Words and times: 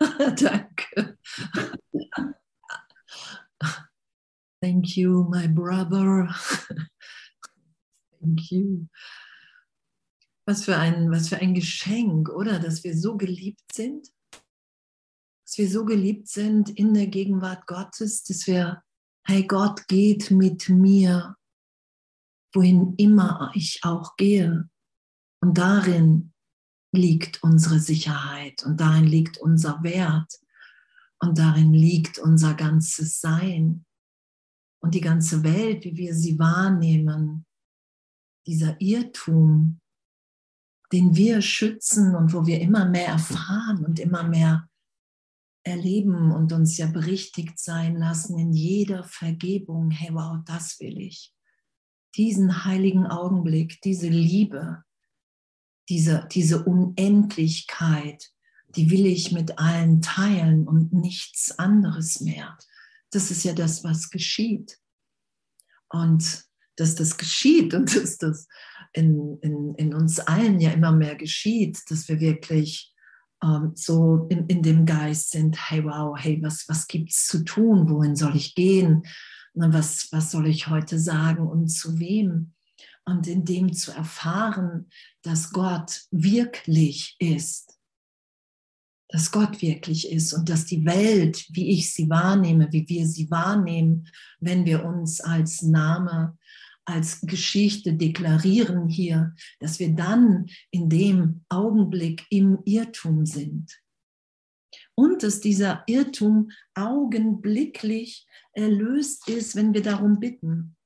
Danke. 0.40 1.18
Thank 4.60 4.96
you, 4.96 5.24
my 5.28 5.48
brother. 5.48 6.28
Thank 8.20 8.52
you. 8.52 8.88
Was 10.46 10.64
für, 10.64 10.76
ein, 10.76 11.10
was 11.10 11.28
für 11.28 11.38
ein 11.38 11.54
Geschenk, 11.54 12.28
oder? 12.28 12.58
Dass 12.58 12.84
wir 12.84 12.96
so 12.96 13.16
geliebt 13.16 13.72
sind. 13.72 14.08
Dass 15.44 15.58
wir 15.58 15.68
so 15.68 15.84
geliebt 15.84 16.28
sind 16.28 16.70
in 16.70 16.94
der 16.94 17.08
Gegenwart 17.08 17.66
Gottes, 17.66 18.22
dass 18.24 18.46
wir, 18.46 18.82
hey, 19.26 19.46
Gott 19.46 19.86
geht 19.88 20.30
mit 20.30 20.68
mir, 20.68 21.36
wohin 22.54 22.94
immer 22.96 23.50
ich 23.54 23.80
auch 23.82 24.16
gehe. 24.16 24.68
Und 25.40 25.58
darin 25.58 26.31
liegt 26.92 27.42
unsere 27.42 27.80
Sicherheit 27.80 28.62
und 28.64 28.80
darin 28.80 29.04
liegt 29.04 29.38
unser 29.38 29.82
Wert 29.82 30.38
und 31.18 31.38
darin 31.38 31.72
liegt 31.72 32.18
unser 32.18 32.54
ganzes 32.54 33.20
Sein 33.20 33.84
und 34.80 34.94
die 34.94 35.00
ganze 35.00 35.42
Welt, 35.42 35.84
wie 35.84 35.96
wir 35.96 36.14
sie 36.14 36.38
wahrnehmen, 36.38 37.46
dieser 38.46 38.78
Irrtum, 38.80 39.80
den 40.92 41.16
wir 41.16 41.40
schützen 41.40 42.14
und 42.14 42.34
wo 42.34 42.46
wir 42.46 42.60
immer 42.60 42.84
mehr 42.84 43.06
erfahren 43.06 43.84
und 43.84 43.98
immer 43.98 44.24
mehr 44.24 44.68
erleben 45.64 46.32
und 46.32 46.52
uns 46.52 46.76
ja 46.76 46.86
berichtigt 46.86 47.58
sein 47.58 47.96
lassen 47.96 48.38
in 48.38 48.52
jeder 48.52 49.04
Vergebung. 49.04 49.90
Hey, 49.90 50.12
wow, 50.12 50.38
das 50.44 50.78
will 50.80 50.98
ich. 50.98 51.32
Diesen 52.16 52.64
heiligen 52.64 53.06
Augenblick, 53.06 53.80
diese 53.80 54.08
Liebe, 54.08 54.82
diese, 55.92 56.26
diese 56.32 56.64
Unendlichkeit, 56.64 58.30
die 58.76 58.90
will 58.90 59.04
ich 59.04 59.30
mit 59.30 59.58
allen 59.58 60.00
teilen 60.00 60.66
und 60.66 60.90
nichts 60.94 61.58
anderes 61.58 62.22
mehr. 62.22 62.56
Das 63.10 63.30
ist 63.30 63.44
ja 63.44 63.52
das, 63.52 63.84
was 63.84 64.08
geschieht. 64.08 64.78
Und 65.90 66.44
dass 66.76 66.94
das 66.94 67.18
geschieht 67.18 67.74
und 67.74 67.94
dass 67.96 68.16
das 68.16 68.48
in, 68.94 69.36
in, 69.42 69.74
in 69.74 69.92
uns 69.92 70.18
allen 70.18 70.60
ja 70.60 70.70
immer 70.70 70.92
mehr 70.92 71.14
geschieht, 71.14 71.82
dass 71.90 72.08
wir 72.08 72.20
wirklich 72.20 72.94
ähm, 73.44 73.72
so 73.74 74.26
in, 74.30 74.46
in 74.46 74.62
dem 74.62 74.86
Geist 74.86 75.32
sind, 75.32 75.70
hey 75.70 75.84
wow, 75.84 76.16
hey, 76.18 76.40
was, 76.42 76.66
was 76.68 76.86
gibt 76.86 77.10
es 77.10 77.26
zu 77.26 77.44
tun, 77.44 77.90
wohin 77.90 78.16
soll 78.16 78.34
ich 78.34 78.54
gehen, 78.54 79.02
was, 79.52 80.08
was 80.10 80.30
soll 80.30 80.46
ich 80.46 80.68
heute 80.68 80.98
sagen 80.98 81.46
und 81.46 81.68
zu 81.68 81.98
wem? 81.98 82.54
Und 83.04 83.26
in 83.26 83.44
dem 83.44 83.72
zu 83.72 83.92
erfahren, 83.92 84.88
dass 85.22 85.52
Gott 85.52 86.02
wirklich 86.10 87.16
ist, 87.18 87.78
dass 89.08 89.30
Gott 89.30 89.60
wirklich 89.60 90.10
ist 90.10 90.32
und 90.32 90.48
dass 90.48 90.64
die 90.64 90.84
Welt, 90.86 91.44
wie 91.50 91.70
ich 91.70 91.92
sie 91.92 92.08
wahrnehme, 92.08 92.72
wie 92.72 92.88
wir 92.88 93.06
sie 93.06 93.30
wahrnehmen, 93.30 94.08
wenn 94.40 94.64
wir 94.64 94.84
uns 94.84 95.20
als 95.20 95.62
Name 95.62 96.38
als 96.84 97.20
Geschichte 97.20 97.94
deklarieren 97.94 98.88
hier, 98.88 99.34
dass 99.60 99.78
wir 99.78 99.94
dann 99.94 100.46
in 100.70 100.88
dem 100.88 101.44
Augenblick 101.48 102.26
im 102.30 102.58
Irrtum 102.64 103.24
sind. 103.24 103.80
Und 104.94 105.22
dass 105.22 105.40
dieser 105.40 105.84
Irrtum 105.86 106.50
augenblicklich 106.74 108.26
erlöst 108.52 109.28
ist, 109.28 109.54
wenn 109.54 109.74
wir 109.74 109.82
darum 109.82 110.18
bitten. 110.18 110.76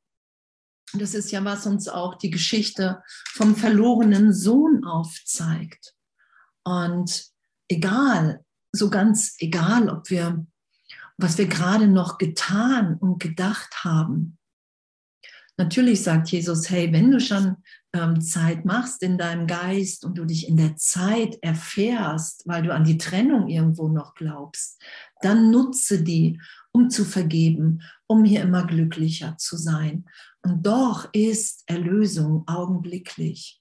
Das 0.92 1.14
ist 1.14 1.30
ja, 1.32 1.44
was 1.44 1.66
uns 1.66 1.88
auch 1.88 2.14
die 2.14 2.30
Geschichte 2.30 3.02
vom 3.32 3.56
verlorenen 3.56 4.32
Sohn 4.32 4.84
aufzeigt. 4.84 5.94
Und 6.64 7.26
egal, 7.68 8.44
so 8.72 8.90
ganz 8.90 9.36
egal, 9.38 9.88
ob 9.88 10.10
wir, 10.10 10.46
was 11.16 11.38
wir 11.38 11.46
gerade 11.46 11.88
noch 11.88 12.18
getan 12.18 12.96
und 12.98 13.20
gedacht 13.20 13.84
haben, 13.84 14.38
Natürlich 15.58 16.02
sagt 16.02 16.28
Jesus, 16.28 16.68
hey, 16.68 16.92
wenn 16.92 17.10
du 17.10 17.18
schon 17.18 17.56
ähm, 17.94 18.20
Zeit 18.20 18.66
machst 18.66 19.02
in 19.02 19.16
deinem 19.16 19.46
Geist 19.46 20.04
und 20.04 20.18
du 20.18 20.26
dich 20.26 20.48
in 20.48 20.58
der 20.58 20.76
Zeit 20.76 21.38
erfährst, 21.40 22.42
weil 22.46 22.62
du 22.62 22.74
an 22.74 22.84
die 22.84 22.98
Trennung 22.98 23.48
irgendwo 23.48 23.88
noch 23.88 24.14
glaubst, 24.14 24.80
dann 25.22 25.50
nutze 25.50 26.02
die, 26.02 26.40
um 26.72 26.90
zu 26.90 27.06
vergeben, 27.06 27.80
um 28.06 28.24
hier 28.24 28.42
immer 28.42 28.66
glücklicher 28.66 29.38
zu 29.38 29.56
sein. 29.56 30.04
Und 30.46 30.62
doch 30.62 31.12
ist 31.12 31.64
Erlösung 31.66 32.46
augenblicklich. 32.46 33.60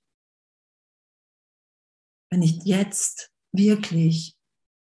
Wenn 2.30 2.44
ich 2.44 2.64
jetzt 2.64 3.34
wirklich 3.52 4.38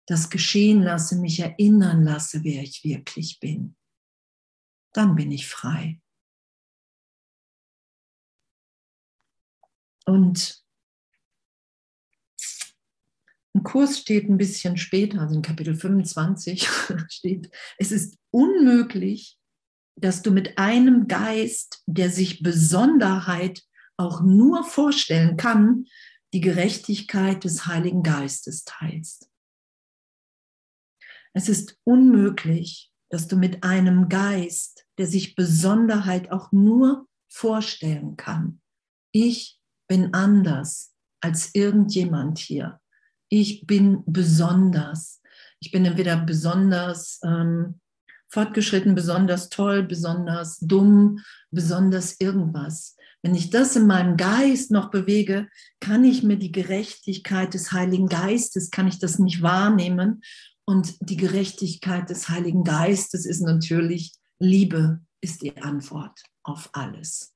das 0.07 0.29
geschehen 0.29 0.83
lasse, 0.83 1.17
mich 1.17 1.41
erinnern 1.41 2.05
lasse, 2.05 2.45
wer 2.45 2.63
ich 2.63 2.85
wirklich 2.85 3.41
bin, 3.41 3.75
dann 4.93 5.15
bin 5.15 5.33
ich 5.33 5.47
frei. 5.47 6.03
Und 10.05 10.63
im 13.55 13.63
Kurs 13.63 13.99
steht 13.99 14.29
ein 14.29 14.37
bisschen 14.37 14.77
später, 14.77 15.23
also 15.23 15.37
in 15.37 15.41
Kapitel 15.41 15.75
25 15.75 16.69
steht, 17.09 17.51
es 17.79 17.93
ist 17.93 18.19
unmöglich, 18.31 19.39
dass 19.97 20.23
du 20.23 20.31
mit 20.31 20.59
einem 20.59 21.09
Geist, 21.09 21.83
der 21.87 22.11
sich 22.11 22.43
Besonderheit 22.43 23.63
auch 23.97 24.23
nur 24.23 24.65
vorstellen 24.65 25.37
kann, 25.37 25.87
die 26.33 26.41
Gerechtigkeit 26.41 27.45
des 27.45 27.67
Heiligen 27.67 28.03
Geistes 28.03 28.65
teilst. 28.65 29.31
Es 31.33 31.49
ist 31.49 31.79
unmöglich, 31.85 32.93
dass 33.11 33.29
du 33.29 33.37
mit 33.37 33.63
einem 33.63 34.09
Geist, 34.09 34.87
der 34.99 35.07
sich 35.07 35.37
Besonderheit 35.37 36.33
auch 36.33 36.51
nur 36.51 37.07
vorstellen 37.29 38.17
kann, 38.17 38.61
ich 39.13 39.61
bin 39.89 40.13
anders 40.13 40.93
als 41.21 41.55
irgendjemand 41.55 42.39
hier. 42.39 42.81
Ich 43.29 43.65
bin 43.67 44.03
besonders. 44.07 45.23
Ich 45.61 45.71
bin 45.71 45.85
entweder 45.85 46.17
besonders 46.17 47.21
ähm, 47.25 47.81
fortgeschritten, 48.35 48.95
besonders 48.95 49.49
toll, 49.49 49.85
besonders 49.85 50.59
dumm, 50.59 51.21
besonders 51.51 52.21
irgendwas. 52.21 52.97
Wenn 53.23 53.35
ich 53.35 53.49
das 53.49 53.75
in 53.77 53.87
meinem 53.87 54.19
Geist 54.19 54.71
noch 54.71 54.91
bewege, 54.91 55.49
kann 55.81 56.05
ich 56.05 56.23
mir 56.23 56.37
die 56.37 56.53
Gerechtigkeit 56.53 57.55
des 57.55 57.73
Heiligen 57.73 58.09
Geistes, 58.09 58.71
kann 58.71 58.87
ich 58.87 58.99
das 58.99 59.19
nicht 59.19 59.41
wahrnehmen. 59.41 60.23
Und 60.67 60.97
die 61.01 61.17
Gerechtigkeit 61.17 62.11
des 62.11 62.29
Heiligen 62.29 62.65
Geistes 62.65 63.25
ist 63.25 63.41
natürlich 63.41 64.13
Liebe, 64.39 65.01
ist 65.23 65.43
die 65.43 65.57
Antwort 65.57 66.21
auf 66.43 66.69
alles. 66.73 67.35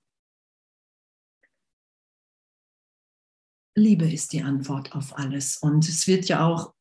Liebe 3.76 4.12
ist 4.12 4.32
die 4.32 4.42
Antwort 4.42 4.92
auf 4.94 5.16
alles. 5.16 5.56
Und 5.56 5.88
es 5.88 6.06
wird 6.06 6.28
ja 6.28 6.44
auch 6.44 6.74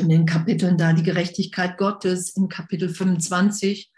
in 0.00 0.08
den 0.08 0.26
Kapiteln 0.26 0.76
da 0.76 0.92
die 0.92 1.02
Gerechtigkeit 1.02 1.78
Gottes 1.78 2.30
in 2.36 2.48
Kapitel 2.48 2.88
25, 2.88 3.90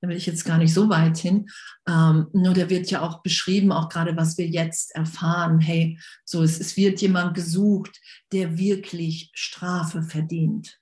da 0.00 0.08
will 0.08 0.16
ich 0.16 0.26
jetzt 0.26 0.44
gar 0.44 0.58
nicht 0.58 0.72
so 0.72 0.88
weit 0.88 1.18
hin, 1.18 1.48
ähm, 1.88 2.28
nur 2.32 2.54
da 2.54 2.70
wird 2.70 2.90
ja 2.90 3.02
auch 3.02 3.22
beschrieben, 3.22 3.72
auch 3.72 3.88
gerade 3.88 4.16
was 4.16 4.38
wir 4.38 4.46
jetzt 4.46 4.94
erfahren, 4.94 5.58
hey, 5.58 5.98
so 6.24 6.42
es, 6.42 6.60
es 6.60 6.76
wird 6.76 7.00
jemand 7.00 7.34
gesucht, 7.34 8.00
der 8.32 8.56
wirklich 8.56 9.30
Strafe 9.34 10.02
verdient 10.02 10.78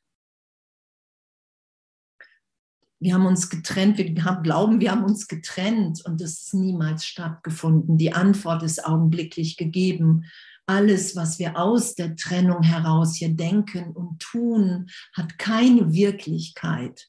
wir 2.98 3.14
haben 3.14 3.26
uns 3.26 3.50
getrennt, 3.50 3.98
wir 3.98 4.24
haben, 4.24 4.42
glauben, 4.42 4.80
wir 4.80 4.90
haben 4.90 5.04
uns 5.04 5.28
getrennt 5.28 6.04
und 6.04 6.20
das 6.20 6.42
ist 6.42 6.54
niemals 6.54 7.04
stattgefunden. 7.04 7.98
Die 7.98 8.12
Antwort 8.12 8.62
ist 8.62 8.84
augenblicklich 8.84 9.56
gegeben. 9.56 10.24
Alles, 10.66 11.14
was 11.14 11.38
wir 11.38 11.56
aus 11.56 11.94
der 11.94 12.16
Trennung 12.16 12.62
heraus 12.62 13.16
hier 13.16 13.32
denken 13.32 13.92
und 13.92 14.18
tun, 14.20 14.90
hat 15.14 15.38
keine 15.38 15.92
Wirklichkeit 15.92 17.08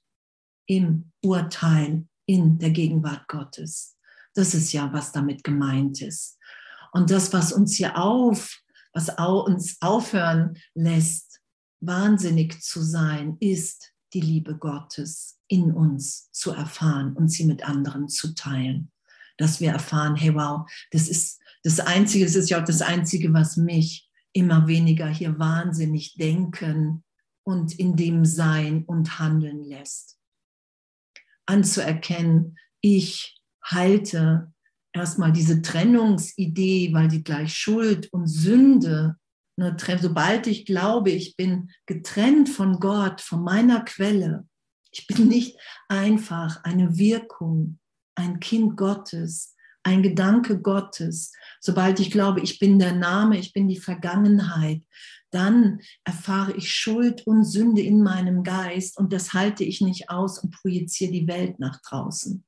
im 0.68 1.12
Urteil 1.24 2.08
in 2.28 2.60
der 2.60 2.70
Gegenwart 2.70 3.28
Gottes. 3.28 3.98
Das 4.36 4.54
ist 4.54 4.72
ja, 4.74 4.94
was 4.94 5.12
damit 5.12 5.44
gemeint 5.44 6.02
ist. 6.02 6.38
Und 6.92 7.10
das, 7.10 7.34
was 7.34 7.52
uns 7.52 7.76
hier 7.76 7.98
auf, 7.98 8.62
was 8.94 9.10
uns 9.18 9.78
aufhören 9.82 10.58
lässt, 10.76 11.40
wahnsinnig 11.80 12.62
zu 12.62 12.82
sein, 12.82 13.38
ist 13.40 13.94
die 14.14 14.22
Liebe 14.22 14.58
Gottes 14.58 15.40
in 15.48 15.72
uns 15.72 16.32
zu 16.32 16.52
erfahren 16.52 17.14
und 17.14 17.30
sie 17.30 17.46
mit 17.46 17.68
anderen 17.68 18.10
zu 18.10 18.34
teilen. 18.36 18.92
Dass 19.38 19.60
wir 19.60 19.72
erfahren, 19.72 20.16
hey 20.16 20.34
wow, 20.34 20.70
das 20.92 21.08
ist 21.08 21.40
das 21.68 21.82
Einzige, 21.82 22.24
es 22.24 22.36
ist 22.38 22.50
ja 22.50 22.62
auch 22.62 22.66
das 22.66 22.82
Einzige, 22.82 23.34
was 23.34 23.58
mich 23.58 24.10
immer 24.32 24.68
weniger 24.68 25.08
hier 25.10 25.38
wahnsinnig 25.38 26.14
denken 26.14 27.04
und 27.44 27.78
in 27.78 27.98
dem 27.98 28.24
Sein 28.24 28.86
und 28.86 29.20
Handeln 29.20 29.66
lässt. 29.66 30.18
Anzuerkennen, 31.46 32.58
ich 32.80 33.42
halte 33.62 34.54
erstmal 34.94 35.34
diese 35.34 35.62
Trennungsidee, 35.62 36.94
weil 36.94 37.10
die 37.10 37.22
gleich 37.22 37.54
Schuld 37.54 38.08
und 38.14 38.28
Sünde 38.28 39.18
Nur 39.58 39.76
sobald 39.78 40.48
ich 40.48 40.66
glaube, 40.66 41.10
ich 41.10 41.36
bin 41.36 41.70
getrennt 41.86 42.48
von 42.48 42.80
Gott, 42.80 43.20
von 43.20 43.44
meiner 43.44 43.84
Quelle, 43.84 44.48
ich 44.92 45.06
bin 45.06 45.28
nicht 45.28 45.58
einfach 45.90 46.64
eine 46.64 46.98
Wirkung, 46.98 47.80
ein 48.16 48.40
Kind 48.40 48.78
Gottes, 48.78 49.57
ein 49.88 50.04
Gedanke 50.04 50.60
Gottes. 50.60 51.32
Sobald 51.62 52.02
ich 52.02 52.12
glaube, 52.12 52.42
ich 52.42 52.60
bin 52.60 52.78
der 52.78 52.94
Name, 52.94 53.40
ich 53.40 53.54
bin 53.54 53.70
die 53.70 53.80
Vergangenheit, 53.80 54.82
dann 55.32 55.80
erfahre 56.04 56.54
ich 56.54 56.74
Schuld 56.74 57.26
und 57.26 57.46
Sünde 57.46 57.82
in 57.82 58.04
meinem 58.04 58.44
Geist 58.44 58.98
und 58.98 59.14
das 59.14 59.34
halte 59.34 59.64
ich 59.64 59.82
nicht 59.82 60.10
aus 60.10 60.40
und 60.40 60.52
projiziere 60.52 61.12
die 61.12 61.28
Welt 61.28 61.60
nach 61.60 61.82
draußen. 61.82 62.44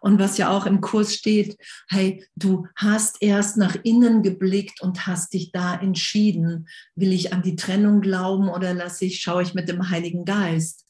Und 0.00 0.18
was 0.18 0.38
ja 0.38 0.50
auch 0.50 0.66
im 0.66 0.80
Kurs 0.80 1.14
steht, 1.14 1.56
hey, 1.88 2.24
du 2.34 2.66
hast 2.74 3.22
erst 3.22 3.56
nach 3.56 3.76
innen 3.84 4.22
geblickt 4.22 4.80
und 4.82 5.06
hast 5.06 5.34
dich 5.34 5.52
da 5.52 5.74
entschieden, 5.74 6.68
will 6.96 7.12
ich 7.12 7.32
an 7.32 7.42
die 7.42 7.56
Trennung 7.56 8.00
glauben 8.00 8.48
oder 8.48 8.74
lasse 8.74 9.04
ich, 9.04 9.20
schaue 9.20 9.42
ich 9.42 9.54
mit 9.54 9.68
dem 9.68 9.90
Heiligen 9.90 10.24
Geist. 10.24 10.86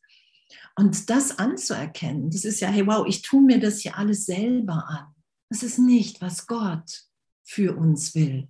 Und 0.76 1.10
das 1.10 1.38
anzuerkennen, 1.38 2.30
das 2.30 2.44
ist 2.44 2.60
ja, 2.60 2.68
hey, 2.68 2.86
wow, 2.86 3.06
ich 3.06 3.20
tue 3.22 3.42
mir 3.42 3.58
das 3.58 3.80
hier 3.80 3.98
alles 3.98 4.26
selber 4.26 4.84
an. 4.88 5.17
Das 5.50 5.62
ist 5.62 5.78
nicht, 5.78 6.20
was 6.20 6.46
Gott 6.46 7.04
für 7.42 7.76
uns 7.76 8.14
will. 8.14 8.48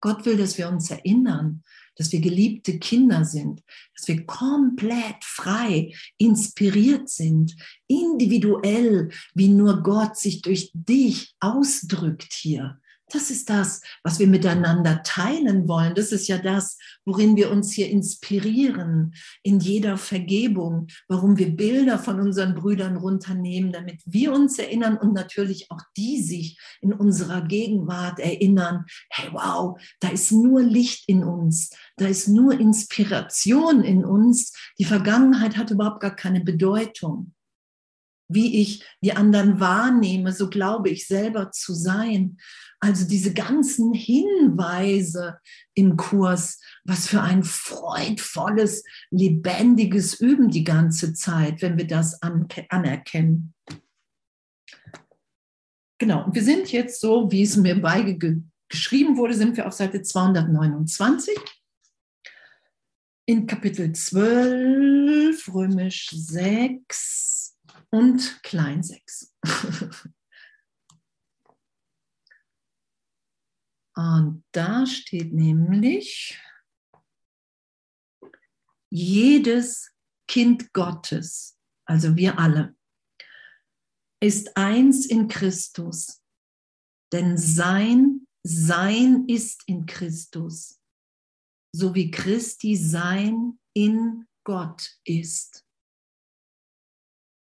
Gott 0.00 0.26
will, 0.26 0.36
dass 0.36 0.58
wir 0.58 0.68
uns 0.68 0.90
erinnern, 0.90 1.62
dass 1.96 2.10
wir 2.10 2.20
geliebte 2.20 2.78
Kinder 2.78 3.24
sind, 3.24 3.62
dass 3.96 4.08
wir 4.08 4.26
komplett 4.26 5.22
frei, 5.22 5.94
inspiriert 6.18 7.08
sind, 7.08 7.54
individuell, 7.86 9.10
wie 9.34 9.48
nur 9.48 9.82
Gott 9.82 10.16
sich 10.18 10.42
durch 10.42 10.72
dich 10.74 11.36
ausdrückt 11.38 12.32
hier. 12.32 12.80
Das 13.12 13.30
ist 13.30 13.50
das, 13.50 13.82
was 14.02 14.18
wir 14.18 14.26
miteinander 14.26 15.02
teilen 15.02 15.68
wollen. 15.68 15.94
Das 15.94 16.12
ist 16.12 16.28
ja 16.28 16.38
das, 16.38 16.78
worin 17.04 17.36
wir 17.36 17.50
uns 17.50 17.70
hier 17.72 17.90
inspirieren, 17.90 19.14
in 19.42 19.60
jeder 19.60 19.98
Vergebung, 19.98 20.86
warum 21.08 21.36
wir 21.36 21.54
Bilder 21.54 21.98
von 21.98 22.20
unseren 22.20 22.54
Brüdern 22.54 22.96
runternehmen, 22.96 23.70
damit 23.70 24.00
wir 24.06 24.32
uns 24.32 24.58
erinnern 24.58 24.96
und 24.96 25.12
natürlich 25.12 25.70
auch 25.70 25.82
die 25.96 26.22
sich 26.22 26.58
in 26.80 26.94
unserer 26.94 27.42
Gegenwart 27.42 28.18
erinnern, 28.18 28.86
hey 29.10 29.28
wow, 29.32 29.78
da 30.00 30.08
ist 30.08 30.32
nur 30.32 30.62
Licht 30.62 31.06
in 31.06 31.22
uns, 31.22 31.70
da 31.98 32.06
ist 32.06 32.28
nur 32.28 32.58
Inspiration 32.58 33.84
in 33.84 34.06
uns. 34.06 34.52
Die 34.78 34.86
Vergangenheit 34.86 35.58
hat 35.58 35.70
überhaupt 35.70 36.00
gar 36.00 36.16
keine 36.16 36.40
Bedeutung 36.40 37.34
wie 38.34 38.60
ich 38.60 38.84
die 39.02 39.12
anderen 39.12 39.60
wahrnehme, 39.60 40.32
so 40.32 40.48
glaube 40.48 40.90
ich 40.90 41.06
selber 41.06 41.50
zu 41.50 41.74
sein. 41.74 42.38
Also 42.80 43.06
diese 43.06 43.32
ganzen 43.32 43.94
Hinweise 43.94 45.38
im 45.74 45.96
Kurs, 45.96 46.60
was 46.84 47.06
für 47.06 47.22
ein 47.22 47.44
freudvolles, 47.44 48.84
lebendiges 49.10 50.20
Üben 50.20 50.50
die 50.50 50.64
ganze 50.64 51.14
Zeit, 51.14 51.62
wenn 51.62 51.78
wir 51.78 51.86
das 51.86 52.20
anerkennen. 52.22 53.54
Genau, 55.98 56.24
und 56.24 56.34
wir 56.34 56.42
sind 56.42 56.72
jetzt 56.72 57.00
so, 57.00 57.30
wie 57.30 57.42
es 57.42 57.56
mir 57.56 57.80
beigeschrieben 57.80 59.16
wurde, 59.16 59.34
sind 59.34 59.56
wir 59.56 59.68
auf 59.68 59.74
Seite 59.74 60.02
229 60.02 61.38
in 63.26 63.46
Kapitel 63.46 63.92
12, 63.92 65.54
römisch 65.54 66.10
6 66.10 67.31
und 67.92 68.42
Klein 68.42 68.82
6. 68.82 69.34
und 73.94 74.44
da 74.52 74.86
steht 74.86 75.32
nämlich, 75.32 76.40
jedes 78.90 79.90
Kind 80.28 80.72
Gottes, 80.72 81.58
also 81.86 82.16
wir 82.16 82.38
alle, 82.38 82.76
ist 84.20 84.56
eins 84.56 85.06
in 85.06 85.28
Christus, 85.28 86.22
denn 87.12 87.36
sein 87.36 88.26
Sein 88.44 89.26
ist 89.28 89.62
in 89.66 89.86
Christus, 89.86 90.80
so 91.72 91.94
wie 91.94 92.10
Christi 92.10 92.76
Sein 92.76 93.58
in 93.72 94.26
Gott 94.44 94.98
ist. 95.04 95.61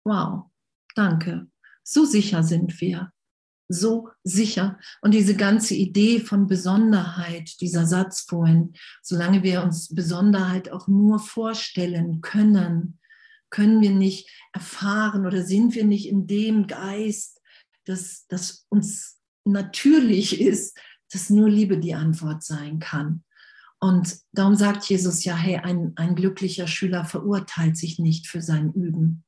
Wow, 0.04 0.50
danke. 0.94 1.48
So 1.82 2.04
sicher 2.04 2.42
sind 2.42 2.80
wir. 2.80 3.12
So 3.68 4.10
sicher. 4.22 4.78
Und 5.00 5.12
diese 5.12 5.34
ganze 5.34 5.74
Idee 5.74 6.20
von 6.20 6.46
Besonderheit, 6.46 7.60
dieser 7.60 7.86
Satz 7.86 8.20
vorhin, 8.20 8.74
solange 9.02 9.42
wir 9.42 9.62
uns 9.62 9.94
Besonderheit 9.94 10.70
auch 10.70 10.86
nur 10.86 11.18
vorstellen 11.18 12.20
können, 12.20 12.98
können 13.48 13.80
wir 13.80 13.90
nicht 13.90 14.28
erfahren 14.52 15.26
oder 15.26 15.44
sind 15.44 15.74
wir 15.74 15.84
nicht 15.84 16.08
in 16.08 16.26
dem 16.26 16.66
Geist, 16.66 17.40
dass 17.84 18.26
das 18.28 18.66
uns 18.68 19.20
natürlich 19.44 20.40
ist, 20.40 20.78
dass 21.10 21.30
nur 21.30 21.48
Liebe 21.48 21.78
die 21.78 21.94
Antwort 21.94 22.42
sein 22.42 22.80
kann. 22.80 23.24
Und 23.80 24.18
darum 24.32 24.56
sagt 24.56 24.84
Jesus 24.84 25.24
ja, 25.24 25.36
hey, 25.36 25.56
ein, 25.56 25.92
ein 25.96 26.14
glücklicher 26.14 26.66
Schüler 26.66 27.04
verurteilt 27.04 27.76
sich 27.76 27.98
nicht 27.98 28.26
für 28.26 28.42
sein 28.42 28.72
Üben. 28.72 29.24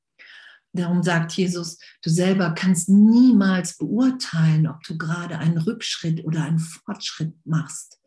Darum 0.76 1.02
sagt 1.02 1.32
Jesus, 1.32 1.78
du 2.02 2.10
selber 2.10 2.50
kannst 2.50 2.88
niemals 2.88 3.76
beurteilen, 3.76 4.66
ob 4.66 4.82
du 4.82 4.96
gerade 4.96 5.38
einen 5.38 5.58
Rückschritt 5.58 6.24
oder 6.24 6.44
einen 6.44 6.58
Fortschritt 6.58 7.34
machst. 7.44 7.98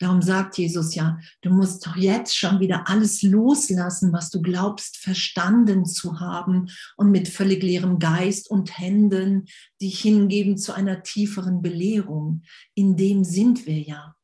Darum 0.00 0.22
sagt 0.22 0.56
Jesus 0.56 0.94
ja, 0.94 1.18
du 1.42 1.50
musst 1.50 1.86
doch 1.86 1.94
jetzt 1.94 2.34
schon 2.34 2.58
wieder 2.58 2.88
alles 2.88 3.20
loslassen, 3.20 4.14
was 4.14 4.30
du 4.30 4.40
glaubst 4.40 4.96
verstanden 4.96 5.84
zu 5.84 6.20
haben 6.20 6.70
und 6.96 7.10
mit 7.10 7.28
völlig 7.28 7.62
leerem 7.62 7.98
Geist 7.98 8.50
und 8.50 8.78
Händen 8.78 9.44
dich 9.80 10.00
hingeben 10.00 10.56
zu 10.56 10.72
einer 10.72 11.02
tieferen 11.02 11.60
Belehrung. 11.60 12.42
In 12.74 12.96
dem 12.96 13.24
sind 13.24 13.66
wir 13.66 13.78
ja. 13.78 14.14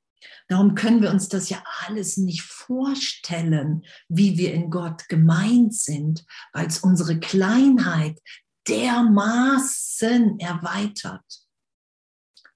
Darum 0.49 0.75
können 0.75 1.03
wir 1.03 1.11
uns 1.11 1.29
das 1.29 1.49
ja 1.49 1.63
alles 1.87 2.17
nicht 2.17 2.43
vorstellen, 2.43 3.85
wie 4.09 4.39
wir 4.39 4.53
in 4.55 4.71
Gott 4.71 5.09
gemeint 5.09 5.75
sind, 5.75 6.25
weil 6.53 6.67
es 6.67 6.81
unsere 6.81 7.19
Kleinheit 7.19 8.21
dermaßen 8.69 10.39
erweitert. 10.39 11.25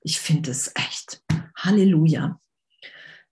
Ich 0.02 0.20
finde 0.20 0.50
es 0.50 0.72
echt. 0.74 1.22
Halleluja. 1.56 2.40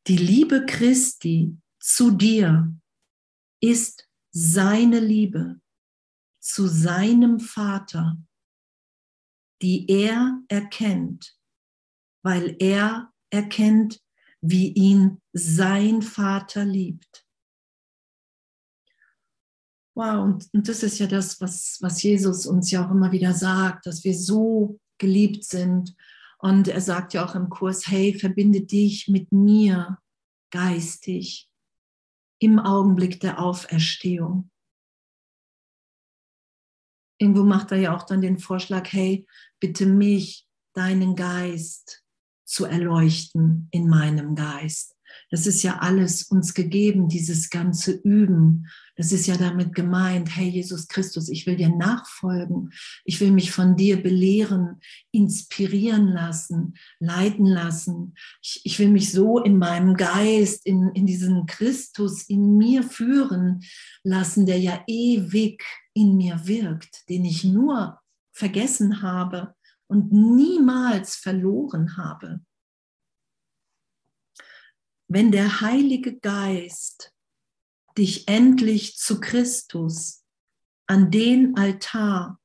Die 0.07 0.17
Liebe 0.17 0.67
Christi 0.67 1.57
zu 1.81 2.11
dir 2.11 2.75
ist 3.61 4.09
seine 4.31 5.01
Liebe 5.01 5.61
zu 6.41 6.67
seinem 6.67 7.41
Vater, 7.41 8.17
die 9.61 9.89
er 9.91 10.41
erkennt, 10.49 11.37
weil 12.23 12.57
er 12.59 13.13
erkennt, 13.31 14.01
wie 14.41 14.73
ihn 14.73 15.21
sein 15.33 16.03
Vater 16.03 16.65
liebt. 16.65 17.27
Wow, 19.95 20.25
und, 20.25 20.49
und 20.53 20.69
das 20.69 20.85
ist 20.85 21.01
ja 21.01 21.09
das, 21.09 21.41
was, 21.41 21.79
was 21.81 22.03
Jesus 22.03 22.47
uns 22.47 22.71
ja 22.71 22.87
auch 22.87 22.91
immer 22.91 23.11
wieder 23.11 23.35
sagt, 23.35 23.87
dass 23.87 24.05
wir 24.05 24.15
so 24.15 24.79
geliebt 24.99 25.45
sind. 25.45 25.97
Und 26.39 26.69
er 26.69 26.81
sagt 26.81 27.15
ja 27.15 27.25
auch 27.25 27.35
im 27.35 27.49
Kurs, 27.49 27.89
hey, 27.89 28.17
verbinde 28.17 28.61
dich 28.61 29.09
mit 29.09 29.33
mir 29.33 29.99
geistig 30.53 31.51
im 32.41 32.61
Augenblick 32.61 33.19
der 33.19 33.41
Auferstehung. 33.41 34.51
Irgendwo 37.21 37.43
macht 37.43 37.73
er 37.73 37.79
ja 37.79 37.97
auch 37.97 38.05
dann 38.05 38.21
den 38.21 38.39
Vorschlag, 38.39 38.93
hey, 38.93 39.27
bitte 39.59 39.87
mich, 39.87 40.47
deinen 40.75 41.17
Geist, 41.17 42.05
zu 42.49 42.65
erleuchten 42.65 43.69
in 43.71 43.89
meinem 43.89 44.35
Geist. 44.35 44.97
Das 45.31 45.47
ist 45.47 45.63
ja 45.63 45.79
alles 45.79 46.25
uns 46.25 46.55
gegeben, 46.55 47.09
dieses 47.09 47.51
ganze 47.51 47.93
Üben. 47.93 48.67
Das 48.97 49.13
ist 49.13 49.27
ja 49.27 49.37
damit 49.37 49.75
gemeint, 49.75 50.35
hey 50.35 50.49
Jesus 50.49 50.89
Christus, 50.89 51.29
ich 51.29 51.47
will 51.47 51.57
dir 51.57 51.69
nachfolgen. 51.69 52.73
Ich 53.05 53.21
will 53.21 53.31
mich 53.33 53.51
von 53.51 53.77
dir 53.77 54.03
belehren, 54.03 54.81
inspirieren 55.11 56.09
lassen, 56.09 56.75
leiten 56.99 57.47
lassen. 57.47 58.15
Ich, 58.43 58.61
ich 58.65 58.79
will 58.79 58.89
mich 58.89 59.13
so 59.13 59.39
in 59.39 59.59
meinem 59.59 59.95
Geist, 59.95 60.65
in, 60.65 60.91
in 60.95 61.07
diesen 61.07 61.47
Christus 61.47 62.23
in 62.23 62.57
mir 62.57 62.83
führen 62.83 63.61
lassen, 64.03 64.47
der 64.47 64.59
ja 64.59 64.83
ewig 64.87 65.63
in 65.93 66.17
mir 66.17 66.47
wirkt, 66.47 67.09
den 67.09 67.25
ich 67.25 67.45
nur 67.45 67.99
vergessen 68.33 69.03
habe 69.03 69.55
und 69.89 70.13
niemals 70.13 71.17
verloren 71.17 71.97
habe. 71.97 72.41
Wenn 75.09 75.33
der 75.33 75.61
Heilige 75.61 76.19
Geist 76.19 77.15
dich 77.97 78.29
endlich 78.29 78.97
zu 78.97 79.21
Christus 79.21 80.23
an 80.87 81.11
den 81.11 81.57
Altar 81.57 82.41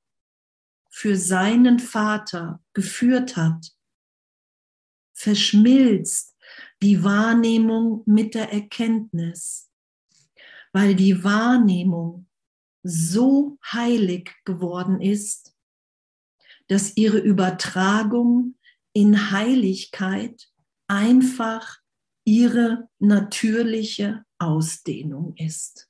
für 0.90 1.16
seinen 1.16 1.80
Vater 1.80 2.64
geführt 2.74 3.36
hat, 3.36 3.76
verschmilzt 5.14 6.36
die 6.82 7.04
Wahrnehmung 7.04 8.04
mit 8.06 8.34
der 8.34 8.52
Erkenntnis, 8.52 9.70
weil 10.72 10.96
die 10.96 11.24
Wahrnehmung 11.24 12.28
so 12.84 13.58
heilig 13.72 14.32
geworden 14.44 15.02
ist, 15.02 15.53
dass 16.68 16.96
ihre 16.98 17.20
Übertragung 17.20 18.56
in 18.94 19.32
Heiligkeit 19.32 20.50
einfach 20.88 21.78
ihre 22.26 22.90
natürliche 23.00 24.24
Ausdehnung 24.40 25.36
ist. 25.36 25.90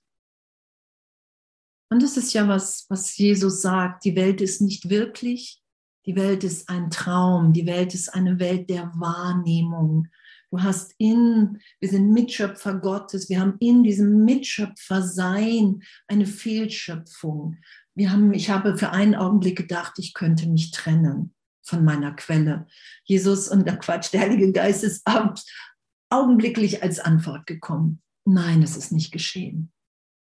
Und 1.90 2.02
das 2.02 2.18
ist 2.18 2.34
ja 2.34 2.48
was, 2.48 2.88
was 2.90 3.16
Jesus 3.18 3.62
sagt. 3.62 4.04
Die 4.06 4.16
Welt 4.16 4.42
ist 4.42 4.62
nicht 4.62 4.90
wirklich. 4.90 5.62
Die 6.06 6.16
Welt 6.16 6.44
ist 6.44 6.68
ein 6.70 6.90
Traum. 6.90 7.54
Die 7.54 7.68
Welt 7.68 7.94
ist 7.94 8.10
eine 8.10 8.40
Welt 8.40 8.70
der 8.70 8.92
Wahrnehmung. 8.96 10.08
Du 10.50 10.62
hast 10.62 10.94
in, 10.98 11.60
wir 11.80 11.90
sind 11.90 12.12
Mitschöpfer 12.12 12.76
Gottes. 12.76 13.30
Wir 13.30 13.40
haben 13.40 13.58
in 13.60 13.84
diesem 13.84 14.26
Mitschöpfersein 14.26 15.84
eine 16.08 16.26
Fehlschöpfung. 16.26 17.58
Wir 17.96 18.12
haben, 18.12 18.34
ich 18.34 18.50
habe 18.50 18.78
für 18.78 18.92
einen 18.92 19.16
Augenblick 19.16 19.58
gedacht, 19.58 19.94
ich 19.98 20.14
könnte 20.14 20.48
mich 20.48 20.72
trennen 20.72 21.34
von 21.62 21.84
meiner 21.86 22.14
Quelle. 22.14 22.68
Jesus 23.04 23.48
und 23.48 23.66
der 23.68 23.78
Quatsch, 23.78 24.12
der 24.14 24.22
Heilige 24.22 24.52
Geist 24.52 24.84
ist 24.84 25.08
augenblicklich 26.10 26.84
als 26.84 27.00
Antwort 27.00 27.46
gekommen. 27.46 28.02
Nein, 28.26 28.62
es 28.64 28.78
ist 28.78 28.92
nicht 28.92 29.12
geschehen. 29.12 29.72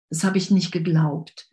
Das 0.10 0.24
habe 0.24 0.38
ich 0.38 0.52
nicht 0.52 0.72
geglaubt, 0.72 1.50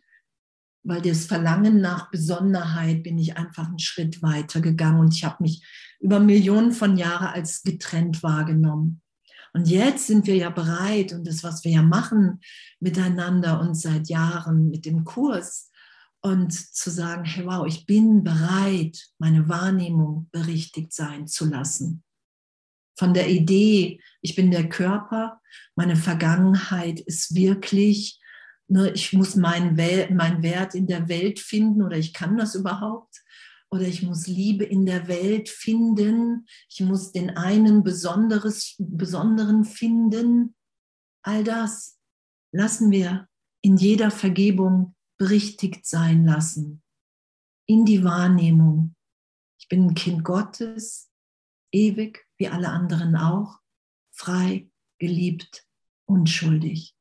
weil 0.83 1.01
das 1.01 1.25
Verlangen 1.25 1.81
nach 1.81 2.09
Besonderheit 2.09 3.03
bin 3.03 3.17
ich 3.17 3.37
einfach 3.37 3.67
einen 3.67 3.79
Schritt 3.79 4.21
weiter 4.21 4.61
gegangen 4.61 4.99
und 4.99 5.13
ich 5.13 5.23
habe 5.23 5.43
mich 5.43 5.63
über 5.99 6.19
Millionen 6.19 6.71
von 6.71 6.97
Jahren 6.97 7.27
als 7.27 7.61
getrennt 7.63 8.23
wahrgenommen. 8.23 9.01
Und 9.53 9.67
jetzt 9.67 10.07
sind 10.07 10.27
wir 10.27 10.35
ja 10.35 10.49
bereit 10.49 11.13
und 11.13 11.27
das, 11.27 11.43
was 11.43 11.63
wir 11.63 11.71
ja 11.71 11.81
machen 11.81 12.41
miteinander 12.79 13.59
und 13.59 13.75
seit 13.75 14.07
Jahren 14.09 14.69
mit 14.69 14.85
dem 14.85 15.03
Kurs, 15.03 15.71
und 16.27 16.53
zu 16.53 16.89
sagen, 16.89 17.25
hey, 17.25 17.45
wow, 17.45 17.65
ich 17.65 17.85
bin 17.85 18.23
bereit, 18.23 19.09
meine 19.17 19.47
Wahrnehmung 19.49 20.29
berichtigt 20.31 20.93
sein 20.93 21.27
zu 21.27 21.45
lassen. 21.45 22.03
Von 22.97 23.13
der 23.13 23.29
Idee, 23.29 24.01
ich 24.21 24.35
bin 24.35 24.51
der 24.51 24.69
Körper, 24.69 25.41
meine 25.75 25.95
Vergangenheit 25.95 26.99
ist 26.99 27.35
wirklich, 27.35 28.19
ne, 28.67 28.91
ich 28.91 29.13
muss 29.13 29.35
meinen, 29.35 29.75
meinen 30.15 30.43
Wert 30.43 30.75
in 30.75 30.87
der 30.87 31.07
Welt 31.07 31.39
finden 31.39 31.83
oder 31.83 31.97
ich 31.97 32.13
kann 32.13 32.37
das 32.37 32.55
überhaupt. 32.55 33.23
Oder 33.69 33.83
ich 33.83 34.01
muss 34.01 34.27
Liebe 34.27 34.63
in 34.63 34.85
der 34.85 35.09
Welt 35.09 35.49
finden. 35.49 36.47
Ich 36.69 36.79
muss 36.79 37.11
den 37.11 37.35
einen 37.35 37.83
Besonderes, 37.83 38.75
Besonderen 38.79 39.65
finden. 39.65 40.55
All 41.21 41.43
das 41.43 41.99
lassen 42.53 42.91
wir 42.91 43.27
in 43.61 43.75
jeder 43.75 44.09
Vergebung 44.09 44.95
berichtigt 45.17 45.85
sein 45.85 46.25
lassen 46.25 46.83
in 47.65 47.85
die 47.85 48.03
Wahrnehmung. 48.03 48.95
Ich 49.59 49.67
bin 49.67 49.87
ein 49.87 49.95
Kind 49.95 50.23
Gottes, 50.23 51.11
ewig 51.71 52.25
wie 52.37 52.47
alle 52.47 52.69
anderen 52.69 53.15
auch, 53.15 53.59
frei, 54.11 54.69
geliebt, 54.99 55.67
unschuldig. 56.05 56.95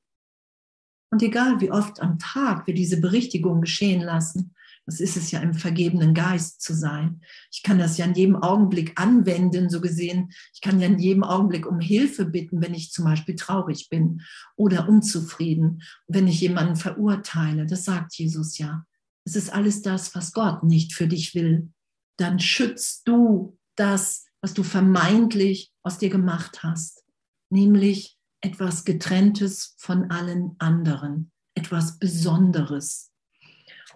Und 1.11 1.23
egal 1.23 1.61
wie 1.61 1.71
oft 1.71 2.01
am 2.01 2.19
Tag 2.19 2.67
wir 2.67 2.75
diese 2.75 3.01
Berichtigung 3.01 3.61
geschehen 3.61 4.01
lassen, 4.01 4.56
das 4.87 5.00
ist 5.00 5.16
es 5.16 5.33
ja 5.33 5.40
im 5.40 5.52
vergebenen 5.52 6.14
Geist 6.14 6.62
zu 6.62 6.73
sein. 6.73 7.21
Ich 7.50 7.64
kann 7.64 7.78
das 7.78 7.99
ja 7.99 8.05
in 8.05 8.14
jedem 8.14 8.37
Augenblick 8.37 8.99
anwenden, 8.99 9.69
so 9.69 9.81
gesehen. 9.81 10.33
Ich 10.55 10.61
kann 10.61 10.81
ja 10.81 10.87
in 10.87 11.00
jedem 11.00 11.25
Augenblick 11.25 11.66
um 11.66 11.81
Hilfe 11.81 12.25
bitten, 12.25 12.62
wenn 12.62 12.73
ich 12.73 12.93
zum 12.93 13.05
Beispiel 13.05 13.35
traurig 13.35 13.88
bin 13.90 14.23
oder 14.55 14.88
unzufrieden, 14.88 15.83
wenn 16.07 16.28
ich 16.28 16.40
jemanden 16.40 16.76
verurteile. 16.76 17.66
Das 17.66 17.85
sagt 17.85 18.14
Jesus 18.14 18.59
ja. 18.59 18.87
Es 19.25 19.35
ist 19.35 19.52
alles 19.52 19.83
das, 19.83 20.14
was 20.14 20.33
Gott 20.33 20.62
nicht 20.62 20.95
für 20.95 21.09
dich 21.09 21.35
will. 21.35 21.69
Dann 22.16 22.38
schützt 22.38 23.09
du 23.09 23.59
das, 23.75 24.26
was 24.40 24.55
du 24.55 24.62
vermeintlich 24.62 25.73
aus 25.83 25.99
dir 25.99 26.11
gemacht 26.11 26.62
hast, 26.62 27.05
nämlich 27.50 28.16
etwas 28.40 28.85
Getrenntes 28.85 29.75
von 29.78 30.12
allen 30.12 30.55
anderen, 30.61 31.33
etwas 31.57 31.99
Besonderes. 31.99 33.11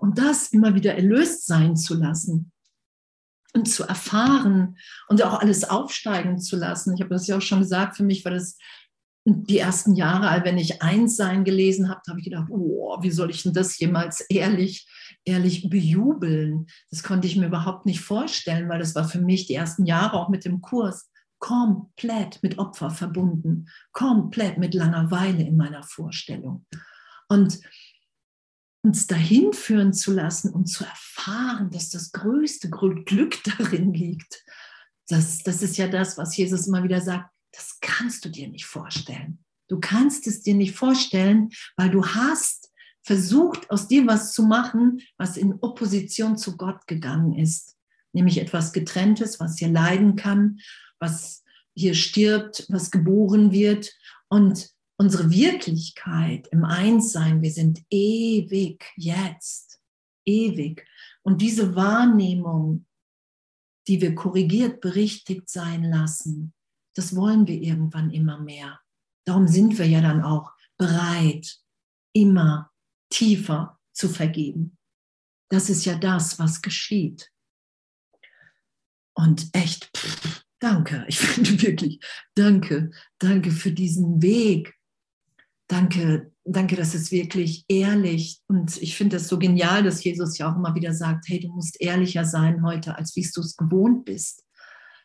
Und 0.01 0.19
das 0.19 0.49
immer 0.49 0.75
wieder 0.75 0.95
erlöst 0.95 1.47
sein 1.47 1.77
zu 1.77 1.95
lassen 1.95 2.53
und 3.53 3.69
zu 3.69 3.85
erfahren 3.85 4.79
und 5.09 5.23
auch 5.23 5.41
alles 5.41 5.65
aufsteigen 5.65 6.39
zu 6.39 6.57
lassen. 6.57 6.95
Ich 6.95 7.01
habe 7.01 7.11
das 7.11 7.27
ja 7.27 7.37
auch 7.37 7.43
schon 7.43 7.61
gesagt, 7.61 7.97
für 7.97 8.05
mich 8.05 8.25
war 8.25 8.33
das 8.33 8.57
die 9.27 9.59
ersten 9.59 9.95
Jahre, 9.95 10.45
wenn 10.45 10.57
ich 10.57 10.83
Einssein 10.83 11.45
gelesen 11.45 11.91
habe, 11.91 12.01
habe 12.09 12.19
ich 12.21 12.25
gedacht, 12.25 12.49
oh, 12.51 12.97
wie 13.03 13.11
soll 13.11 13.31
ich 13.31 13.43
denn 13.43 13.53
das 13.53 13.79
jemals 13.79 14.23
ehrlich, 14.23 14.89
ehrlich 15.25 15.69
bejubeln? 15.69 16.67
Das 16.91 17.03
konnte 17.03 17.27
ich 17.27 17.37
mir 17.37 17.47
überhaupt 17.47 17.85
nicht 17.85 18.01
vorstellen, 18.01 18.69
weil 18.69 18.79
das 18.79 18.95
war 18.95 19.05
für 19.05 19.21
mich 19.21 19.47
die 19.47 19.55
ersten 19.55 19.85
Jahre 19.85 20.17
auch 20.17 20.31
mit 20.31 20.45
dem 20.45 20.63
Kurs 20.63 21.11
komplett 21.39 22.43
mit 22.43 22.59
Opfer 22.59 22.91
verbunden, 22.91 23.67
komplett 23.93 24.59
mit 24.59 24.75
Langeweile 24.75 25.43
in 25.43 25.57
meiner 25.57 25.83
Vorstellung. 25.83 26.67
Und 27.29 27.61
uns 28.83 29.07
dahin 29.07 29.53
führen 29.53 29.93
zu 29.93 30.13
lassen 30.13 30.53
und 30.53 30.67
zu 30.67 30.85
erfahren, 30.85 31.71
dass 31.71 31.91
das 31.91 32.13
größte 32.13 32.71
Glück 32.71 33.43
darin 33.45 33.93
liegt. 33.93 34.45
Das, 35.09 35.43
das 35.43 35.63
ist 35.63 35.77
ja 35.77 35.89
das, 35.89 36.17
was 36.17 36.37
Jesus 36.37 36.67
immer 36.67 36.83
wieder 36.83 37.01
sagt, 37.01 37.31
das 37.53 37.79
kannst 37.81 38.25
du 38.25 38.29
dir 38.29 38.49
nicht 38.49 38.67
vorstellen. 38.67 39.45
Du 39.69 39.79
kannst 39.81 40.27
es 40.27 40.43
dir 40.43 40.55
nicht 40.55 40.75
vorstellen, 40.75 41.51
weil 41.77 41.91
du 41.91 42.07
hast 42.07 42.71
versucht, 43.03 43.71
aus 43.71 43.89
dir 43.89 44.07
was 44.07 44.33
zu 44.33 44.43
machen, 44.43 45.01
was 45.17 45.37
in 45.37 45.55
Opposition 45.61 46.37
zu 46.37 46.57
Gott 46.57 46.87
gegangen 46.87 47.35
ist. 47.35 47.77
Nämlich 48.13 48.39
etwas 48.39 48.73
Getrenntes, 48.73 49.41
was 49.41 49.59
hier 49.59 49.69
leiden 49.69 50.17
kann, 50.17 50.59
was 50.99 51.45
hier 51.75 51.95
stirbt, 51.95 52.67
was 52.69 52.91
geboren 52.91 53.53
wird. 53.53 53.93
Und 54.29 54.71
unsere 55.01 55.31
Wirklichkeit 55.31 56.47
im 56.49 56.63
Einssein, 56.63 57.41
wir 57.41 57.51
sind 57.51 57.83
ewig 57.89 58.85
jetzt, 58.97 59.81
ewig. 60.27 60.87
Und 61.23 61.41
diese 61.41 61.75
Wahrnehmung, 61.75 62.85
die 63.89 64.03
wir 64.03 64.15
korrigiert, 64.15 64.83
berichtigt 64.83 65.49
sein 65.49 65.85
lassen, 65.85 66.53
das 66.95 67.17
wollen 67.17 67.47
wir 67.47 67.63
irgendwann 67.63 68.11
immer 68.11 68.41
mehr. 68.41 68.79
Darum 69.27 69.49
sind 69.49 69.79
wir 69.79 69.87
ja 69.87 70.03
dann 70.03 70.23
auch 70.23 70.53
bereit, 70.77 71.63
immer 72.13 72.71
tiefer 73.11 73.81
zu 73.95 74.11
vergeben. 74.11 74.77
Das 75.49 75.71
ist 75.71 75.87
ja 75.87 75.97
das, 75.97 76.39
was 76.39 76.61
geschieht. 76.61 77.33
Und 79.15 79.49
echt, 79.55 79.97
pff, 79.97 80.45
danke, 80.59 81.07
ich 81.09 81.19
finde 81.21 81.63
wirklich, 81.63 82.05
danke, 82.35 82.91
danke 83.19 83.51
für 83.51 83.73
diesen 83.73 84.21
Weg, 84.21 84.77
Danke, 85.71 86.33
danke, 86.45 86.75
das 86.75 86.97
ist 86.97 87.13
wirklich 87.13 87.65
ehrlich. 87.69 88.43
Und 88.49 88.83
ich 88.83 88.97
finde 88.97 89.19
es 89.19 89.29
so 89.29 89.39
genial, 89.39 89.85
dass 89.85 90.03
Jesus 90.03 90.37
ja 90.37 90.51
auch 90.51 90.57
immer 90.57 90.75
wieder 90.75 90.93
sagt, 90.93 91.29
hey, 91.29 91.39
du 91.39 91.47
musst 91.47 91.81
ehrlicher 91.81 92.25
sein 92.25 92.65
heute, 92.65 92.97
als 92.97 93.15
wie 93.15 93.23
du 93.23 93.41
es 93.41 93.57
gewohnt 93.57 94.05
bist. 94.05 94.45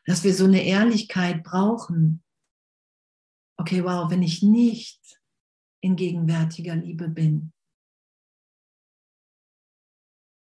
Dass 0.08 0.24
wir 0.24 0.34
so 0.34 0.46
eine 0.46 0.66
Ehrlichkeit 0.66 1.44
brauchen. 1.44 2.24
Okay, 3.58 3.84
wow, 3.84 4.10
wenn 4.10 4.24
ich 4.24 4.42
nicht 4.42 5.00
in 5.82 5.96
gegenwärtiger 5.96 6.76
Liebe 6.76 7.10
bin, 7.10 7.54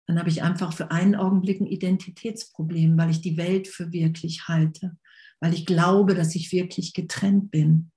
dann 0.08 0.20
habe 0.20 0.30
ich 0.30 0.44
einfach 0.44 0.74
für 0.74 0.92
einen 0.92 1.16
Augenblick 1.16 1.62
ein 1.62 1.68
Identitätsproblem, 1.68 2.98
weil 2.98 3.12
ich 3.12 3.22
die 3.22 3.38
Welt 3.38 3.70
für 3.70 3.94
wirklich 3.94 4.50
halte, 4.50 4.98
weil 5.40 5.54
ich 5.54 5.66
glaube, 5.66 6.16
dass 6.16 6.36
ich 6.36 6.52
wirklich 6.52 6.94
getrennt 6.94 7.50
bin 7.50 7.91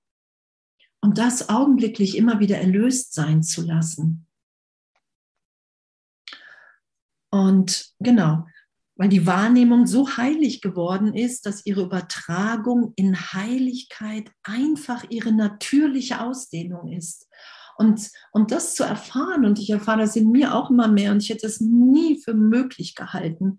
und 1.05 1.19
das 1.19 1.51
augenblicklich 1.51 2.17
immer 2.17 2.41
wieder 2.41 2.57
erlöst 2.57 3.13
sein 3.13 3.43
zu 3.43 3.61
lassen. 3.61 4.27
Und 7.31 7.93
genau, 7.99 8.47
weil 8.97 9.11
die 9.11 9.27
Wahrnehmung 9.27 9.87
so 9.87 10.17
heilig 10.17 10.63
geworden 10.63 11.13
ist, 11.13 11.45
dass 11.45 11.67
ihre 11.67 11.83
Übertragung 11.83 12.95
in 12.97 13.15
Heiligkeit 13.35 14.31
einfach 14.45 15.05
ihre 15.11 15.33
natürliche 15.33 16.23
Ausdehnung 16.23 16.91
ist. 16.91 17.29
Und, 17.77 18.11
und 18.33 18.51
das 18.51 18.75
zu 18.75 18.83
erfahren, 18.83 19.45
und 19.45 19.59
ich 19.59 19.69
erfahre 19.69 20.01
das 20.01 20.17
in 20.17 20.31
mir 20.31 20.55
auch 20.55 20.71
immer 20.71 20.89
mehr, 20.89 21.13
und 21.13 21.23
ich 21.23 21.29
hätte 21.29 21.47
es 21.47 21.61
nie 21.61 22.19
für 22.19 22.33
möglich 22.33 22.95
gehalten, 22.95 23.59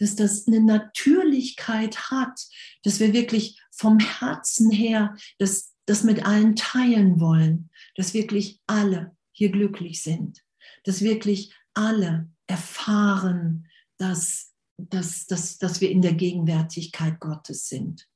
dass 0.00 0.16
das 0.16 0.48
eine 0.48 0.60
Natürlichkeit 0.60 2.10
hat, 2.10 2.40
dass 2.82 2.98
wir 2.98 3.12
wirklich 3.12 3.62
vom 3.70 4.00
Herzen 4.00 4.72
her 4.72 5.14
das 5.38 5.75
das 5.86 6.04
mit 6.04 6.26
allen 6.26 6.56
teilen 6.56 7.20
wollen, 7.20 7.70
dass 7.94 8.14
wirklich 8.14 8.60
alle 8.66 9.16
hier 9.32 9.50
glücklich 9.50 10.02
sind, 10.02 10.42
dass 10.84 11.02
wirklich 11.02 11.54
alle 11.74 12.30
erfahren, 12.46 13.68
dass, 13.98 14.52
dass, 14.76 15.26
dass, 15.26 15.58
dass 15.58 15.80
wir 15.80 15.90
in 15.90 16.02
der 16.02 16.14
Gegenwärtigkeit 16.14 17.20
Gottes 17.20 17.68
sind. 17.68 18.08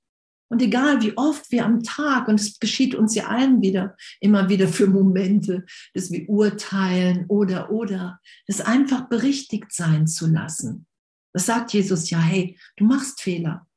Und 0.53 0.61
egal 0.63 1.01
wie 1.01 1.17
oft 1.17 1.53
wir 1.53 1.65
am 1.65 1.83
Tag, 1.85 2.27
und 2.27 2.41
es 2.41 2.59
geschieht 2.59 2.97
uns 2.97 3.15
ja 3.15 3.29
allen 3.29 3.63
wieder, 3.63 3.97
immer 4.19 4.49
wieder 4.49 4.67
für 4.67 4.89
Momente, 4.89 5.65
dass 5.95 6.11
wir 6.11 6.29
urteilen 6.29 7.27
oder, 7.29 7.71
oder, 7.71 8.21
das 8.49 8.61
einfach 8.61 9.09
berichtigt 9.09 9.73
sein 9.73 10.09
zu 10.09 10.27
lassen. 10.27 10.87
Das 11.33 11.47
sagt 11.47 11.73
Jesus 11.73 12.11
ja, 12.11 12.19
hey, 12.19 12.59
du 12.77 12.85
machst 12.85 13.21
Fehler. 13.21 13.69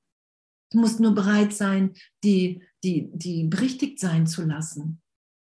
Du 0.72 0.80
musst 0.80 1.00
nur 1.00 1.14
bereit 1.14 1.54
sein, 1.54 1.94
die, 2.24 2.64
die, 2.84 3.10
die 3.14 3.46
berichtigt 3.46 4.00
sein 4.00 4.28
zu 4.28 4.44
lassen. 4.44 5.02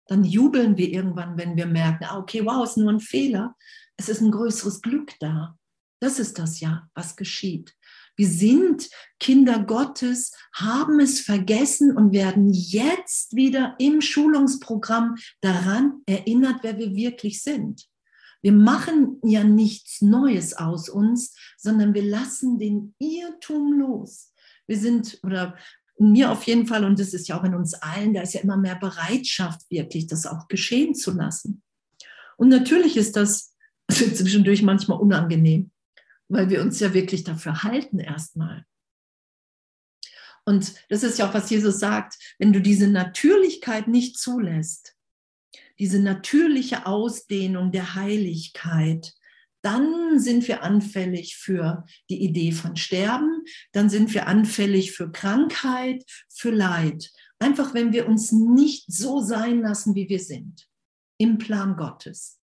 Dann 0.08 0.24
jubeln 0.24 0.78
wir 0.78 0.90
irgendwann, 0.90 1.38
wenn 1.38 1.56
wir 1.56 1.66
merken, 1.66 2.06
ah, 2.06 2.18
okay, 2.18 2.46
wow, 2.46 2.64
ist 2.64 2.78
nur 2.78 2.92
ein 2.92 3.00
Fehler. 3.00 3.56
Es 3.98 4.10
ist 4.10 4.22
ein 4.22 4.32
größeres 4.32 4.82
Glück 4.82 5.14
da. 5.20 5.58
Das 6.02 6.20
ist 6.20 6.40
das 6.40 6.60
ja, 6.60 6.90
was 6.94 7.16
geschieht. 7.16 7.76
Wir 8.18 8.28
sind 8.28 8.90
Kinder 9.20 9.64
Gottes, 9.64 10.32
haben 10.54 11.00
es 11.00 11.22
vergessen 11.22 11.96
und 11.96 12.12
werden 12.12 12.52
jetzt 12.52 13.36
wieder 13.36 13.76
im 13.80 14.02
Schulungsprogramm 14.02 15.16
daran 15.40 16.02
erinnert, 16.06 16.58
wer 16.62 16.78
wir 16.78 16.96
wirklich 16.96 17.42
sind. 17.42 17.88
Wir 18.42 18.52
machen 18.52 19.20
ja 19.24 19.44
nichts 19.44 20.02
Neues 20.02 20.56
aus 20.56 20.90
uns, 20.90 21.36
sondern 21.58 21.94
wir 21.94 22.04
lassen 22.04 22.58
den 22.60 22.96
Irrtum 23.00 23.80
los. 23.80 24.34
Wir 24.68 24.78
sind, 24.78 25.20
oder 25.24 25.56
mir 26.10 26.31
auf 26.31 26.43
jeden 26.43 26.67
Fall, 26.67 26.84
und 26.84 27.00
das 27.00 27.13
ist 27.13 27.27
ja 27.27 27.39
auch 27.39 27.43
in 27.43 27.53
uns 27.53 27.74
allen, 27.75 28.13
da 28.13 28.22
ist 28.22 28.34
ja 28.34 28.41
immer 28.41 28.58
mehr 28.58 28.75
Bereitschaft, 28.75 29.70
wirklich 29.70 30.08
das 30.08 30.25
auch 30.25 30.48
geschehen 30.48 30.96
zu 30.96 31.12
lassen. 31.12 31.62
Und 32.38 32.50
natürlich 32.50 32.98
ist 32.98 33.15
das 33.15 33.55
zwischendurch 33.91 34.63
manchmal 34.63 35.00
unangenehm 35.00 35.72
weil 36.31 36.50
wir 36.50 36.62
uns 36.62 36.79
ja 36.79 36.93
wirklich 36.93 37.24
dafür 37.24 37.63
halten 37.63 38.00
erstmal. 38.00 38.65
Und 40.46 40.74
das 40.89 41.03
ist 41.03 41.20
ja 41.20 41.29
auch, 41.29 41.34
was 41.34 41.50
Jesus 41.50 41.79
sagt, 41.79 42.17
wenn 42.39 42.53
du 42.53 42.62
diese 42.62 42.88
Natürlichkeit 42.88 43.88
nicht 43.88 44.17
zulässt, 44.17 44.96
diese 45.77 46.00
natürliche 46.00 46.86
Ausdehnung 46.86 47.72
der 47.72 47.96
Heiligkeit, 47.96 49.13
dann 49.62 50.20
sind 50.20 50.48
wir 50.48 50.63
anfällig 50.63 51.38
für 51.38 51.86
die 52.10 52.24
Idee 52.24 52.51
von 52.51 52.75
Sterben, 52.75 53.44
dann 53.72 53.89
sind 53.89 54.13
wir 54.13 54.27
anfällig 54.27 54.91
für 54.91 55.12
Krankheit, 55.12 56.03
für 56.30 56.51
Leid. 56.51 57.12
Einfach 57.39 57.74
wenn 57.74 57.94
wir 57.94 58.08
uns 58.08 58.32
nicht 58.32 58.91
so 58.91 59.22
sein 59.22 59.62
lassen, 59.62 59.96
wie 59.96 60.10
wir 60.10 60.20
sind, 60.20 60.68
im 61.18 61.38
Plan 61.38 61.75
Gottes. 61.75 62.39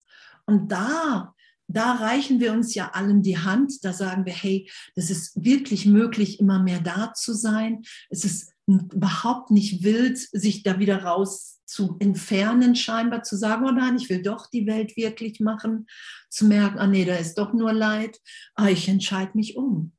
Und 0.46 0.72
da 0.72 1.36
da 1.68 1.94
reichen 1.94 2.40
wir 2.40 2.54
uns 2.54 2.76
ja 2.76 2.92
allen 2.92 3.22
die 3.22 3.38
Hand. 3.38 3.84
Da 3.84 3.94
sagen 3.94 4.26
wir, 4.26 4.34
hey, 4.34 4.70
das 4.96 5.10
ist 5.10 5.44
wirklich 5.44 5.86
möglich, 5.86 6.40
immer 6.40 6.62
mehr 6.62 6.80
da 6.80 7.14
zu 7.14 7.34
sein. 7.34 7.84
Es 8.10 8.24
ist 8.24 8.52
überhaupt 8.68 9.52
nicht 9.52 9.84
wild, 9.84 10.18
sich 10.18 10.64
da 10.64 10.80
wieder 10.80 11.04
raus 11.04 11.62
zu 11.66 11.98
entfernen, 12.00 12.76
scheinbar 12.76 13.24
zu 13.24 13.38
sagen, 13.38 13.66
oh 13.66 13.72
nein, 13.72 13.98
ich 13.98 14.10
will 14.10 14.22
doch 14.22 14.50
die 14.50 14.68
Welt 14.68 14.96
wirklich 14.98 15.40
machen, 15.40 15.88
zu 16.30 16.46
merken, 16.46 16.80
ah 16.80 16.88
nee, 16.88 17.06
da 17.06 17.16
ist 17.16 17.36
doch 17.36 17.54
nur 17.54 17.74
Leid, 17.74 18.20
ah, 18.56 18.68
ich 18.68 18.88
entscheide 18.88 19.32
mich 19.36 19.56
um. 19.56 19.94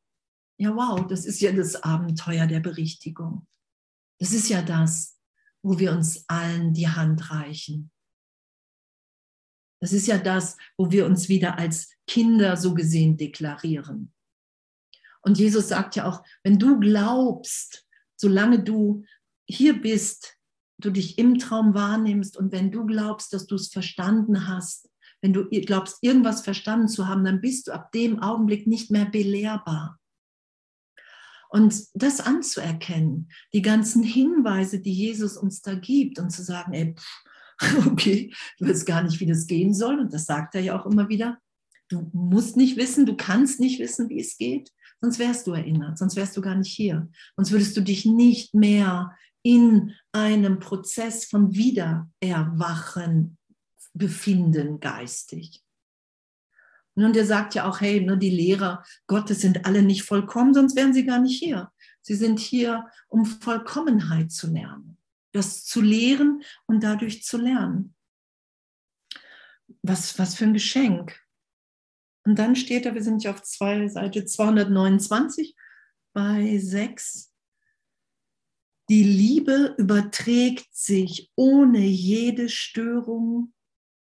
Ja, 0.59 0.75
wow, 0.75 1.07
das 1.07 1.27
ist 1.27 1.41
ja 1.41 1.53
das 1.53 1.77
Abenteuer 1.83 2.47
der 2.47 2.61
Berichtigung. 2.61 3.47
Das 4.19 4.33
ist 4.33 4.49
ja 4.49 4.63
das, 4.63 5.19
wo 5.63 5.79
wir 5.79 5.93
uns 5.93 6.25
allen 6.29 6.73
die 6.73 6.89
Hand 6.89 7.31
reichen. 7.31 7.91
Das 9.81 9.93
ist 9.93 10.07
ja 10.07 10.19
das, 10.19 10.57
wo 10.79 10.91
wir 10.91 11.05
uns 11.07 11.29
wieder 11.29 11.59
als 11.59 11.91
Kinder 12.07 12.57
so 12.57 12.75
gesehen 12.75 13.17
deklarieren. 13.17 14.13
Und 15.21 15.39
Jesus 15.39 15.69
sagt 15.69 15.97
ja 15.97 16.09
auch, 16.09 16.25
wenn 16.45 16.59
du 16.59 16.81
glaubst, 16.81 17.86
solange 18.17 18.63
du 18.63 19.05
hier 19.49 19.81
bist, 19.81 20.37
du 20.79 20.91
dich 20.91 21.19
im 21.19 21.39
Traum 21.39 21.75
wahrnimmst 21.75 22.37
und 22.37 22.53
wenn 22.53 22.71
du 22.71 22.85
glaubst, 22.87 23.33
dass 23.33 23.47
du 23.47 23.55
es 23.55 23.69
verstanden 23.69 24.49
hast, 24.49 24.91
wenn 25.23 25.33
du 25.33 25.49
glaubst, 25.49 25.99
irgendwas 26.03 26.43
verstanden 26.43 26.89
zu 26.89 27.09
haben, 27.09 27.25
dann 27.25 27.41
bist 27.41 27.69
du 27.69 27.73
ab 27.73 27.91
dem 27.93 28.23
Augenblick 28.23 28.67
nicht 28.67 28.91
mehr 28.91 29.07
belehrbar. 29.07 29.99
Und 31.49 31.75
das 31.95 32.21
anzuerkennen, 32.21 33.31
die 33.55 33.63
ganzen 33.63 34.03
Hinweise, 34.03 34.81
die 34.81 34.93
Jesus 34.93 35.37
uns 35.37 35.63
da 35.63 35.75
gibt 35.75 36.19
und 36.19 36.31
zu 36.31 36.43
sagen, 36.43 36.75
ey, 36.75 36.95
pff, 36.95 37.25
okay, 37.87 38.33
ich 38.59 38.69
weiß 38.69 38.85
gar 38.85 39.03
nicht, 39.03 39.21
wie 39.21 39.27
das 39.27 39.47
gehen 39.47 39.73
soll. 39.73 39.99
Und 39.99 40.13
das 40.13 40.27
sagt 40.27 40.55
er 40.55 40.61
ja 40.61 40.79
auch 40.79 40.87
immer 40.87 41.09
wieder. 41.09 41.39
Du 41.89 42.11
musst 42.13 42.57
nicht 42.57 42.77
wissen, 42.77 43.07
du 43.07 43.17
kannst 43.17 43.61
nicht 43.61 43.79
wissen, 43.79 44.09
wie 44.09 44.21
es 44.21 44.37
geht, 44.37 44.73
sonst 45.01 45.19
wärst 45.19 45.47
du 45.47 45.53
erinnert, 45.53 45.99
sonst 45.99 46.17
wärst 46.17 46.37
du 46.37 46.41
gar 46.41 46.55
nicht 46.55 46.73
hier. 46.73 47.09
Sonst 47.37 47.53
würdest 47.53 47.77
du 47.77 47.81
dich 47.81 48.07
nicht 48.07 48.55
mehr 48.55 49.17
in 49.43 49.93
einem 50.13 50.59
Prozess 50.59 51.27
von 51.27 51.55
Wiedererwachen 51.55 53.39
befinden, 53.95 54.81
geistig. 54.81 55.63
Und 56.95 57.17
er 57.17 57.27
sagt 57.27 57.55
ja 57.55 57.69
auch, 57.69 57.81
hey, 57.81 58.01
nur 58.01 58.17
die 58.17 58.31
Lehrer 58.31 58.83
Gottes 59.07 59.41
sind 59.41 59.67
alle 59.67 59.83
nicht 59.83 60.03
vollkommen, 60.03 60.55
sonst 60.55 60.77
wären 60.77 60.95
sie 60.95 61.05
gar 61.05 61.21
nicht 61.21 61.39
hier. 61.39 61.71
Sie 62.01 62.15
sind 62.15 62.39
hier, 62.39 62.87
um 63.09 63.27
Vollkommenheit 63.27 64.33
zu 64.33 64.47
lernen 64.47 64.97
das 65.37 65.65
zu 65.65 65.81
lehren 65.81 66.43
und 66.67 66.83
dadurch 66.83 67.23
zu 67.23 67.37
lernen. 67.37 67.95
Was, 69.83 70.19
was 70.19 70.35
für 70.35 70.45
ein 70.45 70.55
Geschenk. 70.55 71.21
Und 72.27 72.41
dann 72.41 72.57
steht 72.57 72.85
da, 72.85 72.95
wir 72.95 73.05
sind 73.05 73.23
ja 73.23 73.31
auf 73.31 73.43
zwei, 73.45 73.87
Seite 73.87 74.25
229 74.25 75.55
bei 76.13 76.59
6. 76.59 77.33
Die 78.89 79.05
Liebe 79.05 79.77
überträgt 79.79 80.75
sich 80.75 81.31
ohne 81.37 81.79
jede 81.79 82.49
Störung 82.49 83.55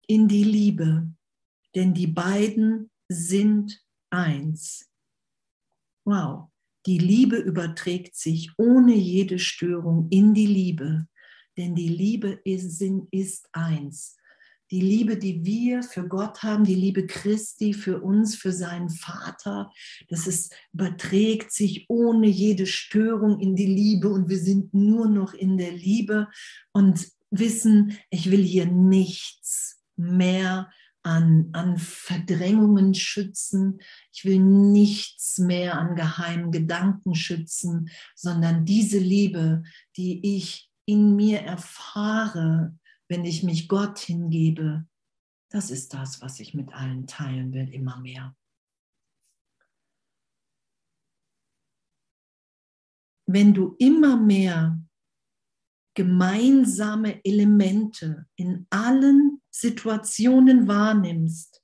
in 0.08 0.30
die 0.30 0.46
Liebe, 0.46 1.12
denn 1.76 1.94
die 1.94 2.08
beiden 2.08 2.90
sind 3.10 3.84
eins. 4.10 4.90
Wow, 6.06 6.52
die 6.86 7.00
Liebe 7.00 7.36
überträgt 7.36 8.16
sich 8.16 8.52
ohne 8.58 8.96
jede 8.96 9.40
Störung 9.40 10.08
in 10.10 10.34
die 10.34 10.48
Liebe, 10.48 11.08
denn 11.58 11.76
die 11.76 11.90
Liebe 11.90 12.40
ist, 12.46 12.82
ist 13.12 13.50
eins. 13.52 14.16
Die 14.76 14.82
Liebe, 14.82 15.16
die 15.16 15.46
wir 15.46 15.84
für 15.84 16.06
Gott 16.06 16.44
haben, 16.44 16.66
die 16.66 16.76
Liebe 16.76 17.08
Christi 17.08 17.72
für 17.74 18.02
uns, 18.02 18.36
für 18.36 18.52
seinen 18.52 18.90
Vater, 18.90 19.72
das 20.10 20.28
ist, 20.28 20.54
überträgt 20.74 21.54
sich 21.54 21.86
ohne 21.88 22.28
jede 22.28 22.66
Störung 22.66 23.40
in 23.40 23.56
die 23.56 23.68
Liebe 23.68 24.10
und 24.10 24.28
wir 24.28 24.38
sind 24.38 24.74
nur 24.74 25.08
noch 25.08 25.34
in 25.34 25.58
der 25.58 25.72
Liebe 25.72 26.28
und 26.74 27.08
wissen, 27.32 27.98
ich 28.10 28.30
will 28.32 28.44
hier 28.44 28.66
nichts 28.66 29.82
mehr 29.96 30.70
an, 31.04 31.52
an 31.54 31.78
Verdrängungen 31.78 32.96
schützen. 32.96 33.80
Ich 34.12 34.26
will 34.26 34.40
nichts 34.40 35.38
mehr 35.38 35.78
an 35.78 35.96
geheimen 35.96 36.52
Gedanken 36.52 37.16
schützen, 37.16 37.90
sondern 38.14 38.66
diese 38.66 39.00
Liebe, 39.00 39.64
die 39.96 40.36
ich 40.36 40.70
in 40.86 41.16
mir 41.16 41.44
erfahre, 41.44 42.78
wenn 43.08 43.26
ich 43.26 43.44
mich 43.44 43.68
Gott 43.68 44.00
hingebe, 44.00 44.88
das 45.50 45.72
ist 45.72 45.94
das, 45.94 46.22
was 46.22 46.40
ich 46.40 46.54
mit 46.54 46.74
allen 46.74 47.08
teilen 47.08 47.54
will, 47.54 47.74
immer 47.74 48.00
mehr. 48.00 48.36
Wenn 53.28 53.54
du 53.54 53.76
immer 53.80 54.18
mehr 54.18 54.80
gemeinsame 55.96 57.24
Elemente 57.24 58.28
in 58.36 58.68
allen 58.70 59.42
Situationen 59.50 60.68
wahrnimmst, 60.68 61.64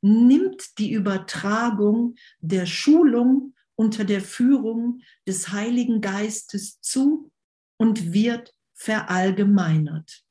nimmt 0.00 0.78
die 0.78 0.92
Übertragung 0.92 2.14
der 2.40 2.66
Schulung 2.66 3.54
unter 3.74 4.04
der 4.04 4.20
Führung 4.20 5.00
des 5.26 5.50
Heiligen 5.50 6.00
Geistes 6.00 6.80
zu 6.80 7.32
und 7.76 8.12
wird 8.12 8.54
verallgemeinert. 8.74 10.27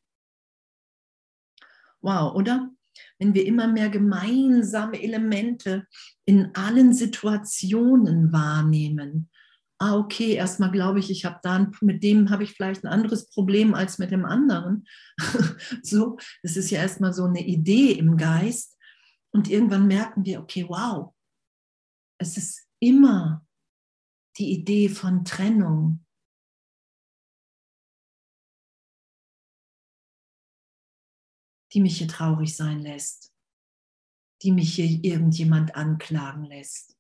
Wow, 2.08 2.36
oder? 2.36 2.72
Wenn 3.20 3.34
wir 3.34 3.46
immer 3.46 3.68
mehr 3.68 3.90
gemeinsame 3.90 5.04
Elemente 5.04 5.86
in 6.24 6.56
allen 6.56 6.94
Situationen 6.94 8.32
wahrnehmen. 8.32 9.30
Ah, 9.78 9.98
okay, 9.98 10.32
erstmal 10.32 10.72
glaube 10.72 11.00
ich, 11.00 11.12
ich 11.12 11.26
habe 11.26 11.40
da 11.44 11.70
mit 11.82 12.04
dem 12.04 12.30
habe 12.30 12.46
ich 12.46 12.54
vielleicht 12.54 12.86
ein 12.86 12.88
anderes 12.88 13.30
Problem 13.30 13.74
als 13.74 13.98
mit 13.98 14.12
dem 14.12 14.24
anderen. 14.24 14.88
so, 15.84 16.18
das 16.44 16.56
ist 16.56 16.72
ja 16.72 16.80
erstmal 16.80 17.14
so 17.14 17.26
eine 17.26 17.46
Idee 17.46 17.92
im 17.92 18.16
Geist. 18.16 18.78
Und 19.34 19.50
irgendwann 19.50 19.86
merken 19.86 20.24
wir, 20.24 20.40
okay, 20.40 20.66
wow, 20.70 21.14
es 22.20 22.38
ist 22.38 22.70
immer 22.80 23.46
die 24.38 24.54
Idee 24.54 24.88
von 24.88 25.26
Trennung, 25.26 26.06
die 31.78 31.82
mich 31.82 32.00
hier 32.00 32.08
traurig 32.08 32.56
sein 32.56 32.80
lässt, 32.80 33.32
die 34.42 34.52
mich 34.52 34.74
hier 34.74 35.04
irgendjemand 35.04 35.76
anklagen 35.76 36.44
lässt. 36.46 36.98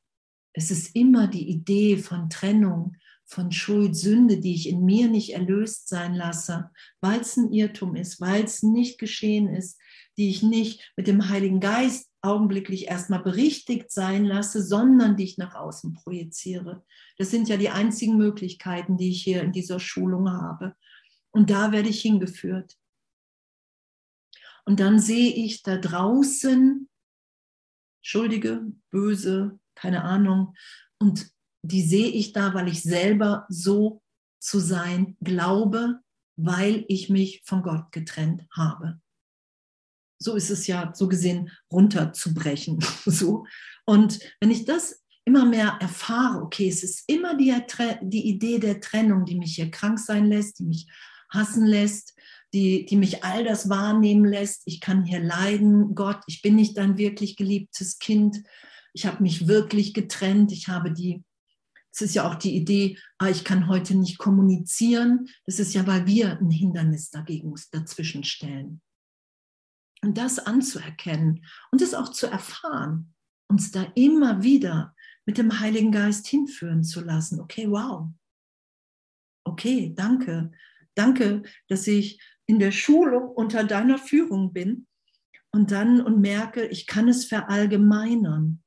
Es 0.54 0.70
ist 0.70 0.96
immer 0.96 1.26
die 1.26 1.50
Idee 1.50 1.98
von 1.98 2.30
Trennung, 2.30 2.96
von 3.26 3.52
Schuld, 3.52 3.96
Sünde, 3.96 4.40
die 4.40 4.54
ich 4.54 4.70
in 4.70 4.86
mir 4.86 5.08
nicht 5.08 5.34
erlöst 5.34 5.90
sein 5.90 6.13
lasse, 6.13 6.70
weil 7.02 7.22
es 7.22 7.38
ein 7.38 7.52
Irrtum 7.52 7.96
ist, 7.96 8.22
weil 8.22 8.44
es 8.44 8.62
nicht 8.62 9.00
geschehen 9.00 9.48
ist, 9.48 9.80
die 10.16 10.30
ich 10.30 10.44
nicht 10.44 10.94
mit 10.96 11.08
dem 11.08 11.28
Heiligen 11.28 11.60
Geist 11.60 12.12
augenblicklich 12.22 12.86
erstmal 12.86 13.24
berichtigt 13.24 13.92
sein 13.92 14.26
lasse, 14.26 14.62
sondern 14.62 15.18
die 15.18 15.24
ich 15.24 15.40
nach 15.40 15.56
außen 15.56 15.96
projiziere. 15.96 16.86
Das 17.18 17.32
sind 17.32 17.50
ja 17.50 17.58
die 17.58 17.70
einzigen 17.70 18.16
Möglichkeiten, 18.16 18.96
die 18.96 19.10
ich 19.10 19.24
hier 19.24 19.42
in 19.42 19.52
dieser 19.52 19.80
Schulung 19.80 20.30
habe. 20.30 20.76
Und 21.32 21.50
da 21.50 21.72
werde 21.72 21.90
ich 21.90 22.00
hingeführt. 22.00 22.78
Und 24.68 24.82
dann 24.82 25.00
sehe 25.00 25.32
ich 25.34 25.64
da 25.64 25.78
draußen 25.78 26.90
Schuldige, 28.02 28.66
Böse, 28.90 29.60
keine 29.76 30.04
Ahnung. 30.04 30.56
Und 31.00 31.32
die 31.62 31.82
sehe 31.82 32.10
ich 32.10 32.34
da, 32.34 32.54
weil 32.54 32.68
ich 32.68 32.84
selber 32.84 33.46
so 33.48 34.02
zu 34.42 34.60
sein 34.60 35.16
glaube, 35.22 36.02
weil 36.36 36.84
ich 36.90 37.10
mich 37.10 37.44
von 37.46 37.64
Gott 37.64 37.94
getrennt 37.94 38.44
habe. 38.52 39.00
So 40.22 40.36
ist 40.36 40.50
es 40.50 40.68
ja 40.68 40.92
so 40.94 41.08
gesehen 41.08 41.50
runterzubrechen. 41.72 42.80
So. 43.06 43.46
Und 43.86 44.20
wenn 44.42 44.52
ich 44.52 44.66
das 44.66 45.02
immer 45.24 45.46
mehr 45.46 45.78
erfahre, 45.80 46.42
okay, 46.42 46.68
es 46.68 46.84
ist 46.84 47.06
immer 47.08 47.38
die, 47.38 47.56
die 48.02 48.28
Idee 48.28 48.60
der 48.60 48.82
Trennung, 48.82 49.24
die 49.24 49.36
mich 49.36 49.56
hier 49.56 49.72
krank 49.72 49.98
sein 49.98 50.26
lässt, 50.26 50.60
die 50.60 50.66
mich 50.66 50.92
hassen 51.30 51.66
lässt, 51.66 52.18
die, 52.54 52.86
die 52.86 52.96
mich 52.96 53.24
all 53.24 53.44
das 53.44 53.70
wahrnehmen 53.70 54.26
lässt. 54.26 54.64
Ich 54.66 54.80
kann 54.80 55.04
hier 55.04 55.20
leiden, 55.20 55.96
Gott, 55.96 56.22
ich 56.28 56.42
bin 56.42 56.56
nicht 56.56 56.78
dein 56.78 56.98
wirklich 56.98 57.36
geliebtes 57.36 58.00
Kind. 58.00 58.44
Ich 58.94 59.06
habe 59.06 59.22
mich 59.22 59.48
wirklich 59.48 59.94
getrennt. 59.94 60.52
Ich 60.52 60.68
habe 60.68 60.92
die, 60.92 61.24
es 61.92 62.02
ist 62.02 62.16
ja 62.16 62.30
auch 62.30 62.36
die 62.36 62.56
Idee, 62.56 62.98
ah, 63.18 63.30
ich 63.30 63.44
kann 63.44 63.68
heute 63.68 63.96
nicht 63.96 64.18
kommunizieren. 64.18 65.28
Das 65.46 65.60
ist 65.60 65.74
ja, 65.74 65.86
weil 65.88 66.08
wir 66.08 66.40
ein 66.40 66.52
Hindernis 66.52 67.10
dagegen 67.10 67.54
dazwischen 67.72 68.24
stellen. 68.24 68.82
Und 70.02 70.18
das 70.18 70.40
anzuerkennen 70.40 71.46
und 71.72 71.82
es 71.82 71.94
auch 71.94 72.12
zu 72.12 72.28
erfahren, 72.28 73.14
uns 73.50 73.72
da 73.72 73.84
immer 73.96 74.44
wieder 74.44 74.96
mit 75.26 75.38
dem 75.38 75.60
Heiligen 75.60 75.92
Geist 75.92 76.28
hinführen 76.28 76.84
zu 76.84 77.02
lassen. 77.02 77.40
Okay, 77.40 77.70
wow. 77.70 78.10
Okay, 79.44 79.94
danke. 79.96 80.52
Danke, 80.96 81.44
dass 81.68 81.86
ich 81.88 82.20
in 82.48 82.60
der 82.60 82.72
Schulung 82.72 83.30
unter 83.30 83.64
deiner 83.64 83.98
Führung 83.98 84.54
bin 84.54 84.88
und 85.52 85.72
dann 85.72 86.02
und 86.02 86.20
merke, 86.22 86.66
ich 86.68 86.88
kann 86.88 87.08
es 87.08 87.26
verallgemeinern. 87.26 88.64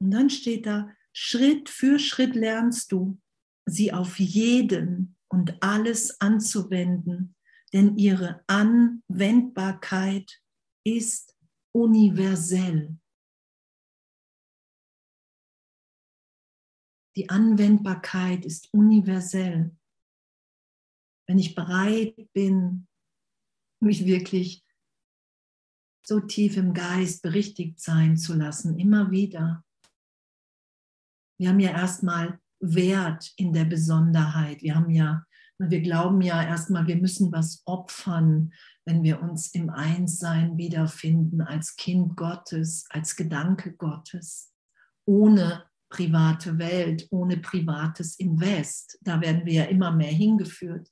Und 0.00 0.10
dann 0.10 0.30
steht 0.30 0.66
da, 0.66 0.90
Schritt 1.12 1.68
für 1.68 1.98
Schritt 1.98 2.34
lernst 2.34 2.92
du, 2.92 3.20
sie 3.66 3.92
auf 3.92 4.18
jeden 4.18 5.16
und 5.28 5.62
alles 5.62 6.20
anzuwenden, 6.20 7.34
denn 7.72 7.96
ihre 7.96 8.44
Anwendbarkeit 8.46 10.42
ist 10.84 11.36
universell. 11.72 12.98
Die 17.16 17.28
Anwendbarkeit 17.28 18.44
ist 18.44 18.72
universell. 18.72 19.74
Wenn 21.28 21.38
ich 21.38 21.54
bereit 21.54 22.32
bin, 22.32 22.86
mich 23.84 24.04
wirklich 24.04 24.64
so 26.06 26.20
tief 26.20 26.56
im 26.56 26.74
Geist 26.74 27.22
berichtigt 27.22 27.80
sein 27.80 28.16
zu 28.16 28.34
lassen, 28.34 28.78
immer 28.78 29.10
wieder. 29.10 29.64
Wir 31.38 31.48
haben 31.48 31.60
ja 31.60 31.70
erstmal 31.70 32.38
Wert 32.60 33.32
in 33.36 33.52
der 33.52 33.64
Besonderheit. 33.64 34.62
Wir 34.62 34.74
haben 34.74 34.90
ja, 34.90 35.24
wir 35.58 35.80
glauben 35.80 36.20
ja 36.20 36.42
erstmal, 36.42 36.86
wir 36.86 36.96
müssen 36.96 37.32
was 37.32 37.62
opfern, 37.64 38.52
wenn 38.84 39.02
wir 39.02 39.22
uns 39.22 39.48
im 39.54 39.70
Einssein 39.70 40.58
wiederfinden, 40.58 41.40
als 41.40 41.76
Kind 41.76 42.16
Gottes, 42.16 42.84
als 42.90 43.16
Gedanke 43.16 43.72
Gottes, 43.72 44.52
ohne 45.06 45.64
private 45.88 46.58
Welt, 46.58 47.06
ohne 47.10 47.38
privates 47.38 48.18
Invest. 48.18 48.98
Da 49.00 49.20
werden 49.20 49.46
wir 49.46 49.52
ja 49.52 49.64
immer 49.64 49.90
mehr 49.90 50.12
hingeführt 50.12 50.90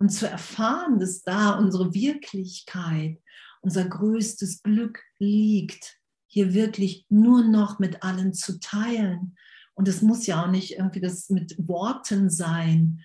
und 0.00 0.08
zu 0.08 0.26
erfahren, 0.26 0.98
dass 0.98 1.22
da 1.22 1.58
unsere 1.58 1.92
Wirklichkeit, 1.92 3.22
unser 3.60 3.86
größtes 3.86 4.62
Glück 4.62 5.02
liegt, 5.18 6.00
hier 6.26 6.54
wirklich 6.54 7.04
nur 7.10 7.44
noch 7.44 7.78
mit 7.78 8.02
allen 8.02 8.32
zu 8.32 8.58
teilen. 8.60 9.36
Und 9.74 9.88
es 9.88 10.00
muss 10.00 10.26
ja 10.26 10.42
auch 10.42 10.50
nicht 10.50 10.78
irgendwie 10.78 11.00
das 11.00 11.28
mit 11.28 11.56
Worten 11.68 12.30
sein, 12.30 13.04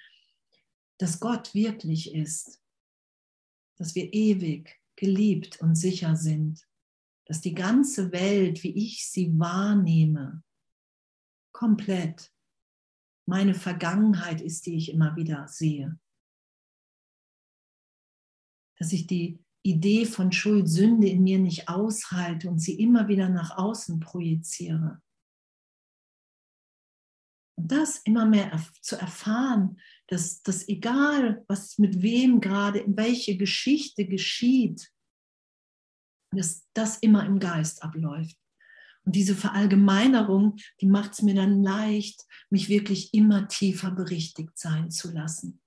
dass 0.97 1.19
Gott 1.19 1.53
wirklich 1.53 2.15
ist, 2.15 2.61
dass 3.77 3.93
wir 3.95 4.13
ewig 4.13 4.79
geliebt 4.95 5.59
und 5.59 5.75
sicher 5.75 6.15
sind, 6.15 6.65
dass 7.25 7.41
die 7.41 7.55
ganze 7.55 8.13
Welt, 8.13 8.63
wie 8.63 8.71
ich 8.71 9.05
sie 9.09 9.37
wahrnehme, 9.37 10.43
komplett 11.51 12.31
meine 13.25 13.53
Vergangenheit 13.53 14.39
ist, 14.39 14.65
die 14.65 14.77
ich 14.77 14.93
immer 14.93 15.17
wieder 15.17 15.49
sehe 15.49 15.99
dass 18.77 18.91
ich 18.91 19.07
die 19.07 19.39
Idee 19.63 20.05
von 20.05 20.31
Schuld, 20.31 20.69
Sünde 20.69 21.07
in 21.07 21.23
mir 21.23 21.39
nicht 21.39 21.67
aushalte 21.69 22.49
und 22.49 22.59
sie 22.59 22.79
immer 22.79 23.07
wieder 23.07 23.29
nach 23.29 23.57
außen 23.57 23.99
projiziere. 23.99 25.01
Und 27.57 27.71
das 27.71 27.97
immer 27.99 28.25
mehr 28.25 28.61
zu 28.81 28.95
erfahren, 28.95 29.79
dass 30.07 30.43
das 30.43 30.67
egal, 30.67 31.43
was 31.47 31.79
mit 31.79 32.03
wem 32.03 32.41
gerade, 32.41 32.79
in 32.79 32.95
welche 32.95 33.37
Geschichte 33.37 34.05
geschieht, 34.05 34.91
dass 36.31 36.67
das 36.73 36.97
immer 36.99 37.25
im 37.25 37.39
Geist 37.39 37.81
abläuft. 37.81 38.37
Und 39.03 39.15
diese 39.15 39.35
Verallgemeinerung, 39.35 40.57
die 40.81 40.87
macht 40.87 41.13
es 41.13 41.21
mir 41.21 41.33
dann 41.33 41.63
leicht, 41.63 42.23
mich 42.49 42.69
wirklich 42.69 43.13
immer 43.13 43.47
tiefer 43.47 43.91
berichtigt 43.91 44.57
sein 44.57 44.91
zu 44.91 45.11
lassen 45.11 45.61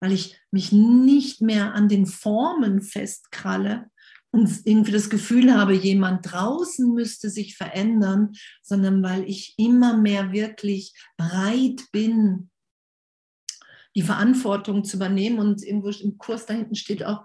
weil 0.00 0.12
ich 0.12 0.38
mich 0.50 0.72
nicht 0.72 1.40
mehr 1.40 1.74
an 1.74 1.88
den 1.88 2.06
Formen 2.06 2.82
festkralle 2.82 3.90
und 4.34 4.66
irgendwie 4.66 4.90
das 4.90 5.10
Gefühl 5.10 5.54
habe, 5.54 5.74
jemand 5.74 6.32
draußen 6.32 6.92
müsste 6.92 7.30
sich 7.30 7.56
verändern, 7.56 8.32
sondern 8.62 9.00
weil 9.00 9.22
ich 9.30 9.54
immer 9.58 9.96
mehr 9.96 10.32
wirklich 10.32 10.92
bereit 11.16 11.84
bin, 11.92 12.50
die 13.94 14.02
Verantwortung 14.02 14.82
zu 14.82 14.96
übernehmen. 14.96 15.38
Und 15.38 15.62
irgendwo 15.62 15.90
im 15.90 16.18
Kurs 16.18 16.46
da 16.46 16.54
hinten 16.54 16.74
steht 16.74 17.04
auch, 17.04 17.24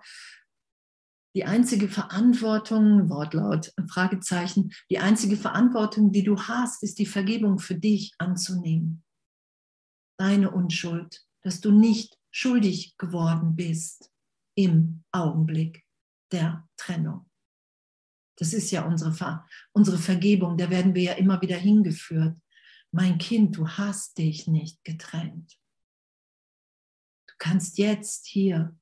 die 1.35 1.45
einzige 1.45 1.87
Verantwortung, 1.87 3.09
Wortlaut, 3.09 3.73
Fragezeichen, 3.87 4.71
die 4.91 4.99
einzige 4.99 5.35
Verantwortung, 5.35 6.11
die 6.11 6.23
du 6.23 6.39
hast, 6.39 6.83
ist 6.83 6.99
die 6.99 7.07
Vergebung 7.07 7.57
für 7.57 7.75
dich 7.75 8.13
anzunehmen. 8.19 9.03
Deine 10.19 10.51
Unschuld, 10.51 11.23
dass 11.41 11.59
du 11.59 11.71
nicht 11.71 12.18
schuldig 12.31 12.97
geworden 12.97 13.55
bist 13.55 14.11
im 14.55 15.03
Augenblick 15.11 15.85
der 16.31 16.67
Trennung. 16.77 17.29
Das 18.37 18.53
ist 18.53 18.71
ja 18.71 18.85
unsere, 18.85 19.13
Ver 19.13 19.45
unsere 19.73 19.97
Vergebung, 19.97 20.57
da 20.57 20.69
werden 20.69 20.95
wir 20.95 21.03
ja 21.03 21.13
immer 21.13 21.41
wieder 21.41 21.57
hingeführt. 21.57 22.37
Mein 22.91 23.17
Kind, 23.17 23.57
du 23.57 23.67
hast 23.67 24.17
dich 24.17 24.47
nicht 24.47 24.83
getrennt. 24.83 25.59
Du 27.27 27.33
kannst 27.37 27.77
jetzt 27.77 28.25
hier 28.27 28.77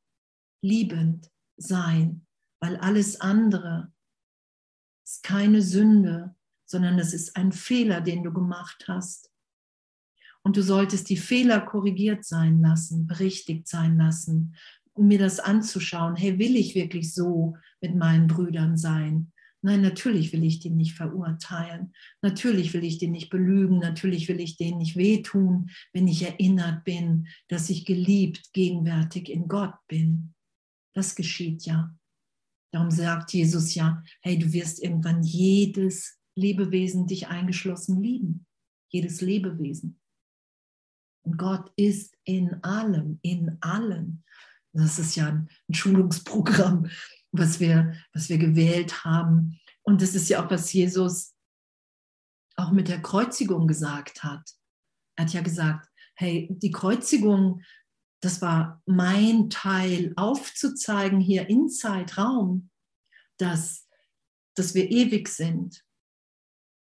liebend 0.61 1.31
sein, 1.57 2.25
weil 2.59 2.77
alles 2.77 3.19
andere 3.19 3.91
ist 5.03 5.23
keine 5.23 5.61
Sünde, 5.61 6.35
sondern 6.65 6.99
es 6.99 7.13
ist 7.13 7.35
ein 7.35 7.51
Fehler, 7.51 8.01
den 8.01 8.23
du 8.23 8.31
gemacht 8.31 8.85
hast. 8.87 9.31
Und 10.47 10.55
du 10.55 10.63
solltest 10.63 11.09
die 11.09 11.17
Fehler 11.17 11.59
korrigiert 11.59 12.23
sein 12.23 12.61
lassen, 12.61 13.05
berichtigt 13.05 13.67
sein 13.67 13.97
lassen, 13.97 14.55
um 14.93 15.09
mir 15.09 15.19
das 15.19 15.41
anzuschauen. 15.41 16.15
Hey, 16.15 16.39
will 16.39 16.55
ich 16.55 16.73
wirklich 16.73 17.13
so 17.13 17.57
mit 17.81 17.97
meinen 17.97 18.27
Brüdern 18.27 18.77
sein? 18.77 19.33
Nein, 19.61 19.81
natürlich 19.81 20.31
will 20.31 20.45
ich 20.45 20.59
die 20.59 20.69
nicht 20.69 20.93
verurteilen. 20.93 21.91
Natürlich 22.21 22.73
will 22.73 22.85
ich 22.85 22.97
die 22.97 23.09
nicht 23.09 23.29
belügen. 23.29 23.79
Natürlich 23.79 24.29
will 24.29 24.39
ich 24.39 24.55
denen 24.55 24.77
nicht 24.77 24.95
wehtun, 24.95 25.69
wenn 25.91 26.07
ich 26.07 26.23
erinnert 26.23 26.85
bin, 26.85 27.27
dass 27.49 27.69
ich 27.69 27.83
geliebt, 27.83 28.53
gegenwärtig 28.53 29.29
in 29.29 29.49
Gott 29.49 29.75
bin. 29.89 30.33
Das 30.93 31.15
geschieht 31.15 31.65
ja. 31.65 31.93
Darum 32.71 32.89
sagt 32.89 33.33
Jesus 33.33 33.75
ja, 33.75 34.01
hey, 34.21 34.39
du 34.39 34.53
wirst 34.53 34.81
irgendwann 34.81 35.23
jedes 35.23 36.17
Lebewesen 36.35 37.05
dich 37.05 37.27
eingeschlossen 37.27 38.01
lieben. 38.01 38.45
Jedes 38.87 39.19
Lebewesen. 39.19 39.99
Und 41.27 41.37
Gott 41.37 41.73
ist 41.75 42.15
in 42.23 42.63
allem, 42.63 43.19
in 43.21 43.57
allen. 43.59 44.23
Das 44.71 44.97
ist 44.97 45.15
ja 45.17 45.27
ein 45.27 45.49
Schulungsprogramm, 45.73 46.89
was 47.33 47.59
wir, 47.59 47.95
was 48.13 48.29
wir 48.29 48.37
gewählt 48.37 49.03
haben. 49.03 49.59
Und 49.81 50.01
das 50.01 50.15
ist 50.15 50.29
ja 50.29 50.45
auch, 50.45 50.49
was 50.49 50.71
Jesus 50.71 51.35
auch 52.55 52.71
mit 52.71 52.87
der 52.87 53.01
Kreuzigung 53.01 53.67
gesagt 53.67 54.23
hat. 54.23 54.49
Er 55.17 55.25
hat 55.25 55.33
ja 55.33 55.41
gesagt, 55.41 55.89
hey, 56.15 56.47
die 56.49 56.71
Kreuzigung, 56.71 57.61
das 58.21 58.41
war 58.41 58.81
mein 58.85 59.49
Teil, 59.49 60.13
aufzuzeigen 60.15 61.19
hier 61.19 61.49
in 61.49 61.67
Zeitraum, 61.67 62.69
dass, 63.35 63.85
dass 64.55 64.75
wir 64.75 64.89
ewig 64.89 65.27
sind, 65.27 65.83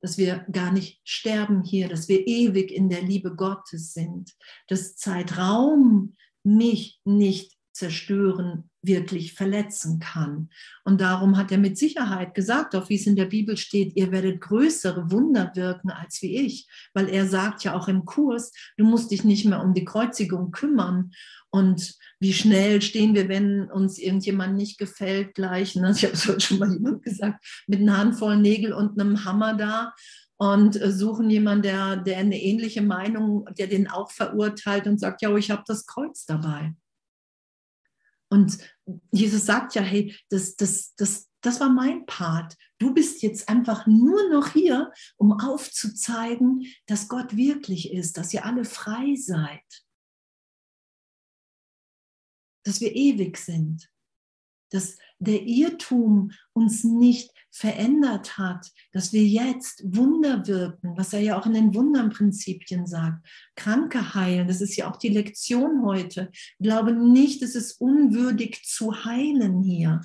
dass 0.00 0.18
wir 0.18 0.46
gar 0.50 0.72
nicht 0.72 1.00
sterben 1.04 1.62
hier, 1.62 1.88
dass 1.88 2.08
wir 2.08 2.26
ewig 2.26 2.70
in 2.70 2.88
der 2.88 3.02
Liebe 3.02 3.34
Gottes 3.34 3.92
sind, 3.92 4.32
dass 4.68 4.96
Zeitraum 4.96 6.16
mich 6.44 7.00
nicht 7.04 7.57
zerstören, 7.78 8.70
wirklich 8.82 9.34
verletzen 9.34 10.00
kann. 10.00 10.50
Und 10.84 11.00
darum 11.00 11.36
hat 11.36 11.52
er 11.52 11.58
mit 11.58 11.78
Sicherheit 11.78 12.34
gesagt, 12.34 12.74
auch 12.74 12.88
wie 12.88 12.96
es 12.96 13.06
in 13.06 13.16
der 13.16 13.26
Bibel 13.26 13.56
steht, 13.56 13.96
ihr 13.96 14.12
werdet 14.12 14.40
größere 14.40 15.10
Wunder 15.10 15.52
wirken 15.54 15.90
als 15.90 16.20
wie 16.22 16.36
ich, 16.38 16.68
weil 16.94 17.08
er 17.08 17.26
sagt 17.26 17.64
ja 17.64 17.74
auch 17.74 17.88
im 17.88 18.04
Kurs, 18.04 18.52
du 18.76 18.84
musst 18.84 19.10
dich 19.10 19.24
nicht 19.24 19.44
mehr 19.44 19.62
um 19.62 19.74
die 19.74 19.84
Kreuzigung 19.84 20.50
kümmern. 20.50 21.12
Und 21.50 21.94
wie 22.20 22.32
schnell 22.32 22.82
stehen 22.82 23.14
wir, 23.14 23.28
wenn 23.28 23.70
uns 23.70 23.98
irgendjemand 23.98 24.56
nicht 24.56 24.78
gefällt, 24.78 25.34
gleich, 25.34 25.76
ne? 25.76 25.92
ich 25.96 26.04
habe 26.04 26.14
es 26.14 26.28
heute 26.28 26.40
schon 26.40 26.58
mal 26.58 26.72
jemand 26.72 27.02
gesagt, 27.02 27.44
mit 27.66 27.80
einer 27.80 27.96
Handvoll 27.96 28.36
Nägel 28.36 28.72
und 28.72 29.00
einem 29.00 29.24
Hammer 29.24 29.54
da 29.54 29.94
und 30.36 30.80
äh, 30.80 30.92
suchen 30.92 31.30
jemanden, 31.30 31.62
der, 31.62 31.96
der 31.96 32.18
eine 32.18 32.40
ähnliche 32.40 32.82
Meinung, 32.82 33.46
der 33.58 33.66
den 33.66 33.88
auch 33.88 34.10
verurteilt 34.10 34.86
und 34.86 34.98
sagt, 34.98 35.22
ja, 35.22 35.34
ich 35.36 35.50
habe 35.50 35.64
das 35.66 35.86
Kreuz 35.86 36.26
dabei. 36.26 36.74
Und 38.30 38.58
Jesus 39.10 39.46
sagt 39.46 39.74
ja, 39.74 39.82
hey, 39.82 40.14
das, 40.28 40.56
das, 40.56 40.94
das, 40.96 41.28
das 41.40 41.60
war 41.60 41.70
mein 41.70 42.04
Part. 42.06 42.56
Du 42.78 42.92
bist 42.92 43.22
jetzt 43.22 43.48
einfach 43.48 43.86
nur 43.86 44.28
noch 44.28 44.52
hier, 44.52 44.92
um 45.16 45.32
aufzuzeigen, 45.32 46.66
dass 46.86 47.08
Gott 47.08 47.36
wirklich 47.36 47.92
ist, 47.92 48.16
dass 48.16 48.32
ihr 48.34 48.44
alle 48.44 48.64
frei 48.64 49.14
seid, 49.16 49.84
dass 52.64 52.80
wir 52.80 52.94
ewig 52.94 53.38
sind, 53.38 53.90
dass 54.70 54.98
der 55.18 55.42
Irrtum 55.42 56.31
uns 56.52 56.85
nicht 56.85 57.31
verändert 57.50 58.38
hat, 58.38 58.70
dass 58.92 59.12
wir 59.12 59.24
jetzt 59.24 59.83
Wunder 59.85 60.46
wirken, 60.46 60.96
was 60.96 61.12
er 61.12 61.20
ja 61.20 61.38
auch 61.38 61.46
in 61.46 61.54
den 61.54 61.74
Wundernprinzipien 61.74 62.87
sagt. 62.87 63.26
Kranke 63.57 64.14
heilen, 64.14 64.46
das 64.46 64.61
ist 64.61 64.76
ja 64.76 64.90
auch 64.90 64.96
die 64.96 65.09
Lektion 65.09 65.85
heute. 65.85 66.31
Glaube 66.61 66.92
nicht, 66.92 67.42
es 67.42 67.54
ist 67.54 67.81
unwürdig 67.81 68.62
zu 68.64 69.04
heilen 69.04 69.62
hier. 69.62 70.02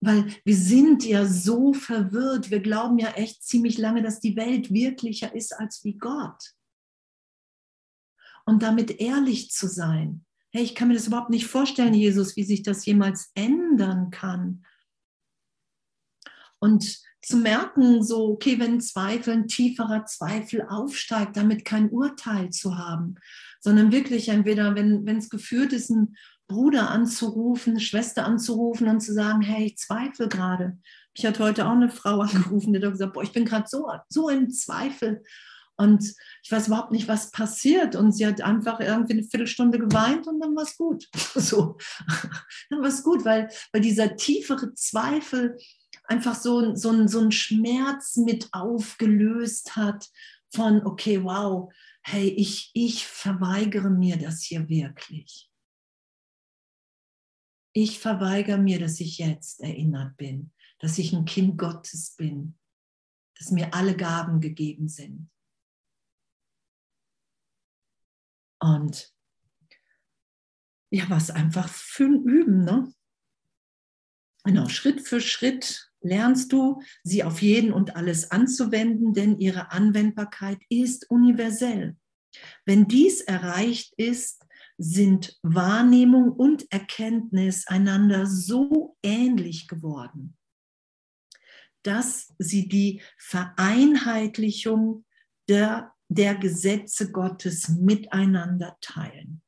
Weil 0.00 0.32
wir 0.44 0.56
sind 0.56 1.04
ja 1.04 1.26
so 1.26 1.72
verwirrt. 1.72 2.50
Wir 2.50 2.60
glauben 2.60 2.98
ja 2.98 3.10
echt 3.10 3.42
ziemlich 3.42 3.78
lange, 3.78 4.02
dass 4.02 4.20
die 4.20 4.36
Welt 4.36 4.72
wirklicher 4.72 5.34
ist 5.34 5.52
als 5.52 5.84
wie 5.84 5.98
Gott. 5.98 6.54
Und 8.46 8.62
damit 8.62 9.00
ehrlich 9.00 9.50
zu 9.50 9.66
sein. 9.66 10.24
Hey, 10.50 10.62
ich 10.62 10.74
kann 10.74 10.88
mir 10.88 10.94
das 10.94 11.06
überhaupt 11.06 11.30
nicht 11.30 11.46
vorstellen, 11.46 11.94
Jesus, 11.94 12.36
wie 12.36 12.44
sich 12.44 12.62
das 12.62 12.86
jemals 12.86 13.30
ändern 13.34 14.10
kann. 14.10 14.64
Und 16.58 17.00
zu 17.22 17.36
merken, 17.36 18.02
so, 18.02 18.28
okay, 18.30 18.58
wenn 18.58 18.80
Zweifel, 18.80 19.34
ein 19.34 19.48
tieferer 19.48 20.06
Zweifel 20.06 20.66
aufsteigt, 20.68 21.36
damit 21.36 21.64
kein 21.64 21.90
Urteil 21.90 22.50
zu 22.50 22.78
haben, 22.78 23.16
sondern 23.60 23.92
wirklich 23.92 24.28
entweder, 24.28 24.74
wenn 24.74 25.06
es 25.06 25.28
geführt 25.28 25.72
ist, 25.72 25.90
einen 25.90 26.16
Bruder 26.48 26.90
anzurufen, 26.90 27.74
eine 27.74 27.80
Schwester 27.80 28.24
anzurufen 28.24 28.88
und 28.88 29.00
zu 29.00 29.12
sagen, 29.12 29.42
hey, 29.42 29.66
ich 29.66 29.76
zweifle 29.76 30.28
gerade. 30.28 30.78
Ich 31.12 31.26
hatte 31.26 31.44
heute 31.44 31.66
auch 31.66 31.72
eine 31.72 31.90
Frau 31.90 32.20
angerufen, 32.22 32.72
die 32.72 32.82
hat 32.82 32.92
gesagt, 32.92 33.12
boah, 33.12 33.22
ich 33.22 33.32
bin 33.32 33.44
gerade 33.44 33.66
so, 33.68 33.86
so 34.08 34.28
im 34.28 34.50
Zweifel. 34.50 35.22
Und 35.80 36.12
ich 36.42 36.50
weiß 36.50 36.66
überhaupt 36.66 36.90
nicht, 36.90 37.06
was 37.06 37.30
passiert. 37.30 37.94
Und 37.94 38.12
sie 38.12 38.26
hat 38.26 38.40
einfach 38.40 38.80
irgendwie 38.80 39.12
eine 39.12 39.22
Viertelstunde 39.22 39.78
geweint 39.78 40.26
und 40.26 40.40
dann 40.40 40.54
war 40.56 40.64
es 40.64 40.76
gut. 40.76 41.08
So, 41.34 41.78
dann 42.68 42.80
war 42.80 42.88
es 42.88 43.04
gut, 43.04 43.24
weil, 43.24 43.48
weil 43.72 43.80
dieser 43.80 44.16
tiefere 44.16 44.74
Zweifel 44.74 45.56
einfach 46.04 46.34
so, 46.34 46.74
so, 46.74 47.06
so 47.06 47.20
einen 47.20 47.32
Schmerz 47.32 48.16
mit 48.16 48.48
aufgelöst 48.52 49.76
hat 49.76 50.08
von, 50.52 50.84
okay, 50.84 51.22
wow, 51.22 51.72
hey, 52.02 52.28
ich, 52.28 52.70
ich 52.74 53.06
verweigere 53.06 53.90
mir 53.90 54.16
das 54.16 54.42
hier 54.42 54.68
wirklich. 54.68 55.48
Ich 57.72 58.00
verweigere 58.00 58.58
mir, 58.58 58.80
dass 58.80 58.98
ich 58.98 59.18
jetzt 59.18 59.60
erinnert 59.60 60.16
bin, 60.16 60.50
dass 60.80 60.98
ich 60.98 61.12
ein 61.12 61.24
Kind 61.24 61.56
Gottes 61.56 62.16
bin, 62.16 62.58
dass 63.38 63.52
mir 63.52 63.72
alle 63.74 63.96
Gaben 63.96 64.40
gegeben 64.40 64.88
sind. 64.88 65.30
Und 68.60 69.12
ja, 70.90 71.04
was 71.08 71.30
einfach 71.30 71.68
für 71.68 72.04
ein 72.04 72.24
Üben, 72.24 72.64
ne? 72.64 72.92
Genau, 74.44 74.68
Schritt 74.68 75.06
für 75.06 75.20
Schritt 75.20 75.90
lernst 76.00 76.52
du, 76.52 76.80
sie 77.02 77.24
auf 77.24 77.42
jeden 77.42 77.72
und 77.72 77.96
alles 77.96 78.30
anzuwenden, 78.30 79.12
denn 79.12 79.38
ihre 79.38 79.72
Anwendbarkeit 79.72 80.60
ist 80.68 81.10
universell. 81.10 81.96
Wenn 82.64 82.86
dies 82.86 83.20
erreicht 83.20 83.94
ist, 83.96 84.44
sind 84.78 85.38
Wahrnehmung 85.42 86.30
und 86.32 86.70
Erkenntnis 86.70 87.66
einander 87.66 88.26
so 88.26 88.96
ähnlich 89.02 89.66
geworden, 89.66 90.36
dass 91.82 92.32
sie 92.38 92.68
die 92.68 93.02
Vereinheitlichung 93.18 95.04
der, 95.48 95.92
der 96.08 96.34
Gesetze 96.36 97.12
Gottes 97.12 97.68
miteinander 97.68 98.76
teilen. 98.80 99.42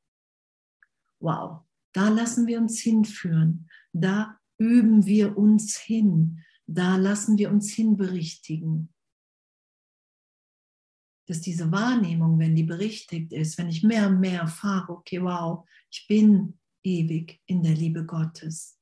Wow, 1.21 1.63
da 1.93 2.09
lassen 2.09 2.47
wir 2.47 2.59
uns 2.59 2.81
hinführen. 2.81 3.69
Da 3.93 4.39
üben 4.59 5.07
wir 5.07 5.37
uns 5.37 5.77
hin, 5.77 6.45
da 6.67 6.97
lassen 6.97 7.39
wir 7.39 7.51
uns 7.51 7.73
hinberichtigen. 7.73 8.93
Dass 11.27 11.41
diese 11.41 11.71
Wahrnehmung, 11.73 12.39
wenn 12.39 12.55
die 12.55 12.65
berichtigt 12.65 13.33
ist, 13.33 13.59
wenn 13.59 13.69
ich 13.69 13.83
mehr 13.83 14.09
und 14.09 14.21
mehr 14.21 14.41
erfahre, 14.43 14.93
okay, 14.93 15.23
wow, 15.23 15.67
ich 15.91 16.07
bin 16.09 16.59
ewig 16.83 17.41
in 17.47 17.63
der 17.63 17.75
Liebe 17.75 18.05
Gottes. 18.05 18.79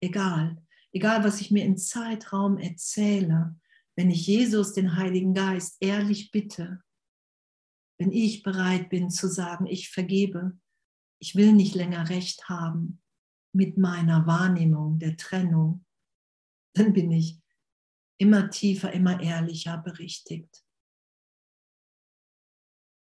Egal, 0.00 0.62
egal 0.92 1.24
was 1.24 1.40
ich 1.40 1.50
mir 1.50 1.64
im 1.64 1.76
Zeitraum 1.76 2.58
erzähle, 2.58 3.56
wenn 3.96 4.10
ich 4.10 4.26
Jesus, 4.26 4.74
den 4.74 4.96
Heiligen 4.96 5.34
Geist, 5.34 5.76
ehrlich 5.80 6.30
bitte, 6.30 6.82
wenn 7.98 8.12
ich 8.12 8.42
bereit 8.42 8.88
bin 8.88 9.10
zu 9.10 9.28
sagen, 9.28 9.66
ich 9.66 9.90
vergebe, 9.90 10.58
ich 11.20 11.34
will 11.34 11.52
nicht 11.52 11.74
länger 11.74 12.08
recht 12.08 12.48
haben, 12.48 13.02
mit 13.52 13.76
meiner 13.76 14.26
Wahrnehmung 14.26 14.98
der 14.98 15.16
Trennung, 15.16 15.84
dann 16.74 16.92
bin 16.92 17.10
ich 17.10 17.40
immer 18.18 18.50
tiefer, 18.50 18.92
immer 18.92 19.20
ehrlicher 19.20 19.78
berichtigt. 19.78 20.64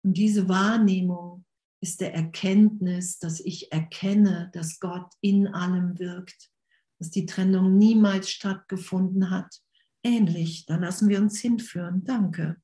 Und 0.04 0.18
diese 0.18 0.50
Wahrnehmung 0.50 1.46
ist 1.82 2.02
der 2.02 2.14
Erkenntnis, 2.14 3.20
dass 3.20 3.40
ich 3.40 3.72
erkenne, 3.72 4.50
dass 4.54 4.80
Gott 4.80 5.14
in 5.22 5.48
allem 5.48 6.00
wirkt, 6.00 6.52
dass 7.00 7.12
die 7.12 7.26
Trennung 7.26 7.78
niemals 7.78 8.30
stattgefunden 8.30 9.30
hat. 9.30 9.62
Ähnlich, 10.04 10.66
da 10.66 10.76
lassen 10.76 11.10
wir 11.10 11.20
uns 11.20 11.40
hinführen. 11.40 12.04
Danke. 12.04 12.62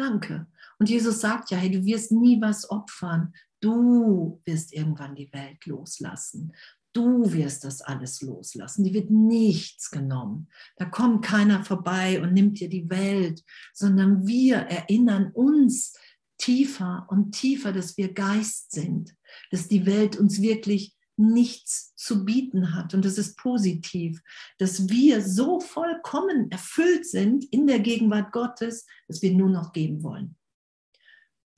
Danke. 0.00 0.46
Und 0.78 0.88
Jesus 0.88 1.20
sagt 1.20 1.50
ja, 1.50 1.58
hey, 1.58 1.70
du 1.70 1.84
wirst 1.84 2.10
nie 2.10 2.40
was 2.40 2.70
opfern. 2.70 3.34
Du 3.60 4.40
wirst 4.46 4.72
irgendwann 4.72 5.14
die 5.14 5.30
Welt 5.30 5.66
loslassen. 5.66 6.54
Du 6.94 7.30
wirst 7.34 7.64
das 7.64 7.82
alles 7.82 8.22
loslassen. 8.22 8.82
Die 8.82 8.94
wird 8.94 9.10
nichts 9.10 9.90
genommen. 9.90 10.48
Da 10.76 10.86
kommt 10.86 11.22
keiner 11.22 11.66
vorbei 11.66 12.22
und 12.22 12.32
nimmt 12.32 12.60
dir 12.60 12.70
die 12.70 12.88
Welt, 12.88 13.44
sondern 13.74 14.26
wir 14.26 14.56
erinnern 14.56 15.32
uns 15.34 15.98
tiefer 16.38 17.06
und 17.10 17.32
tiefer, 17.32 17.70
dass 17.70 17.98
wir 17.98 18.14
Geist 18.14 18.72
sind, 18.72 19.14
dass 19.50 19.68
die 19.68 19.84
Welt 19.84 20.16
uns 20.16 20.40
wirklich 20.40 20.96
nichts 21.20 21.94
zu 21.96 22.24
bieten 22.24 22.74
hat. 22.74 22.94
Und 22.94 23.04
das 23.04 23.18
ist 23.18 23.36
positiv, 23.36 24.20
dass 24.58 24.88
wir 24.88 25.22
so 25.22 25.60
vollkommen 25.60 26.50
erfüllt 26.50 27.06
sind 27.06 27.44
in 27.52 27.66
der 27.66 27.80
Gegenwart 27.80 28.32
Gottes, 28.32 28.86
dass 29.06 29.22
wir 29.22 29.32
nur 29.32 29.50
noch 29.50 29.72
geben 29.72 30.02
wollen 30.02 30.36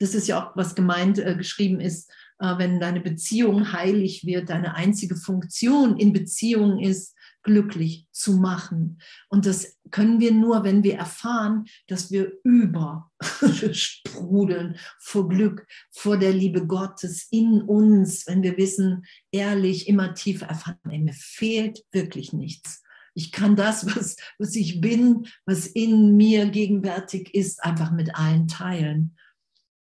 das 0.03 0.13
ist 0.13 0.27
ja 0.27 0.43
auch, 0.43 0.55
was 0.55 0.75
gemeint 0.75 1.17
äh, 1.17 1.35
geschrieben 1.35 1.79
ist, 1.79 2.11
äh, 2.39 2.57
wenn 2.57 2.79
deine 2.79 2.99
Beziehung 2.99 3.71
heilig 3.71 4.25
wird, 4.25 4.49
deine 4.49 4.75
einzige 4.75 5.15
Funktion 5.15 5.97
in 5.97 6.11
Beziehung 6.11 6.79
ist, 6.79 7.15
glücklich 7.43 8.07
zu 8.11 8.37
machen. 8.37 8.99
Und 9.29 9.45
das 9.45 9.77
können 9.91 10.19
wir 10.19 10.33
nur, 10.33 10.63
wenn 10.63 10.81
wir 10.83 10.95
erfahren, 10.95 11.65
dass 11.87 12.09
wir 12.11 12.33
übersprudeln 12.43 14.77
vor 14.99 15.29
Glück, 15.29 15.67
vor 15.91 16.17
der 16.17 16.33
Liebe 16.33 16.65
Gottes 16.65 17.27
in 17.29 17.61
uns, 17.61 18.25
wenn 18.27 18.41
wir 18.41 18.57
wissen, 18.57 19.05
ehrlich, 19.31 19.87
immer 19.87 20.15
tiefer 20.15 20.47
erfahren, 20.47 20.79
ey, 20.89 20.97
mir 20.99 21.13
fehlt 21.13 21.83
wirklich 21.91 22.33
nichts. 22.33 22.81
Ich 23.15 23.31
kann 23.31 23.55
das, 23.55 23.95
was, 23.95 24.15
was 24.39 24.55
ich 24.55 24.81
bin, 24.81 25.27
was 25.45 25.67
in 25.67 26.17
mir 26.17 26.47
gegenwärtig 26.47 27.35
ist, 27.35 27.63
einfach 27.63 27.91
mit 27.91 28.15
allen 28.15 28.47
teilen. 28.47 29.15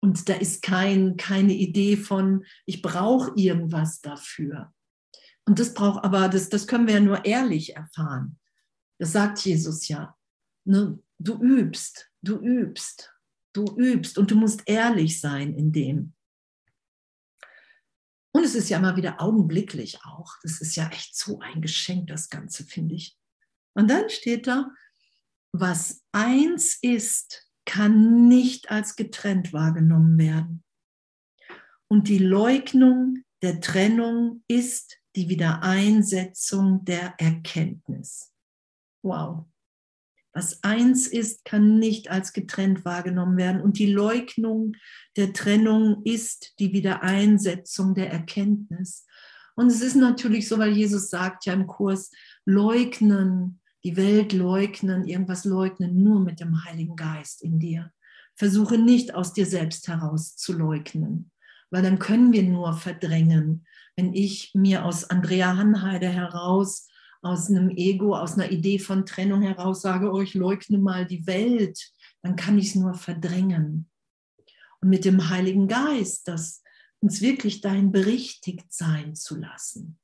Und 0.01 0.29
da 0.29 0.35
ist 0.35 0.63
kein, 0.63 1.17
keine 1.17 1.55
Idee 1.55 1.97
von, 1.97 2.45
ich 2.67 2.83
brauche 2.83 3.33
irgendwas 3.37 4.01
dafür. 4.01 4.73
Und 5.47 5.59
das 5.59 5.75
braucht 5.75 6.05
aber, 6.05 6.29
das, 6.29 6.49
das 6.49 6.67
können 6.67 6.87
wir 6.87 6.95
ja 6.95 7.01
nur 7.01 7.25
ehrlich 7.25 7.77
erfahren. 7.77 8.39
Das 8.99 9.13
sagt 9.13 9.41
Jesus 9.41 9.89
ja. 9.89 10.17
Ne? 10.65 10.99
Du 11.19 11.43
übst, 11.43 12.11
du 12.23 12.39
übst, 12.39 13.13
du 13.53 13.65
übst 13.77 14.19
und 14.19 14.31
du 14.31 14.37
musst 14.37 14.63
ehrlich 14.67 15.21
sein 15.21 15.55
in 15.55 15.73
dem. 15.73 16.15
Und 18.35 18.45
es 18.45 18.55
ist 18.55 18.71
ja 18.71 18.79
immer 18.79 18.97
wieder 18.97 19.21
augenblicklich 19.21 19.99
auch. 20.05 20.37
Das 20.43 20.61
ist 20.61 20.75
ja 20.77 20.89
echt 20.89 21.17
so 21.17 21.41
ein 21.41 21.61
Geschenk, 21.61 22.07
das 22.07 22.31
Ganze, 22.31 22.65
finde 22.65 22.95
ich. 22.95 23.19
Und 23.75 23.91
dann 23.91 24.09
steht 24.09 24.47
da, 24.47 24.71
was 25.53 26.03
eins 26.13 26.79
ist, 26.81 27.47
kann 27.67 28.29
nicht 28.29 28.71
als 28.71 28.97
getrennt 28.97 29.53
wahrgenommen 29.53 30.19
werden. 30.19 30.65
Und 31.89 32.09
die 32.09 32.19
Leugnung 32.19 33.25
der 33.43 33.61
Trennung 33.61 34.43
ist 34.49 34.99
die 35.17 35.29
Wiedereinsetzung 35.29 36.85
der 36.85 37.15
Erkenntnis. 37.19 38.33
Wow. 39.03 39.47
Was 40.35 40.63
eins 40.65 41.07
ist, 41.07 41.45
kann 41.45 41.79
nicht 41.79 42.11
als 42.11 42.33
getrennt 42.33 42.85
wahrgenommen 42.85 43.37
werden. 43.37 43.61
Und 43.61 43.79
die 43.79 43.93
Leugnung 43.93 44.75
der 45.17 45.33
Trennung 45.35 46.03
ist 46.05 46.59
die 46.59 46.73
Wiedereinsetzung 46.73 47.95
der 47.95 48.11
Erkenntnis. 48.11 49.07
Und 49.55 49.67
es 49.67 49.83
ist 49.83 49.97
natürlich 49.97 50.49
so, 50.49 50.59
weil 50.59 50.73
Jesus 50.73 51.11
sagt 51.11 51.45
ja 51.45 51.53
im 51.53 51.67
Kurs, 51.67 52.11
leugnen, 52.47 53.61
die 53.85 53.97
Welt 53.97 54.33
leugnen, 54.33 55.05
irgendwas 55.05 55.45
leugnen, 55.45 56.03
nur 56.03 56.21
mit 56.21 56.41
dem 56.41 56.65
Heiligen 56.65 56.97
Geist 56.97 57.43
in 57.43 57.59
dir. 57.59 57.93
Versuche 58.35 58.79
nicht 58.79 59.15
aus 59.15 59.35
dir 59.35 59.45
selbst 59.45 59.89
heraus 59.89 60.37
zu 60.37 60.55
leugnen, 60.55 61.31
weil 61.71 61.83
dann 61.83 61.99
können 61.99 62.33
wir 62.33 62.43
nur 62.43 62.73
verdrängen. 62.73 63.67
Wenn 63.97 64.15
ich 64.15 64.53
mir 64.55 64.85
aus 64.85 65.05
Andrea 65.11 65.57
Hanheide 65.57 66.09
heraus 66.09 66.89
aus 67.23 67.49
einem 67.49 67.71
Ego, 67.71 68.17
aus 68.17 68.35
einer 68.35 68.51
Idee 68.51 68.81
von 68.81 69.07
Trennung 69.07 69.43
heraus 69.43 69.83
sage, 69.83 70.11
oh, 70.13 70.21
ich 70.21 70.35
leugne 70.35 70.79
mal 70.79 71.07
die 71.07 71.27
Welt, 71.27 71.93
dann 72.21 72.35
kann 72.37 72.59
ich 72.59 72.69
es 72.69 72.75
nur 72.75 72.95
verdrängen. 72.95 73.89
Und 74.81 74.89
mit 74.89 75.05
dem 75.05 75.29
Heiligen 75.29 75.69
Geist, 75.69 76.27
das 76.27 76.63
uns 77.01 77.21
wirklich 77.21 77.61
dahin 77.61 77.93
berichtigt 77.93 78.73
sein 78.73 79.15
zu 79.15 79.37
lassen. 79.37 79.99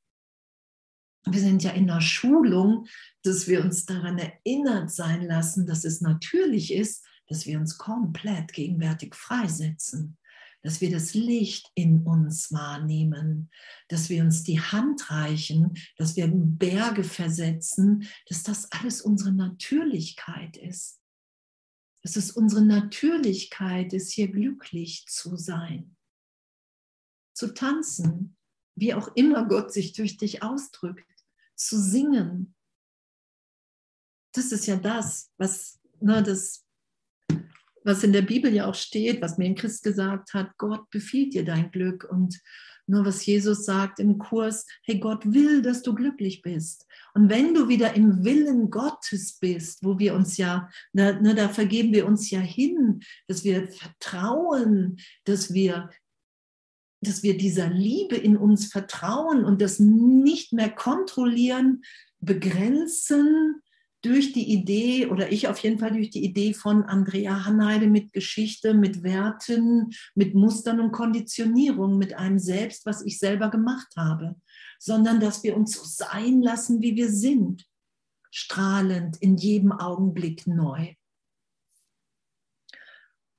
Wir 1.26 1.40
sind 1.40 1.62
ja 1.62 1.72
in 1.72 1.88
der 1.88 2.00
Schulung, 2.00 2.86
dass 3.22 3.48
wir 3.48 3.62
uns 3.62 3.84
daran 3.84 4.18
erinnert 4.18 4.90
sein 4.90 5.22
lassen, 5.22 5.66
dass 5.66 5.84
es 5.84 6.00
natürlich 6.00 6.72
ist, 6.72 7.04
dass 7.26 7.46
wir 7.46 7.58
uns 7.58 7.76
komplett 7.78 8.52
gegenwärtig 8.52 9.14
freisetzen 9.14 10.16
dass 10.62 10.80
wir 10.80 10.90
das 10.90 11.14
Licht 11.14 11.70
in 11.74 12.02
uns 12.04 12.52
wahrnehmen, 12.52 13.50
dass 13.88 14.08
wir 14.08 14.22
uns 14.22 14.42
die 14.42 14.60
Hand 14.60 15.10
reichen, 15.10 15.74
dass 15.96 16.16
wir 16.16 16.28
Berge 16.28 17.04
versetzen, 17.04 18.08
dass 18.26 18.42
das 18.42 18.70
alles 18.72 19.00
unsere 19.00 19.32
Natürlichkeit 19.32 20.56
ist. 20.56 21.00
Dass 22.02 22.16
es 22.16 22.30
unsere 22.30 22.64
Natürlichkeit 22.64 23.92
ist, 23.92 24.12
hier 24.12 24.28
glücklich 24.28 25.06
zu 25.08 25.36
sein, 25.36 25.96
zu 27.34 27.54
tanzen, 27.54 28.36
wie 28.74 28.94
auch 28.94 29.08
immer 29.16 29.46
Gott 29.46 29.72
sich 29.72 29.92
durch 29.92 30.16
dich 30.16 30.42
ausdrückt, 30.42 31.04
zu 31.56 31.80
singen. 31.80 32.54
Das 34.32 34.52
ist 34.52 34.66
ja 34.66 34.76
das, 34.76 35.32
was 35.36 35.80
ne, 36.00 36.22
das 36.22 36.67
was 37.84 38.04
in 38.04 38.12
der 38.12 38.22
Bibel 38.22 38.52
ja 38.52 38.66
auch 38.66 38.74
steht, 38.74 39.20
was 39.20 39.38
mir 39.38 39.46
ein 39.46 39.54
Christ 39.54 39.82
gesagt 39.82 40.34
hat, 40.34 40.56
Gott 40.58 40.90
befiehlt 40.90 41.34
dir 41.34 41.44
dein 41.44 41.70
Glück 41.70 42.06
und 42.10 42.40
nur 42.88 43.04
was 43.04 43.24
Jesus 43.26 43.66
sagt 43.66 44.00
im 44.00 44.18
Kurs, 44.18 44.66
hey, 44.82 44.98
Gott 44.98 45.32
will, 45.32 45.60
dass 45.60 45.82
du 45.82 45.94
glücklich 45.94 46.40
bist. 46.40 46.86
Und 47.12 47.28
wenn 47.28 47.52
du 47.52 47.68
wieder 47.68 47.94
im 47.94 48.24
Willen 48.24 48.70
Gottes 48.70 49.38
bist, 49.38 49.84
wo 49.84 49.98
wir 49.98 50.14
uns 50.14 50.38
ja, 50.38 50.70
da, 50.94 51.12
ne, 51.20 51.34
da 51.34 51.50
vergeben 51.50 51.92
wir 51.92 52.06
uns 52.06 52.30
ja 52.30 52.40
hin, 52.40 53.00
dass 53.26 53.44
wir 53.44 53.68
vertrauen, 53.68 54.98
dass 55.24 55.52
wir 55.52 55.90
dass 57.00 57.22
wir 57.22 57.36
dieser 57.36 57.68
Liebe 57.68 58.16
in 58.16 58.36
uns 58.36 58.72
vertrauen 58.72 59.44
und 59.44 59.62
das 59.62 59.78
nicht 59.78 60.52
mehr 60.52 60.68
kontrollieren, 60.68 61.82
begrenzen, 62.18 63.62
durch 64.02 64.32
die 64.32 64.52
Idee, 64.52 65.06
oder 65.06 65.32
ich 65.32 65.48
auf 65.48 65.58
jeden 65.58 65.78
Fall 65.78 65.92
durch 65.92 66.10
die 66.10 66.24
Idee 66.24 66.54
von 66.54 66.84
Andrea 66.84 67.44
Hanheide 67.44 67.88
mit 67.88 68.12
Geschichte, 68.12 68.74
mit 68.74 69.02
Werten, 69.02 69.90
mit 70.14 70.34
Mustern 70.34 70.80
und 70.80 70.92
Konditionierung, 70.92 71.98
mit 71.98 72.14
einem 72.14 72.38
Selbst, 72.38 72.86
was 72.86 73.02
ich 73.04 73.18
selber 73.18 73.50
gemacht 73.50 73.88
habe, 73.96 74.36
sondern 74.78 75.18
dass 75.18 75.42
wir 75.42 75.56
uns 75.56 75.72
so 75.72 75.82
sein 75.84 76.42
lassen, 76.42 76.80
wie 76.80 76.94
wir 76.94 77.10
sind, 77.10 77.66
strahlend 78.30 79.16
in 79.16 79.36
jedem 79.36 79.72
Augenblick 79.72 80.46
neu. 80.46 80.94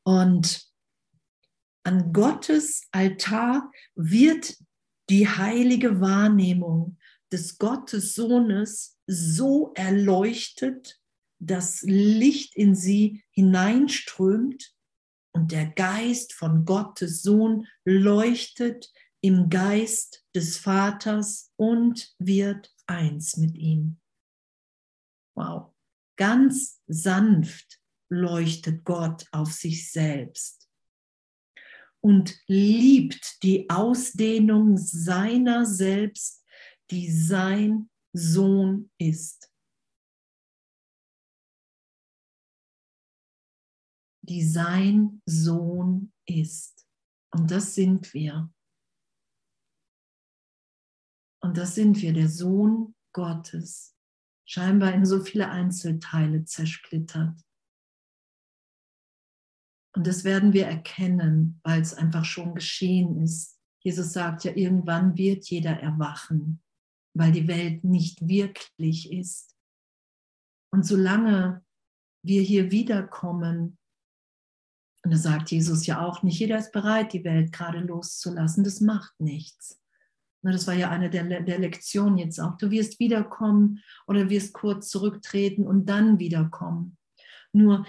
Und 0.03 0.67
an 1.83 2.11
Gottes 2.11 2.87
Altar 2.91 3.71
wird 3.95 4.57
die 5.09 5.27
heilige 5.27 6.01
Wahrnehmung 6.01 6.97
des 7.31 7.57
Gottes 7.57 8.15
Sohnes 8.15 8.97
so 9.07 9.71
erleuchtet, 9.75 10.99
dass 11.39 11.81
Licht 11.83 12.55
in 12.55 12.75
sie 12.75 13.23
hineinströmt 13.31 14.73
und 15.31 15.51
der 15.51 15.67
Geist 15.67 16.33
von 16.33 16.65
Gottes 16.65 17.21
Sohn 17.21 17.67
leuchtet 17.85 18.91
im 19.21 19.49
Geist 19.49 20.25
des 20.35 20.57
Vaters 20.57 21.51
und 21.55 22.13
wird 22.19 22.73
eins 22.87 23.37
mit 23.37 23.55
ihm. 23.55 23.99
Wow, 25.35 25.73
ganz 26.17 26.81
sanft 26.87 27.79
leuchtet 28.09 28.83
Gott 28.83 29.25
auf 29.31 29.51
sich 29.51 29.91
selbst 29.91 30.69
und 32.01 32.35
liebt 32.47 33.43
die 33.43 33.69
Ausdehnung 33.69 34.77
seiner 34.77 35.65
selbst, 35.65 36.45
die 36.91 37.11
sein 37.11 37.89
Sohn 38.13 38.91
ist. 38.97 39.51
Die 44.21 44.43
sein 44.43 45.21
Sohn 45.25 46.13
ist. 46.25 46.87
Und 47.31 47.51
das 47.51 47.75
sind 47.75 48.13
wir. 48.13 48.51
Und 51.41 51.57
das 51.57 51.75
sind 51.75 52.01
wir, 52.01 52.13
der 52.13 52.27
Sohn 52.27 52.95
Gottes, 53.13 53.95
scheinbar 54.45 54.93
in 54.93 55.05
so 55.05 55.23
viele 55.23 55.49
Einzelteile 55.49 56.43
zersplittert. 56.45 57.39
Und 59.95 60.05
das 60.05 60.23
werden 60.23 60.53
wir 60.53 60.67
erkennen, 60.67 61.59
weil 61.63 61.81
es 61.81 61.93
einfach 61.93 62.25
schon 62.25 62.55
geschehen 62.55 63.21
ist. 63.21 63.59
Jesus 63.79 64.13
sagt 64.13 64.43
ja, 64.43 64.55
irgendwann 64.55 65.17
wird 65.17 65.45
jeder 65.49 65.79
erwachen 65.79 66.61
weil 67.13 67.31
die 67.31 67.47
Welt 67.47 67.83
nicht 67.83 68.27
wirklich 68.27 69.11
ist. 69.11 69.55
Und 70.71 70.85
solange 70.85 71.63
wir 72.23 72.41
hier 72.41 72.71
wiederkommen, 72.71 73.77
und 75.03 75.11
das 75.11 75.23
sagt 75.23 75.51
Jesus 75.51 75.85
ja 75.85 76.05
auch, 76.05 76.23
nicht 76.23 76.39
jeder 76.39 76.57
ist 76.57 76.71
bereit, 76.71 77.13
die 77.13 77.23
Welt 77.23 77.51
gerade 77.51 77.79
loszulassen, 77.79 78.63
das 78.63 78.81
macht 78.81 79.19
nichts. 79.19 79.79
Das 80.41 80.67
war 80.67 80.73
ja 80.73 80.89
eine 80.89 81.09
der, 81.09 81.41
der 81.41 81.59
Lektionen 81.59 82.17
jetzt 82.17 82.39
auch. 82.39 82.55
Du 82.57 82.71
wirst 82.71 82.99
wiederkommen 82.99 83.83
oder 84.07 84.29
wirst 84.29 84.53
kurz 84.53 84.89
zurücktreten 84.89 85.67
und 85.67 85.87
dann 85.87 86.19
wiederkommen. 86.19 86.97
Nur 87.51 87.85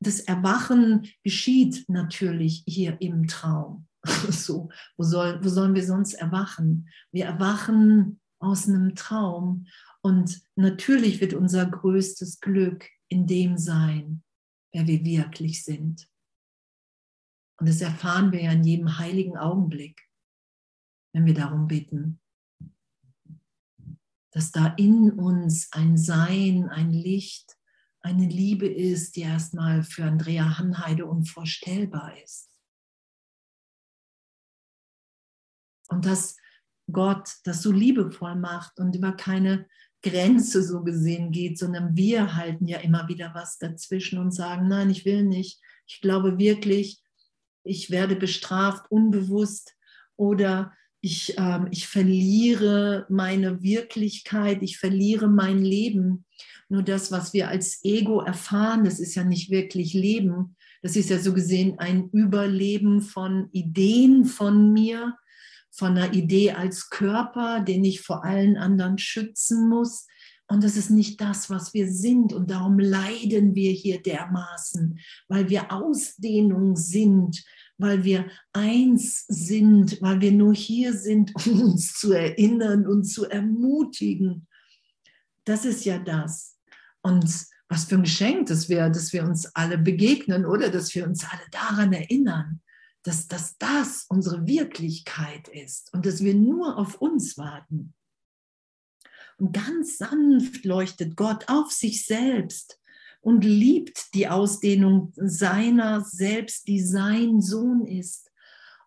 das 0.00 0.20
Erwachen 0.20 1.06
geschieht 1.22 1.84
natürlich 1.88 2.64
hier 2.66 3.00
im 3.00 3.26
Traum. 3.26 3.86
So, 4.30 4.70
wo, 4.96 5.04
soll, 5.04 5.38
wo 5.44 5.48
sollen 5.48 5.74
wir 5.74 5.84
sonst 5.84 6.14
erwachen? 6.14 6.88
Wir 7.12 7.26
erwachen 7.26 8.20
aus 8.42 8.68
einem 8.68 8.94
Traum. 8.94 9.66
Und 10.02 10.42
natürlich 10.56 11.20
wird 11.20 11.34
unser 11.34 11.66
größtes 11.66 12.40
Glück 12.40 12.88
in 13.08 13.26
dem 13.26 13.56
sein, 13.56 14.22
wer 14.72 14.86
wir 14.86 15.04
wirklich 15.04 15.64
sind. 15.64 16.08
Und 17.58 17.68
das 17.68 17.80
erfahren 17.80 18.32
wir 18.32 18.42
ja 18.42 18.52
in 18.52 18.64
jedem 18.64 18.98
heiligen 18.98 19.36
Augenblick, 19.36 20.08
wenn 21.14 21.26
wir 21.26 21.34
darum 21.34 21.68
bitten, 21.68 22.20
dass 24.32 24.50
da 24.50 24.74
in 24.78 25.12
uns 25.12 25.70
ein 25.72 25.96
Sein, 25.96 26.68
ein 26.70 26.90
Licht, 26.90 27.56
eine 28.00 28.26
Liebe 28.26 28.66
ist, 28.66 29.14
die 29.14 29.20
erstmal 29.20 29.84
für 29.84 30.04
Andrea 30.04 30.58
Hanheide 30.58 31.06
unvorstellbar 31.06 32.20
ist. 32.22 32.50
Und 35.88 36.06
dass 36.06 36.36
Gott 36.92 37.28
das 37.44 37.62
so 37.62 37.72
liebevoll 37.72 38.36
macht 38.36 38.78
und 38.78 38.94
über 38.94 39.12
keine 39.12 39.66
Grenze 40.02 40.62
so 40.62 40.82
gesehen 40.82 41.30
geht, 41.30 41.58
sondern 41.58 41.96
wir 41.96 42.36
halten 42.36 42.66
ja 42.66 42.78
immer 42.78 43.08
wieder 43.08 43.32
was 43.34 43.58
dazwischen 43.58 44.18
und 44.18 44.32
sagen, 44.32 44.68
nein, 44.68 44.90
ich 44.90 45.04
will 45.04 45.22
nicht. 45.22 45.60
Ich 45.86 46.00
glaube 46.00 46.38
wirklich, 46.38 47.00
ich 47.64 47.90
werde 47.90 48.16
bestraft 48.16 48.90
unbewusst 48.90 49.76
oder 50.16 50.72
ich, 51.00 51.34
ähm, 51.38 51.68
ich 51.70 51.88
verliere 51.88 53.06
meine 53.08 53.62
Wirklichkeit, 53.62 54.62
ich 54.62 54.78
verliere 54.78 55.28
mein 55.28 55.62
Leben. 55.62 56.24
Nur 56.68 56.82
das, 56.82 57.12
was 57.12 57.32
wir 57.32 57.48
als 57.48 57.84
Ego 57.84 58.20
erfahren, 58.20 58.84
das 58.84 58.98
ist 58.98 59.14
ja 59.14 59.24
nicht 59.24 59.50
wirklich 59.50 59.94
Leben. 59.94 60.56
Das 60.80 60.96
ist 60.96 61.10
ja 61.10 61.18
so 61.18 61.32
gesehen 61.32 61.78
ein 61.78 62.08
Überleben 62.10 63.02
von 63.02 63.48
Ideen 63.52 64.24
von 64.24 64.72
mir, 64.72 65.16
von 65.72 65.96
einer 65.96 66.12
Idee 66.12 66.52
als 66.52 66.90
Körper, 66.90 67.60
den 67.60 67.84
ich 67.84 68.02
vor 68.02 68.24
allen 68.24 68.56
anderen 68.56 68.98
schützen 68.98 69.68
muss. 69.68 70.06
Und 70.46 70.62
das 70.62 70.76
ist 70.76 70.90
nicht 70.90 71.20
das, 71.20 71.48
was 71.48 71.72
wir 71.72 71.90
sind. 71.90 72.34
Und 72.34 72.50
darum 72.50 72.78
leiden 72.78 73.54
wir 73.54 73.72
hier 73.72 74.02
dermaßen, 74.02 74.98
weil 75.28 75.48
wir 75.48 75.72
Ausdehnung 75.72 76.76
sind, 76.76 77.42
weil 77.78 78.04
wir 78.04 78.26
eins 78.52 79.24
sind, 79.28 80.00
weil 80.02 80.20
wir 80.20 80.32
nur 80.32 80.54
hier 80.54 80.92
sind, 80.92 81.34
um 81.46 81.60
uns 81.62 81.94
zu 81.94 82.12
erinnern 82.12 82.86
und 82.86 83.04
zu 83.04 83.24
ermutigen. 83.24 84.46
Das 85.44 85.64
ist 85.64 85.86
ja 85.86 85.98
das. 85.98 86.58
Und 87.00 87.24
was 87.68 87.86
für 87.86 87.94
ein 87.94 88.02
Geschenk, 88.02 88.48
dass 88.48 88.68
wir, 88.68 88.90
dass 88.90 89.14
wir 89.14 89.24
uns 89.24 89.46
alle 89.54 89.78
begegnen 89.78 90.44
oder 90.44 90.68
dass 90.68 90.94
wir 90.94 91.06
uns 91.06 91.24
alle 91.24 91.42
daran 91.50 91.94
erinnern, 91.94 92.60
dass, 93.02 93.26
dass 93.26 93.58
das 93.58 94.06
unsere 94.08 94.46
Wirklichkeit 94.46 95.48
ist 95.48 95.92
und 95.92 96.06
dass 96.06 96.22
wir 96.22 96.34
nur 96.34 96.78
auf 96.78 97.00
uns 97.00 97.36
warten. 97.36 97.94
Und 99.38 99.52
ganz 99.52 99.98
sanft 99.98 100.64
leuchtet 100.64 101.16
Gott 101.16 101.48
auf 101.48 101.72
sich 101.72 102.06
selbst 102.06 102.78
und 103.20 103.44
liebt 103.44 104.14
die 104.14 104.28
Ausdehnung 104.28 105.12
seiner 105.16 106.04
selbst, 106.04 106.68
die 106.68 106.80
sein 106.80 107.40
Sohn 107.40 107.86
ist. 107.86 108.30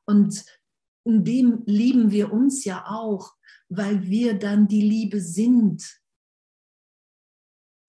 Und 0.05 0.45
in 1.03 1.23
dem 1.23 1.63
lieben 1.65 2.11
wir 2.11 2.31
uns 2.31 2.63
ja 2.63 2.85
auch, 2.87 3.33
weil 3.67 4.03
wir 4.03 4.37
dann 4.37 4.67
die 4.67 4.81
Liebe 4.81 5.19
sind, 5.19 6.01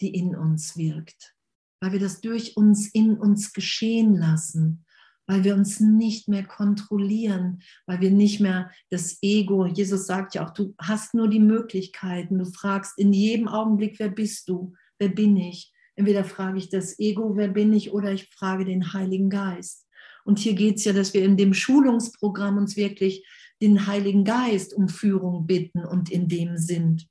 die 0.00 0.14
in 0.14 0.34
uns 0.34 0.76
wirkt, 0.76 1.36
weil 1.80 1.92
wir 1.92 2.00
das 2.00 2.20
durch 2.20 2.56
uns 2.56 2.88
in 2.88 3.18
uns 3.18 3.52
geschehen 3.52 4.16
lassen 4.16 4.85
weil 5.26 5.44
wir 5.44 5.54
uns 5.54 5.80
nicht 5.80 6.28
mehr 6.28 6.44
kontrollieren, 6.44 7.62
weil 7.86 8.00
wir 8.00 8.10
nicht 8.10 8.40
mehr 8.40 8.70
das 8.90 9.18
Ego, 9.22 9.66
Jesus 9.66 10.06
sagt 10.06 10.34
ja 10.34 10.46
auch, 10.46 10.50
du 10.50 10.74
hast 10.78 11.14
nur 11.14 11.28
die 11.28 11.40
Möglichkeiten, 11.40 12.38
du 12.38 12.44
fragst 12.44 12.98
in 12.98 13.12
jedem 13.12 13.48
Augenblick, 13.48 13.98
wer 13.98 14.08
bist 14.08 14.48
du, 14.48 14.74
wer 14.98 15.08
bin 15.08 15.36
ich? 15.36 15.72
Entweder 15.96 16.24
frage 16.24 16.58
ich 16.58 16.68
das 16.68 16.98
Ego, 16.98 17.36
wer 17.36 17.48
bin 17.48 17.72
ich, 17.72 17.92
oder 17.92 18.12
ich 18.12 18.28
frage 18.28 18.64
den 18.64 18.92
Heiligen 18.92 19.30
Geist. 19.30 19.86
Und 20.24 20.38
hier 20.38 20.54
geht 20.54 20.76
es 20.76 20.84
ja, 20.84 20.92
dass 20.92 21.14
wir 21.14 21.24
in 21.24 21.36
dem 21.36 21.54
Schulungsprogramm 21.54 22.58
uns 22.58 22.76
wirklich 22.76 23.26
den 23.62 23.86
Heiligen 23.86 24.24
Geist 24.24 24.74
um 24.74 24.88
Führung 24.88 25.46
bitten 25.46 25.84
und 25.84 26.10
in 26.10 26.28
dem 26.28 26.58
sind. 26.58 27.08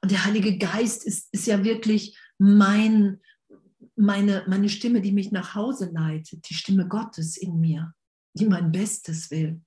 Und 0.00 0.12
der 0.12 0.24
Heilige 0.24 0.58
Geist 0.58 1.04
ist, 1.04 1.28
ist 1.32 1.46
ja 1.46 1.64
wirklich 1.64 2.16
mein, 2.38 3.20
meine, 3.98 4.44
meine 4.46 4.68
Stimme, 4.68 5.00
die 5.00 5.12
mich 5.12 5.32
nach 5.32 5.54
Hause 5.54 5.90
leitet, 5.92 6.48
die 6.48 6.54
Stimme 6.54 6.88
Gottes 6.88 7.36
in 7.36 7.60
mir, 7.60 7.94
die 8.34 8.46
mein 8.46 8.72
Bestes 8.72 9.30
will, 9.30 9.60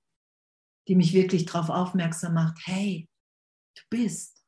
die 0.87 0.95
mich 0.95 1.13
wirklich 1.13 1.45
darauf 1.45 1.69
aufmerksam 1.69 2.33
macht, 2.33 2.57
hey, 2.65 3.09
du 3.75 3.81
bist, 3.89 4.45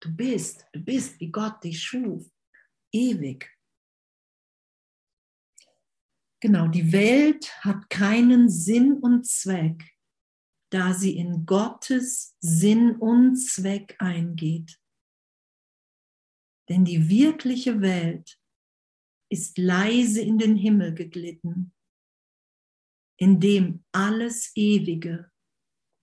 du 0.00 0.14
bist, 0.14 0.64
du 0.72 0.80
bist, 0.80 1.20
wie 1.20 1.30
Gott 1.30 1.62
dich 1.62 1.82
schuf, 1.82 2.30
ewig. 2.92 3.50
Genau, 6.42 6.68
die 6.68 6.90
Welt 6.92 7.52
hat 7.62 7.90
keinen 7.90 8.48
Sinn 8.48 8.94
und 8.94 9.26
Zweck, 9.26 9.94
da 10.70 10.94
sie 10.94 11.16
in 11.16 11.44
Gottes 11.44 12.34
Sinn 12.40 12.96
und 12.96 13.36
Zweck 13.36 13.96
eingeht. 13.98 14.80
Denn 16.70 16.84
die 16.84 17.10
wirkliche 17.10 17.82
Welt 17.82 18.39
ist 19.30 19.58
leise 19.58 20.20
in 20.20 20.38
den 20.38 20.56
Himmel 20.56 20.94
geglitten, 20.94 21.72
in 23.18 23.40
dem 23.40 23.84
alles 23.92 24.52
Ewige 24.56 25.30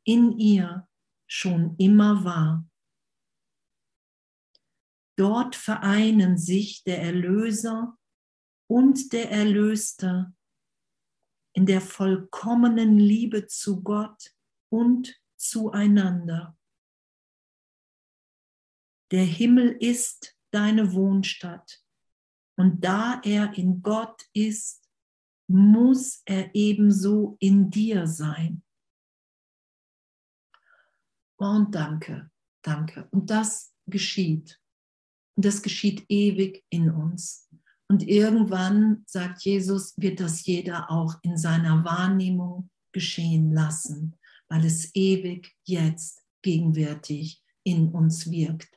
in 0.06 0.40
ihr 0.40 0.88
schon 1.30 1.76
immer 1.78 2.24
war. 2.24 2.70
Dort 5.18 5.56
vereinen 5.56 6.38
sich 6.38 6.84
der 6.84 7.02
Erlöser 7.02 7.98
und 8.70 9.12
der 9.12 9.32
Erlöste 9.32 10.34
in 11.54 11.66
der 11.66 11.82
vollkommenen 11.82 12.98
Liebe 12.98 13.48
zu 13.48 13.82
Gott 13.82 14.36
und 14.72 15.20
zueinander. 15.38 16.58
Der 19.12 19.24
Himmel 19.24 19.76
ist 19.80 20.38
deine 20.52 20.94
Wohnstatt 20.94 21.84
und 22.58 22.84
da 22.84 23.22
er 23.24 23.54
in 23.58 23.82
Gott 23.82 24.24
ist, 24.34 24.84
muss 25.48 26.22
er 26.26 26.54
ebenso 26.54 27.38
in 27.40 27.70
dir 27.70 28.08
sein. 28.08 28.64
Und 31.38 31.74
danke, 31.74 32.32
danke. 32.64 33.08
Und 33.12 33.30
das 33.30 33.74
geschieht. 33.86 34.60
Und 35.36 35.46
das 35.46 35.62
geschieht 35.62 36.06
ewig 36.10 36.66
in 36.70 36.90
uns. 36.90 37.48
Und 37.90 38.04
irgendwann, 38.04 39.04
sagt 39.06 39.44
Jesus, 39.44 39.94
wird 39.98 40.20
das 40.20 40.46
jeder 40.46 40.92
auch 40.92 41.16
in 41.22 41.38
seiner 41.38 41.86
Wahrnehmung 41.86 42.70
geschehen 42.92 43.54
lassen, 43.54 44.18
weil 44.50 44.66
es 44.66 44.94
ewig 44.96 45.56
jetzt 45.64 46.26
gegenwärtig 46.42 47.42
in 47.64 47.90
uns 47.90 48.30
wirkt. 48.30 48.70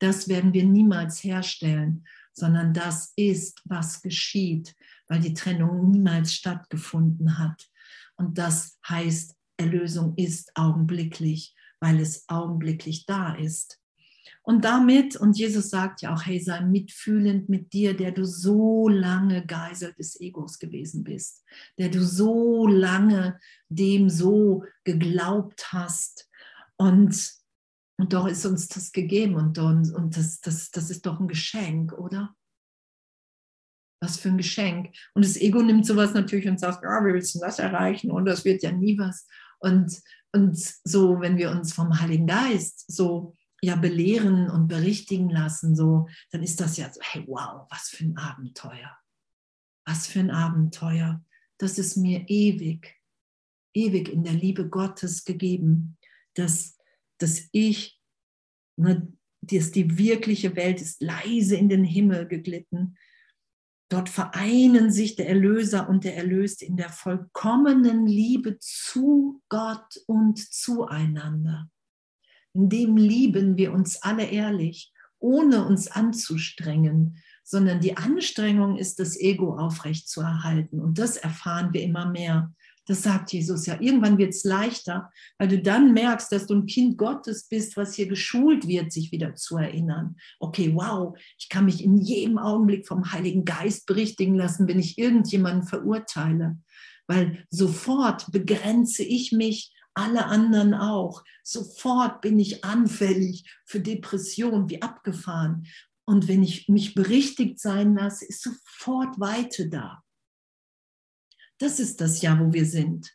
Das 0.00 0.28
werden 0.28 0.52
wir 0.52 0.64
niemals 0.64 1.22
herstellen, 1.22 2.06
sondern 2.32 2.72
das 2.72 3.12
ist, 3.16 3.60
was 3.64 4.02
geschieht, 4.02 4.74
weil 5.08 5.20
die 5.20 5.34
Trennung 5.34 5.90
niemals 5.90 6.32
stattgefunden 6.34 7.38
hat. 7.38 7.68
Und 8.16 8.38
das 8.38 8.78
heißt, 8.88 9.34
Erlösung 9.56 10.14
ist 10.16 10.52
augenblicklich, 10.54 11.54
weil 11.80 12.00
es 12.00 12.28
augenblicklich 12.28 13.06
da 13.06 13.34
ist. 13.34 13.80
Und 14.42 14.64
damit, 14.64 15.16
und 15.16 15.36
Jesus 15.36 15.70
sagt 15.70 16.02
ja 16.02 16.14
auch, 16.14 16.24
hey, 16.24 16.40
sei 16.40 16.60
mitfühlend 16.60 17.48
mit 17.48 17.72
dir, 17.72 17.94
der 17.96 18.12
du 18.12 18.24
so 18.24 18.88
lange 18.88 19.44
Geisel 19.46 19.92
des 19.94 20.20
Egos 20.20 20.58
gewesen 20.58 21.04
bist, 21.04 21.44
der 21.78 21.88
du 21.88 22.02
so 22.02 22.66
lange 22.66 23.38
dem 23.68 24.08
so 24.08 24.64
geglaubt 24.84 25.72
hast. 25.72 26.28
Und 26.76 27.39
und 28.00 28.14
doch 28.14 28.26
ist 28.26 28.46
uns 28.46 28.66
das 28.68 28.92
gegeben 28.92 29.34
und, 29.34 29.58
und, 29.58 29.92
und 29.92 30.16
das, 30.16 30.40
das, 30.40 30.70
das 30.70 30.88
ist 30.88 31.04
doch 31.04 31.20
ein 31.20 31.28
Geschenk, 31.28 31.92
oder? 31.92 32.34
Was 34.02 34.16
für 34.16 34.30
ein 34.30 34.38
Geschenk. 34.38 34.96
Und 35.12 35.22
das 35.22 35.36
Ego 35.36 35.60
nimmt 35.60 35.84
sowas 35.84 36.14
natürlich 36.14 36.48
und 36.48 36.58
sagt, 36.58 36.82
ja, 36.82 37.04
wir 37.04 37.12
willst 37.12 37.38
das 37.42 37.58
erreichen 37.58 38.10
und 38.10 38.24
das 38.24 38.46
wird 38.46 38.62
ja 38.62 38.72
nie 38.72 38.98
was. 38.98 39.26
Und, 39.58 40.00
und 40.32 40.56
so, 40.82 41.20
wenn 41.20 41.36
wir 41.36 41.50
uns 41.50 41.74
vom 41.74 42.00
Heiligen 42.00 42.26
Geist 42.26 42.90
so 42.90 43.36
ja 43.60 43.76
belehren 43.76 44.48
und 44.48 44.68
berichtigen 44.68 45.28
lassen, 45.28 45.76
so, 45.76 46.08
dann 46.30 46.42
ist 46.42 46.58
das 46.58 46.78
ja 46.78 46.90
so, 46.90 47.00
hey, 47.02 47.22
wow, 47.26 47.66
was 47.70 47.90
für 47.90 48.04
ein 48.04 48.16
Abenteuer. 48.16 48.96
Was 49.84 50.06
für 50.06 50.20
ein 50.20 50.30
Abenteuer. 50.30 51.22
Das 51.58 51.76
ist 51.76 51.98
mir 51.98 52.24
ewig, 52.28 52.96
ewig 53.74 54.08
in 54.08 54.24
der 54.24 54.32
Liebe 54.32 54.70
Gottes 54.70 55.26
gegeben, 55.26 55.98
dass 56.32 56.79
dass 57.22 57.48
ich, 57.52 58.00
ne, 58.76 59.12
dass 59.42 59.70
die 59.70 59.98
wirkliche 59.98 60.56
Welt 60.56 60.80
ist 60.80 61.02
leise 61.02 61.56
in 61.56 61.68
den 61.68 61.84
Himmel 61.84 62.26
geglitten. 62.26 62.96
Dort 63.90 64.08
vereinen 64.08 64.92
sich 64.92 65.16
der 65.16 65.28
Erlöser 65.28 65.88
und 65.88 66.04
der 66.04 66.16
Erlöste 66.16 66.64
in 66.64 66.76
der 66.76 66.90
vollkommenen 66.90 68.06
Liebe 68.06 68.58
zu 68.60 69.42
Gott 69.48 70.00
und 70.06 70.38
zueinander. 70.38 71.68
In 72.52 72.68
dem 72.68 72.96
lieben 72.96 73.56
wir 73.56 73.72
uns 73.72 74.02
alle 74.02 74.24
ehrlich, 74.26 74.92
ohne 75.18 75.64
uns 75.64 75.88
anzustrengen, 75.88 77.18
sondern 77.42 77.80
die 77.80 77.96
Anstrengung 77.96 78.76
ist, 78.76 79.00
das 79.00 79.18
Ego 79.18 79.56
aufrecht 79.56 80.08
zu 80.08 80.20
erhalten. 80.20 80.80
Und 80.80 80.98
das 80.98 81.16
erfahren 81.16 81.72
wir 81.72 81.82
immer 81.82 82.08
mehr. 82.08 82.52
Das 82.90 83.04
sagt 83.04 83.32
Jesus 83.32 83.66
ja. 83.66 83.80
Irgendwann 83.80 84.18
wird 84.18 84.30
es 84.30 84.42
leichter, 84.42 85.12
weil 85.38 85.46
du 85.46 85.62
dann 85.62 85.92
merkst, 85.92 86.32
dass 86.32 86.48
du 86.48 86.56
ein 86.56 86.66
Kind 86.66 86.98
Gottes 86.98 87.44
bist, 87.44 87.76
was 87.76 87.94
hier 87.94 88.08
geschult 88.08 88.66
wird, 88.66 88.90
sich 88.90 89.12
wieder 89.12 89.36
zu 89.36 89.58
erinnern. 89.58 90.16
Okay, 90.40 90.74
wow, 90.74 91.16
ich 91.38 91.48
kann 91.48 91.66
mich 91.66 91.84
in 91.84 91.98
jedem 91.98 92.36
Augenblick 92.36 92.88
vom 92.88 93.12
Heiligen 93.12 93.44
Geist 93.44 93.86
berichtigen 93.86 94.34
lassen, 94.34 94.66
wenn 94.66 94.80
ich 94.80 94.98
irgendjemanden 94.98 95.68
verurteile. 95.68 96.58
Weil 97.06 97.44
sofort 97.48 98.32
begrenze 98.32 99.04
ich 99.04 99.30
mich 99.30 99.72
alle 99.94 100.26
anderen 100.26 100.74
auch. 100.74 101.22
Sofort 101.44 102.20
bin 102.22 102.40
ich 102.40 102.64
anfällig 102.64 103.44
für 103.66 103.78
Depression, 103.78 104.68
wie 104.68 104.82
abgefahren. 104.82 105.68
Und 106.06 106.26
wenn 106.26 106.42
ich 106.42 106.68
mich 106.68 106.94
berichtigt 106.94 107.60
sein 107.60 107.94
lasse, 107.94 108.24
ist 108.24 108.42
sofort 108.42 109.20
Weite 109.20 109.68
da. 109.68 110.02
Das 111.60 111.78
ist 111.78 112.00
das 112.00 112.22
Jahr, 112.22 112.40
wo 112.40 112.52
wir 112.52 112.64
sind. 112.64 113.14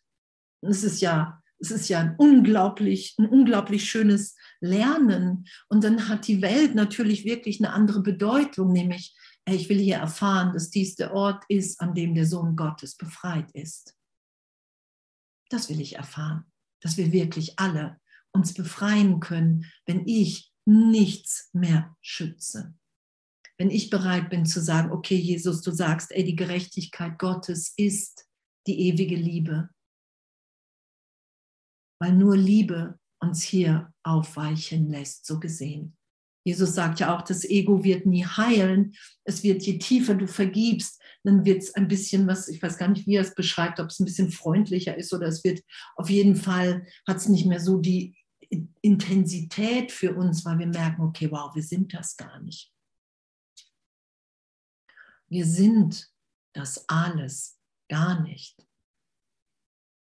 Es 0.62 0.84
ist 0.84 1.02
ja, 1.02 1.42
es 1.58 1.72
ist 1.72 1.90
ja 1.90 2.00
ein 2.00 2.16
unglaublich, 2.18 3.16
ein 3.18 3.28
unglaublich 3.28 3.90
schönes 3.90 4.36
Lernen. 4.62 5.48
Und 5.68 5.84
dann 5.84 6.08
hat 6.08 6.28
die 6.28 6.42
Welt 6.42 6.76
natürlich 6.76 7.26
wirklich 7.26 7.60
eine 7.60 7.74
andere 7.74 8.02
Bedeutung, 8.02 8.72
nämlich, 8.72 9.16
ich 9.48 9.68
will 9.68 9.80
hier 9.80 9.98
erfahren, 9.98 10.54
dass 10.54 10.70
dies 10.70 10.96
der 10.96 11.14
Ort 11.14 11.44
ist, 11.50 11.82
an 11.82 11.96
dem 11.96 12.14
der 12.14 12.28
Sohn 12.28 12.56
Gottes 12.56 12.96
befreit 12.96 13.52
ist. 13.54 13.96
Das 15.50 15.70
will 15.70 15.82
ich 15.82 15.96
erfahren, 15.96 16.46
dass 16.82 16.98
wir 16.98 17.12
wirklich 17.12 17.58
alle 17.58 18.00
uns 18.32 18.54
befreien 18.54 19.20
können, 19.20 19.66
wenn 19.86 20.08
ich 20.08 20.52
nichts 20.66 21.50
mehr 21.54 21.96
schütze. 22.02 22.76
Wenn 23.58 23.72
ich 23.72 23.90
bereit 23.90 24.30
bin 24.30 24.46
zu 24.46 24.62
sagen, 24.62 24.92
okay, 24.92 25.16
Jesus, 25.16 25.62
du 25.62 25.72
sagst, 25.72 26.12
ey, 26.12 26.24
die 26.24 26.36
Gerechtigkeit 26.36 27.18
Gottes 27.18 27.74
ist 27.78 28.25
die 28.68 28.80
ewige 28.88 29.16
Liebe. 29.16 29.70
Weil 32.00 32.14
nur 32.14 32.36
Liebe 32.36 33.00
uns 33.20 33.42
hier 33.42 33.94
aufweichen 34.04 34.90
lässt, 34.90 35.26
so 35.26 35.40
gesehen. 35.40 35.98
Jesus 36.46 36.76
sagt 36.76 37.00
ja 37.00 37.16
auch, 37.16 37.24
das 37.24 37.44
Ego 37.44 37.84
wird 37.84 38.06
nie 38.06 38.24
heilen. 38.24 38.94
Es 39.24 39.42
wird, 39.42 39.64
je 39.64 39.80
tiefer 39.80 40.14
du 40.14 40.28
vergibst, 40.28 41.02
dann 41.24 41.44
wird 41.44 41.64
es 41.64 41.74
ein 41.74 41.88
bisschen 41.88 42.28
was, 42.28 42.48
ich 42.48 42.62
weiß 42.62 42.78
gar 42.78 42.88
nicht, 42.88 43.08
wie 43.08 43.16
er 43.16 43.24
es 43.24 43.34
beschreibt, 43.34 43.80
ob 43.80 43.88
es 43.88 44.00
ein 44.00 44.06
bisschen 44.06 44.32
freundlicher 44.32 44.96
ist 44.96 45.12
oder 45.12 45.28
es 45.28 45.44
wird 45.44 45.62
auf 45.96 46.10
jeden 46.10 46.36
Fall, 46.36 46.86
hat 47.08 47.18
es 47.18 47.28
nicht 47.28 47.48
mehr 47.48 47.60
so 47.60 47.80
die 47.80 48.16
Intensität 48.82 49.92
für 49.92 50.16
uns, 50.16 50.46
weil 50.46 50.60
wir 50.60 50.68
merken, 50.68 51.02
okay, 51.02 51.32
wow, 51.32 51.54
wir 51.56 51.64
sind 51.64 51.94
das 51.96 52.16
gar 52.16 52.40
nicht. 52.42 52.72
Wir 55.28 55.46
sind 55.46 56.12
das 56.54 56.88
alles 56.88 57.60
gar 57.90 58.22
nicht. 58.22 58.66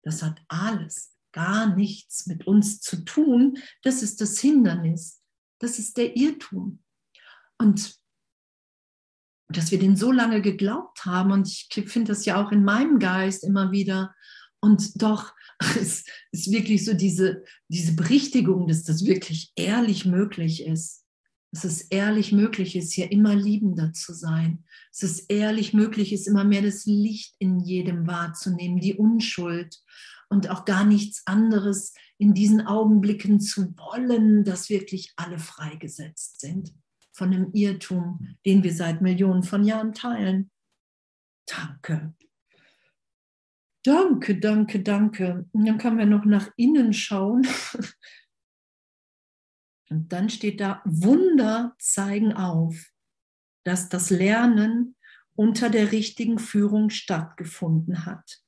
Das 0.03 0.23
hat 0.23 0.41
alles 0.47 1.15
gar 1.33 1.75
nichts 1.75 2.27
mit 2.27 2.47
uns 2.47 2.79
zu 2.79 3.03
tun. 3.03 3.57
Das 3.83 4.01
ist 4.01 4.21
das 4.21 4.39
Hindernis. 4.39 5.21
Das 5.59 5.79
ist 5.79 5.97
der 5.97 6.15
Irrtum. 6.15 6.83
Und 7.59 7.95
dass 9.49 9.71
wir 9.71 9.79
den 9.79 9.95
so 9.95 10.11
lange 10.11 10.41
geglaubt 10.41 11.05
haben, 11.05 11.31
und 11.31 11.47
ich 11.47 11.67
finde 11.89 12.11
das 12.11 12.25
ja 12.25 12.43
auch 12.43 12.51
in 12.51 12.63
meinem 12.63 12.99
Geist 12.99 13.43
immer 13.43 13.71
wieder, 13.71 14.13
und 14.61 15.01
doch 15.01 15.33
es 15.79 16.05
ist 16.31 16.51
wirklich 16.51 16.85
so 16.85 16.93
diese, 16.93 17.43
diese 17.67 17.95
Berichtigung, 17.95 18.67
dass 18.67 18.83
das 18.83 19.05
wirklich 19.05 19.51
ehrlich 19.55 20.05
möglich 20.05 20.65
ist. 20.65 21.06
Dass 21.57 21.63
es 21.63 21.81
ehrlich 21.81 22.31
möglich 22.31 22.75
ist, 22.75 22.93
hier 22.93 23.11
immer 23.11 23.33
liebender 23.33 23.91
zu 23.91 24.13
sein. 24.13 24.63
Dass 24.91 25.01
es 25.01 25.19
ehrlich 25.21 25.73
möglich 25.73 26.13
ist, 26.13 26.27
immer 26.27 26.43
mehr 26.43 26.61
das 26.61 26.85
Licht 26.85 27.35
in 27.39 27.59
jedem 27.59 28.05
wahrzunehmen, 28.05 28.79
die 28.79 28.93
Unschuld 28.93 29.81
und 30.29 30.51
auch 30.51 30.65
gar 30.65 30.85
nichts 30.85 31.23
anderes 31.25 31.95
in 32.19 32.35
diesen 32.35 32.67
Augenblicken 32.67 33.39
zu 33.39 33.75
wollen, 33.75 34.43
dass 34.43 34.69
wirklich 34.69 35.13
alle 35.15 35.39
freigesetzt 35.39 36.41
sind 36.41 36.75
von 37.11 37.31
dem 37.31 37.51
Irrtum, 37.53 38.37
den 38.45 38.61
wir 38.61 38.75
seit 38.75 39.01
Millionen 39.01 39.41
von 39.41 39.63
Jahren 39.63 39.93
teilen. 39.93 40.51
Danke. 41.47 42.13
Danke, 43.83 44.39
danke, 44.39 44.83
danke. 44.83 45.49
Und 45.53 45.65
dann 45.65 45.79
können 45.79 45.97
wir 45.97 46.05
noch 46.05 46.25
nach 46.25 46.51
innen 46.55 46.93
schauen. 46.93 47.47
Und 49.89 50.11
dann 50.11 50.29
steht 50.29 50.59
da, 50.59 50.81
Wunder 50.85 51.75
zeigen 51.79 52.33
auf, 52.33 52.91
dass 53.63 53.89
das 53.89 54.09
Lernen 54.09 54.95
unter 55.35 55.69
der 55.69 55.91
richtigen 55.91 56.39
Führung 56.39 56.89
stattgefunden 56.89 58.05
hat. 58.05 58.41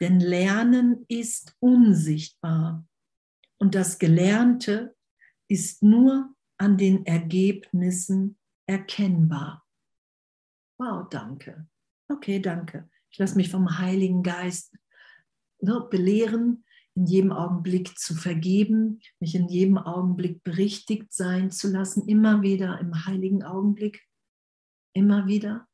Denn 0.00 0.18
Lernen 0.18 1.04
ist 1.08 1.56
unsichtbar 1.60 2.86
und 3.58 3.74
das 3.74 3.98
Gelernte 3.98 4.96
ist 5.46 5.82
nur 5.82 6.34
an 6.56 6.78
den 6.78 7.04
Ergebnissen 7.04 8.38
erkennbar. 8.66 9.66
Wow, 10.78 11.08
danke. 11.10 11.68
Okay, 12.08 12.40
danke. 12.40 12.88
Ich 13.10 13.18
lasse 13.18 13.36
mich 13.36 13.50
vom 13.50 13.78
Heiligen 13.78 14.22
Geist 14.22 14.74
ne, 15.60 15.86
belehren, 15.90 16.64
in 16.96 17.06
jedem 17.06 17.32
Augenblick 17.32 17.98
zu 17.98 18.14
vergeben, 18.14 19.00
mich 19.20 19.34
in 19.34 19.48
jedem 19.48 19.78
Augenblick 19.78 20.42
berichtigt 20.42 21.12
sein 21.12 21.50
zu 21.50 21.68
lassen, 21.68 22.08
immer 22.08 22.42
wieder 22.42 22.78
im 22.80 23.06
heiligen 23.06 23.42
Augenblick, 23.42 24.06
immer 24.94 25.26
wieder, 25.26 25.66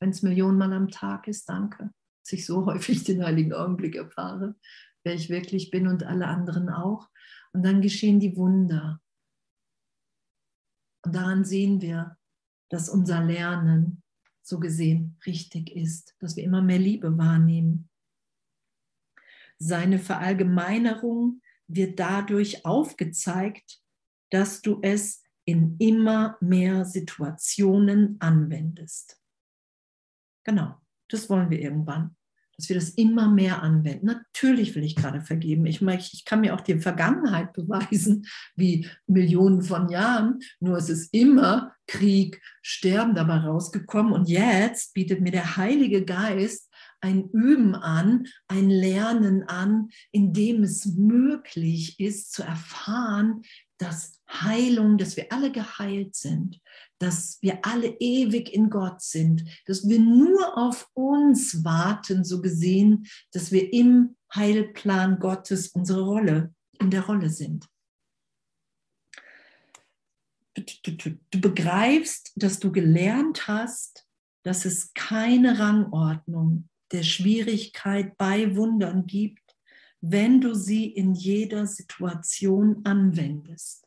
wenn 0.00 0.10
es 0.10 0.22
Millionenmal 0.22 0.72
am 0.72 0.88
Tag 0.88 1.28
ist, 1.28 1.48
danke 1.48 1.90
dass 2.24 2.32
ich 2.32 2.46
so 2.46 2.66
häufig 2.66 3.04
den 3.04 3.22
heiligen 3.22 3.52
Augenblick 3.52 3.96
erfahre, 3.96 4.56
wer 5.04 5.14
ich 5.14 5.30
wirklich 5.30 5.70
bin 5.70 5.86
und 5.86 6.02
alle 6.02 6.26
anderen 6.26 6.68
auch. 6.68 7.08
Und 7.52 7.64
dann 7.64 7.82
geschehen 7.82 8.18
die 8.18 8.36
Wunder. 8.36 9.00
Und 11.04 11.14
daran 11.14 11.44
sehen 11.44 11.80
wir, 11.80 12.16
dass 12.70 12.88
unser 12.88 13.22
Lernen 13.22 14.02
so 14.42 14.58
gesehen 14.58 15.18
richtig 15.26 15.70
ist, 15.70 16.16
dass 16.18 16.36
wir 16.36 16.44
immer 16.44 16.62
mehr 16.62 16.78
Liebe 16.78 17.16
wahrnehmen. 17.16 17.88
Seine 19.58 19.98
Verallgemeinerung 19.98 21.40
wird 21.66 21.98
dadurch 21.98 22.64
aufgezeigt, 22.64 23.80
dass 24.30 24.62
du 24.62 24.80
es 24.82 25.22
in 25.44 25.76
immer 25.78 26.36
mehr 26.40 26.84
Situationen 26.84 28.16
anwendest. 28.20 29.20
Genau. 30.44 30.74
Das 31.08 31.28
wollen 31.28 31.50
wir 31.50 31.60
irgendwann, 31.60 32.16
dass 32.56 32.68
wir 32.68 32.76
das 32.76 32.90
immer 32.90 33.28
mehr 33.28 33.62
anwenden. 33.62 34.06
Natürlich 34.06 34.74
will 34.74 34.84
ich 34.84 34.96
gerade 34.96 35.20
vergeben. 35.20 35.66
Ich, 35.66 35.80
meine, 35.82 36.00
ich 36.00 36.24
kann 36.24 36.40
mir 36.40 36.54
auch 36.54 36.62
die 36.62 36.78
Vergangenheit 36.78 37.52
beweisen, 37.52 38.26
wie 38.56 38.88
Millionen 39.06 39.62
von 39.62 39.88
Jahren, 39.90 40.40
nur 40.60 40.78
es 40.78 40.88
ist 40.88 41.12
immer 41.12 41.74
Krieg, 41.86 42.40
Sterben 42.62 43.14
dabei 43.14 43.38
rausgekommen. 43.38 44.12
Und 44.12 44.28
jetzt 44.28 44.94
bietet 44.94 45.20
mir 45.20 45.32
der 45.32 45.56
Heilige 45.56 46.04
Geist 46.04 46.70
ein 47.04 47.28
Üben 47.30 47.74
an, 47.74 48.26
ein 48.48 48.70
Lernen 48.70 49.42
an, 49.46 49.90
in 50.10 50.32
dem 50.32 50.64
es 50.64 50.86
möglich 50.86 52.00
ist 52.00 52.32
zu 52.32 52.42
erfahren, 52.42 53.42
dass 53.76 54.22
Heilung, 54.30 54.96
dass 54.96 55.18
wir 55.18 55.30
alle 55.30 55.52
geheilt 55.52 56.16
sind, 56.16 56.62
dass 56.98 57.36
wir 57.42 57.58
alle 57.62 57.88
ewig 58.00 58.54
in 58.54 58.70
Gott 58.70 59.02
sind, 59.02 59.44
dass 59.66 59.86
wir 59.86 59.98
nur 59.98 60.56
auf 60.56 60.88
uns 60.94 61.62
warten, 61.62 62.24
so 62.24 62.40
gesehen, 62.40 63.06
dass 63.32 63.52
wir 63.52 63.70
im 63.74 64.16
Heilplan 64.34 65.18
Gottes 65.18 65.68
unsere 65.68 66.02
Rolle, 66.02 66.54
in 66.80 66.90
der 66.90 67.02
Rolle 67.02 67.28
sind. 67.28 67.68
Du 70.54 71.40
begreifst, 71.40 72.32
dass 72.36 72.60
du 72.60 72.72
gelernt 72.72 73.46
hast, 73.46 74.06
dass 74.42 74.64
es 74.64 74.94
keine 74.94 75.58
Rangordnung 75.58 76.70
der 76.94 77.02
Schwierigkeit 77.02 78.16
bei 78.16 78.54
Wundern 78.56 79.06
gibt, 79.06 79.42
wenn 80.00 80.40
du 80.40 80.54
sie 80.54 80.86
in 80.86 81.14
jeder 81.14 81.66
Situation 81.66 82.84
anwendest. 82.84 83.84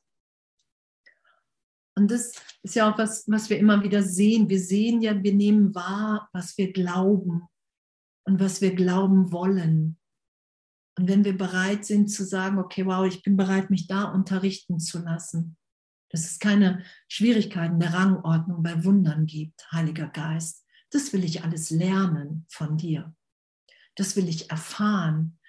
Und 1.95 2.12
das 2.12 2.34
ist 2.62 2.76
ja 2.76 2.91
auch 2.91 2.97
was, 2.97 3.24
was 3.28 3.49
wir 3.49 3.58
immer 3.58 3.82
wieder 3.82 4.03
sehen. 4.03 4.49
Wir 4.49 4.60
sehen 4.60 5.01
ja, 5.01 5.24
wir 5.24 5.34
nehmen 5.34 5.74
wahr, 5.74 6.30
was 6.34 6.58
wir 6.58 6.72
glauben 6.74 7.43
und 8.26 8.39
was 8.39 8.62
wir 8.62 8.76
glauben 8.76 9.32
wollen. 9.32 9.97
Und 10.97 11.08
wenn 11.08 11.24
wir 11.24 11.38
bereit 11.38 11.86
sind 11.86 12.10
zu 12.10 12.26
sagen, 12.26 12.60
okay, 12.60 12.86
wow, 12.86 13.08
ich 13.08 13.24
bin 13.24 13.38
bereit, 13.38 13.70
mich 13.70 13.88
da 13.88 14.03
unterrichten 14.03 14.80
zu 14.80 14.99
lassen, 14.99 15.58
dass 16.10 16.26
es 16.26 16.39
keine 16.39 16.84
Schwierigkeiten 17.08 17.80
der 17.80 17.93
Rangordnung 17.93 18.62
bei 18.64 18.84
Wundern 18.84 19.26
gibt, 19.26 19.72
Heiliger 19.72 20.08
Geist, 20.08 20.66
das 20.92 21.14
will 21.14 21.24
ich 21.24 21.44
alles 21.44 21.70
lernen 21.70 22.46
von 22.50 22.78
dir. 22.78 23.14
Das 23.96 24.16
will 24.16 24.28
ich 24.28 24.50
erfahren. 24.50 25.40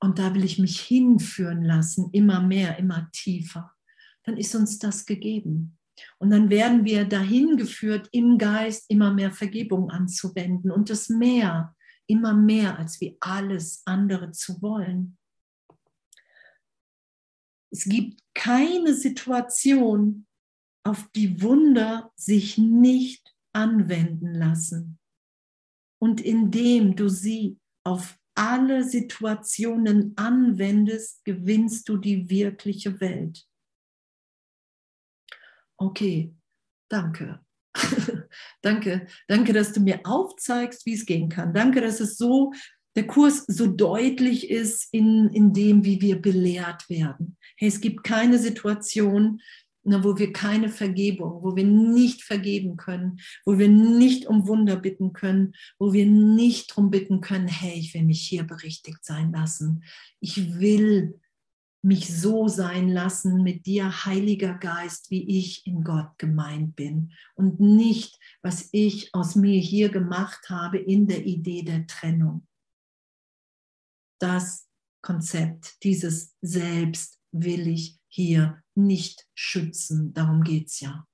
Und 0.00 0.18
da 0.18 0.34
will 0.34 0.44
ich 0.44 0.58
mich 0.58 0.80
hinführen 0.80 1.62
lassen, 1.62 2.10
immer 2.12 2.40
mehr, 2.40 2.78
immer 2.78 3.10
tiefer. 3.12 3.74
Dann 4.24 4.36
ist 4.36 4.54
uns 4.54 4.78
das 4.78 5.06
gegeben. 5.06 5.78
Und 6.18 6.30
dann 6.30 6.50
werden 6.50 6.84
wir 6.84 7.04
dahin 7.04 7.56
geführt, 7.56 8.08
im 8.12 8.38
Geist 8.38 8.84
immer 8.88 9.12
mehr 9.12 9.32
Vergebung 9.32 9.90
anzuwenden 9.90 10.70
und 10.70 10.90
das 10.90 11.08
mehr, 11.08 11.74
immer 12.06 12.34
mehr, 12.34 12.78
als 12.78 13.00
wie 13.00 13.16
alles 13.20 13.82
andere 13.84 14.30
zu 14.30 14.62
wollen. 14.62 15.18
Es 17.70 17.84
gibt 17.84 18.22
keine 18.34 18.94
Situation, 18.94 20.26
auf 20.84 21.08
die 21.14 21.42
Wunder 21.42 22.12
sich 22.16 22.56
nicht 22.56 23.34
anwenden 23.52 24.34
lassen. 24.34 24.98
Und 26.00 26.20
indem 26.20 26.94
du 26.94 27.08
sie 27.08 27.58
auf 27.84 28.18
alle 28.34 28.84
Situationen 28.84 30.12
anwendest, 30.16 31.24
gewinnst 31.24 31.88
du 31.88 31.96
die 31.96 32.30
wirkliche 32.30 33.00
Welt. 33.00 33.44
Okay, 35.76 36.34
danke. 36.88 37.40
danke, 38.62 39.06
danke, 39.26 39.52
dass 39.52 39.72
du 39.72 39.80
mir 39.80 40.00
aufzeigst, 40.04 40.86
wie 40.86 40.94
es 40.94 41.06
gehen 41.06 41.28
kann. 41.28 41.52
Danke, 41.52 41.80
dass 41.80 42.00
es 42.00 42.16
so, 42.16 42.52
der 42.96 43.06
Kurs 43.06 43.44
so 43.46 43.66
deutlich 43.66 44.50
ist 44.50 44.92
in, 44.92 45.28
in 45.30 45.52
dem, 45.52 45.84
wie 45.84 46.00
wir 46.00 46.20
belehrt 46.20 46.88
werden. 46.88 47.36
Hey, 47.56 47.68
es 47.68 47.80
gibt 47.80 48.02
keine 48.02 48.38
Situation, 48.38 49.40
wo 50.04 50.18
wir 50.18 50.32
keine 50.32 50.68
Vergebung, 50.68 51.42
wo 51.42 51.56
wir 51.56 51.64
nicht 51.64 52.22
vergeben 52.22 52.76
können, 52.76 53.18
wo 53.44 53.58
wir 53.58 53.68
nicht 53.68 54.26
um 54.26 54.46
Wunder 54.46 54.76
bitten 54.76 55.12
können, 55.12 55.54
wo 55.78 55.92
wir 55.92 56.06
nicht 56.06 56.70
darum 56.70 56.90
bitten 56.90 57.20
können, 57.20 57.48
hey, 57.48 57.78
ich 57.78 57.94
will 57.94 58.04
mich 58.04 58.20
hier 58.20 58.44
berichtigt 58.44 59.04
sein 59.04 59.32
lassen. 59.32 59.84
Ich 60.20 60.58
will 60.58 61.18
mich 61.82 62.08
so 62.20 62.48
sein 62.48 62.88
lassen 62.88 63.42
mit 63.42 63.66
dir, 63.66 64.04
Heiliger 64.04 64.54
Geist, 64.54 65.10
wie 65.10 65.38
ich 65.38 65.66
in 65.66 65.84
Gott 65.84 66.18
gemeint 66.18 66.74
bin 66.76 67.12
und 67.34 67.60
nicht, 67.60 68.18
was 68.42 68.68
ich 68.72 69.14
aus 69.14 69.36
mir 69.36 69.60
hier 69.60 69.88
gemacht 69.88 70.48
habe 70.50 70.78
in 70.78 71.06
der 71.06 71.24
Idee 71.24 71.62
der 71.62 71.86
Trennung. 71.86 72.46
Das 74.20 74.68
Konzept, 75.02 75.82
dieses 75.84 76.34
Selbst 76.42 77.18
will 77.30 77.68
ich 77.68 77.98
hier 78.08 78.62
nicht 78.78 79.26
schützen. 79.34 80.14
Darum 80.14 80.42
geht 80.42 80.68
es 80.68 80.80
ja. 80.80 81.06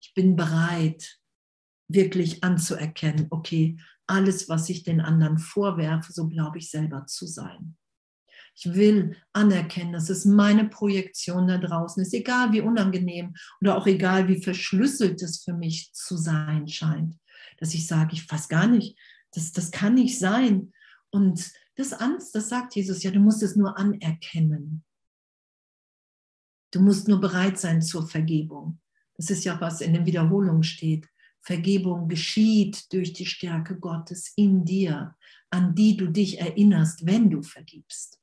Ich 0.00 0.14
bin 0.14 0.36
bereit, 0.36 1.18
wirklich 1.88 2.42
anzuerkennen, 2.42 3.26
okay, 3.30 3.78
alles, 4.06 4.48
was 4.48 4.68
ich 4.68 4.84
den 4.84 5.00
anderen 5.00 5.38
vorwerfe, 5.38 6.12
so 6.12 6.28
glaube 6.28 6.58
ich 6.58 6.70
selber 6.70 7.06
zu 7.06 7.26
sein. 7.26 7.76
Ich 8.54 8.72
will 8.74 9.16
anerkennen, 9.32 9.92
dass 9.92 10.08
es 10.08 10.24
meine 10.24 10.68
Projektion 10.68 11.46
da 11.46 11.58
draußen 11.58 12.02
ist, 12.02 12.14
egal 12.14 12.52
wie 12.52 12.62
unangenehm 12.62 13.34
oder 13.60 13.76
auch 13.76 13.86
egal 13.86 14.28
wie 14.28 14.42
verschlüsselt 14.42 15.22
es 15.22 15.42
für 15.42 15.52
mich 15.52 15.92
zu 15.92 16.16
sein 16.16 16.66
scheint. 16.66 17.16
Dass 17.58 17.74
ich 17.74 17.86
sage, 17.86 18.14
ich 18.14 18.30
weiß 18.30 18.48
gar 18.48 18.66
nicht, 18.66 18.98
das, 19.32 19.52
das 19.52 19.70
kann 19.70 19.94
nicht 19.94 20.18
sein. 20.18 20.72
Und 21.10 21.52
das 21.76 21.94
das 22.32 22.48
sagt 22.48 22.74
Jesus 22.74 23.02
ja, 23.02 23.10
du 23.10 23.20
musst 23.20 23.42
es 23.42 23.56
nur 23.56 23.76
anerkennen. 23.76 24.84
Du 26.70 26.80
musst 26.80 27.08
nur 27.08 27.20
bereit 27.20 27.58
sein 27.58 27.82
zur 27.82 28.06
Vergebung. 28.06 28.80
Das 29.16 29.30
ist 29.30 29.44
ja, 29.44 29.60
was 29.60 29.80
in 29.80 29.94
den 29.94 30.06
Wiederholungen 30.06 30.62
steht. 30.62 31.08
Vergebung 31.40 32.08
geschieht 32.08 32.92
durch 32.92 33.12
die 33.12 33.26
Stärke 33.26 33.78
Gottes 33.78 34.32
in 34.36 34.64
dir, 34.64 35.14
an 35.50 35.74
die 35.74 35.96
du 35.96 36.08
dich 36.08 36.40
erinnerst, 36.40 37.06
wenn 37.06 37.30
du 37.30 37.42
vergibst. 37.42 38.20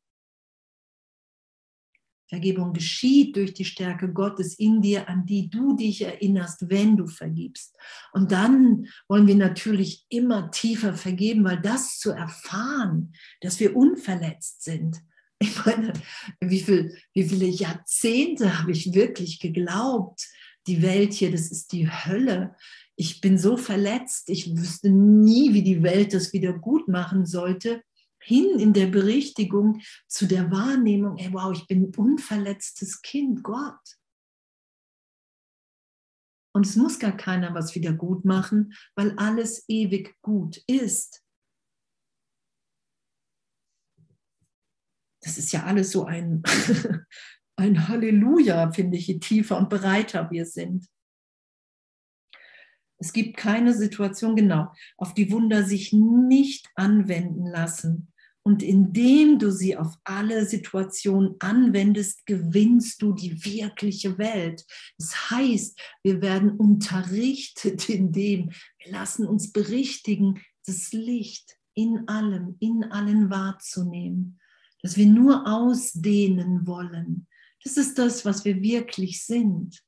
Vergebung 2.27 2.73
geschieht 2.73 3.35
durch 3.35 3.53
die 3.53 3.63
Stärke 3.63 4.11
Gottes 4.11 4.57
in 4.57 4.81
dir, 4.81 5.07
an 5.07 5.25
die 5.25 5.49
du 5.49 5.75
dich 5.75 6.01
erinnerst, 6.01 6.67
wenn 6.67 6.97
du 6.97 7.05
vergibst. 7.05 7.77
Und 8.11 8.31
dann 8.31 8.87
wollen 9.07 9.27
wir 9.27 9.35
natürlich 9.35 10.05
immer 10.09 10.49
tiefer 10.49 10.95
vergeben, 10.95 11.43
weil 11.43 11.61
das 11.61 11.99
zu 11.99 12.09
erfahren, 12.09 13.13
dass 13.41 13.59
wir 13.59 13.75
unverletzt 13.75 14.63
sind, 14.63 15.03
ich 15.43 15.65
meine, 15.65 15.93
wie, 16.39 16.59
viel, 16.59 16.97
wie 17.13 17.23
viele 17.23 17.47
Jahrzehnte 17.47 18.59
habe 18.59 18.71
ich 18.71 18.93
wirklich 18.93 19.39
geglaubt, 19.39 20.27
die 20.67 20.81
Welt 20.81 21.13
hier, 21.13 21.31
das 21.31 21.51
ist 21.51 21.71
die 21.73 21.89
Hölle. 21.89 22.55
Ich 22.95 23.21
bin 23.21 23.37
so 23.37 23.57
verletzt, 23.57 24.29
ich 24.29 24.55
wüsste 24.55 24.89
nie, 24.89 25.53
wie 25.53 25.63
die 25.63 25.83
Welt 25.83 26.13
das 26.13 26.31
wieder 26.31 26.53
gut 26.53 26.87
machen 26.87 27.25
sollte. 27.25 27.83
Hin 28.19 28.57
in 28.57 28.71
der 28.71 28.87
Berichtigung 28.87 29.81
zu 30.07 30.27
der 30.27 30.49
Wahrnehmung, 30.49 31.17
ey, 31.17 31.33
wow, 31.33 31.51
ich 31.51 31.67
bin 31.67 31.83
ein 31.83 31.95
unverletztes 31.95 33.01
Kind, 33.01 33.43
Gott. 33.43 33.97
Und 36.55 36.65
es 36.65 36.75
muss 36.75 36.99
gar 36.99 37.17
keiner 37.17 37.53
was 37.53 37.75
wieder 37.75 37.91
gut 37.91 38.23
machen, 38.23 38.73
weil 38.95 39.17
alles 39.17 39.65
ewig 39.67 40.15
gut 40.21 40.63
ist. 40.67 41.22
Das 45.23 45.37
ist 45.37 45.51
ja 45.51 45.63
alles 45.63 45.91
so 45.91 46.05
ein, 46.05 46.43
ein 47.55 47.87
Halleluja, 47.87 48.71
finde 48.71 48.97
ich, 48.97 49.07
je 49.07 49.19
tiefer 49.19 49.57
und 49.57 49.69
bereiter 49.69 50.29
wir 50.31 50.45
sind. 50.45 50.87
Es 52.97 53.11
gibt 53.11 53.37
keine 53.37 53.73
Situation, 53.73 54.35
genau, 54.35 54.71
auf 54.97 55.13
die 55.13 55.31
Wunder 55.31 55.63
sich 55.63 55.91
nicht 55.93 56.69
anwenden 56.75 57.45
lassen. 57.47 58.09
Und 58.45 58.61
indem 58.61 59.39
du 59.39 59.51
sie 59.51 59.77
auf 59.77 59.95
alle 60.03 60.45
Situationen 60.45 61.35
anwendest, 61.39 62.25
gewinnst 62.25 63.01
du 63.01 63.13
die 63.13 63.43
wirkliche 63.45 64.17
Welt. 64.17 64.65
Das 64.97 65.31
heißt, 65.31 65.79
wir 66.03 66.21
werden 66.21 66.51
unterrichtet 66.51 67.87
in 67.89 68.11
dem, 68.11 68.51
wir 68.79 68.91
lassen 68.91 69.25
uns 69.25 69.51
berichtigen, 69.53 70.41
das 70.65 70.91
Licht 70.91 71.57
in 71.73 72.07
allem, 72.07 72.57
in 72.59 72.83
allen 72.85 73.29
wahrzunehmen 73.29 74.39
dass 74.83 74.97
wir 74.97 75.07
nur 75.07 75.47
ausdehnen 75.47 76.67
wollen. 76.67 77.27
Das 77.63 77.77
ist 77.77 77.97
das, 77.97 78.25
was 78.25 78.43
wir 78.43 78.61
wirklich 78.61 79.25
sind. 79.25 79.81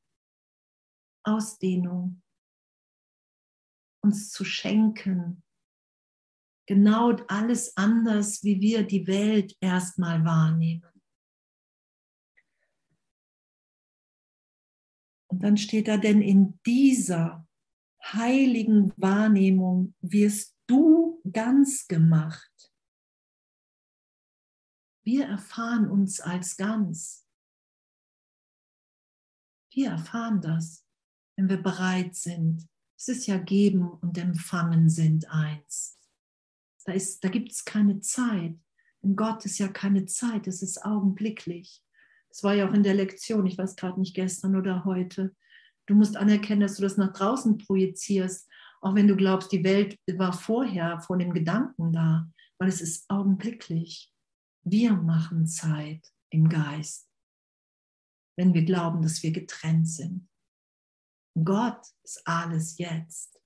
Ausdehnung. 1.24 2.22
Uns 4.02 4.32
zu 4.32 4.46
schenken. 4.46 5.44
Genau 6.68 7.12
alles 7.28 7.76
anders, 7.76 8.44
wie 8.44 8.62
wir 8.62 8.84
die 8.84 9.06
Welt 9.06 9.56
erstmal 9.60 10.24
wahrnehmen. 10.24 10.90
Und 15.28 15.44
dann 15.44 15.58
steht 15.58 15.90
da, 15.90 15.98
denn 15.98 16.22
in 16.22 16.60
dieser 16.66 17.46
heiligen 18.02 18.94
Wahrnehmung 18.96 19.94
wirst 20.00 20.56
du 20.68 21.22
ganz 21.30 21.88
gemacht 21.88 22.55
wir 25.06 25.26
erfahren 25.28 25.90
uns 25.90 26.20
als 26.20 26.58
ganz. 26.58 27.28
Wir 29.72 29.92
erfahren 29.92 30.42
das, 30.42 30.84
wenn 31.38 31.48
wir 31.48 31.62
bereit 31.62 32.16
sind. 32.16 32.68
Es 32.98 33.08
ist 33.08 33.28
ja 33.28 33.38
geben 33.38 33.88
und 33.88 34.18
empfangen 34.18 34.90
sind 34.90 35.30
eins. 35.30 36.00
Da, 36.86 36.94
da 37.22 37.30
gibt 37.30 37.52
es 37.52 37.66
keine 37.66 38.00
Zeit. 38.00 38.58
In 39.02 39.16
Gott 39.16 39.46
ist 39.46 39.60
ja 39.60 39.68
keine 39.68 40.08
Zeit, 40.08 40.48
es 40.48 40.64
ist 40.64 40.84
augenblicklich. 40.84 41.84
Das 42.30 42.44
war 42.44 42.56
ja 42.56 42.68
auch 42.68 42.74
in 42.74 42.84
der 42.84 42.96
Lektion, 42.96 43.46
ich 43.46 43.58
weiß 43.58 43.76
gerade 43.76 44.00
nicht 44.00 44.16
gestern 44.16 44.56
oder 44.56 44.86
heute. 44.86 45.36
Du 45.86 45.94
musst 45.94 46.18
anerkennen, 46.18 46.62
dass 46.62 46.78
du 46.78 46.82
das 46.82 46.98
nach 46.98 47.14
draußen 47.14 47.60
projizierst, 47.60 48.50
auch 48.82 48.96
wenn 48.96 49.08
du 49.08 49.16
glaubst, 49.16 49.52
die 49.52 49.64
Welt 49.64 50.00
war 50.14 50.34
vorher 50.34 51.00
vor 51.00 51.18
dem 51.18 51.34
Gedanken 51.34 51.94
da, 51.94 52.28
weil 52.58 52.70
es 52.70 52.82
ist 52.82 53.08
augenblicklich. 53.10 54.15
Wir 54.68 54.94
machen 54.94 55.46
Zeit 55.46 56.12
im 56.32 56.50
Geist, 56.50 57.08
wenn 58.36 58.56
wir 58.56 58.66
glauben, 58.66 59.04
dass 59.04 59.22
wir 59.22 59.32
getrennt 59.32 59.88
sind. 59.88 60.28
Gott 61.44 61.86
ist 62.04 62.26
alles 62.26 62.80
jetzt. 62.80 63.40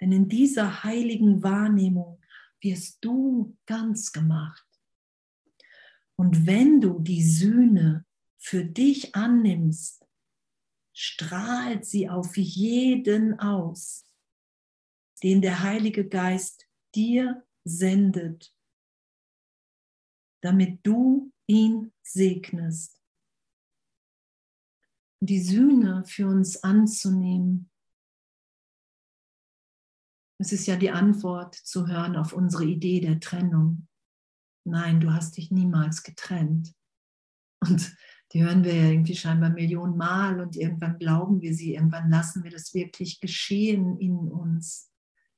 Denn 0.00 0.10
in 0.10 0.28
dieser 0.28 0.82
heiligen 0.82 1.44
Wahrnehmung 1.44 2.20
wirst 2.60 3.04
du 3.04 3.56
ganz 3.66 4.10
gemacht. 4.10 4.66
Und 6.16 6.44
wenn 6.44 6.80
du 6.80 6.98
die 6.98 7.22
Sühne 7.22 8.04
für 8.36 8.64
dich 8.64 9.14
annimmst, 9.14 10.04
strahlt 10.92 11.84
sie 11.84 12.08
auf 12.08 12.36
jeden 12.36 13.38
aus, 13.38 14.10
den 15.22 15.40
der 15.40 15.62
Heilige 15.62 16.08
Geist 16.08 16.66
dir 16.96 17.43
sendet, 17.64 18.54
damit 20.42 20.86
du 20.86 21.32
ihn 21.46 21.92
segnest. 22.02 23.00
Die 25.20 25.40
Sühne 25.40 26.04
für 26.04 26.28
uns 26.28 26.62
anzunehmen. 26.62 27.70
Es 30.38 30.52
ist 30.52 30.66
ja 30.66 30.76
die 30.76 30.90
Antwort 30.90 31.54
zu 31.54 31.86
hören 31.86 32.16
auf 32.16 32.34
unsere 32.34 32.64
Idee 32.64 33.00
der 33.00 33.20
Trennung. 33.20 33.88
Nein, 34.66 35.00
du 35.00 35.12
hast 35.12 35.36
dich 35.38 35.50
niemals 35.50 36.02
getrennt. 36.02 36.74
Und 37.60 37.96
die 38.32 38.42
hören 38.42 38.64
wir 38.64 38.74
ja 38.74 38.90
irgendwie 38.90 39.16
scheinbar 39.16 39.50
Millionen 39.50 39.96
Mal 39.96 40.40
und 40.40 40.56
irgendwann 40.56 40.98
glauben 40.98 41.40
wir 41.40 41.54
sie, 41.54 41.74
irgendwann 41.74 42.10
lassen 42.10 42.42
wir 42.42 42.50
das 42.50 42.74
wirklich 42.74 43.20
geschehen 43.20 43.96
in 43.98 44.30
uns 44.30 44.90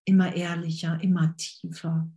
immer 0.07 0.35
ehrlicher, 0.35 1.01
immer 1.03 1.37
tiefer. 1.37 2.09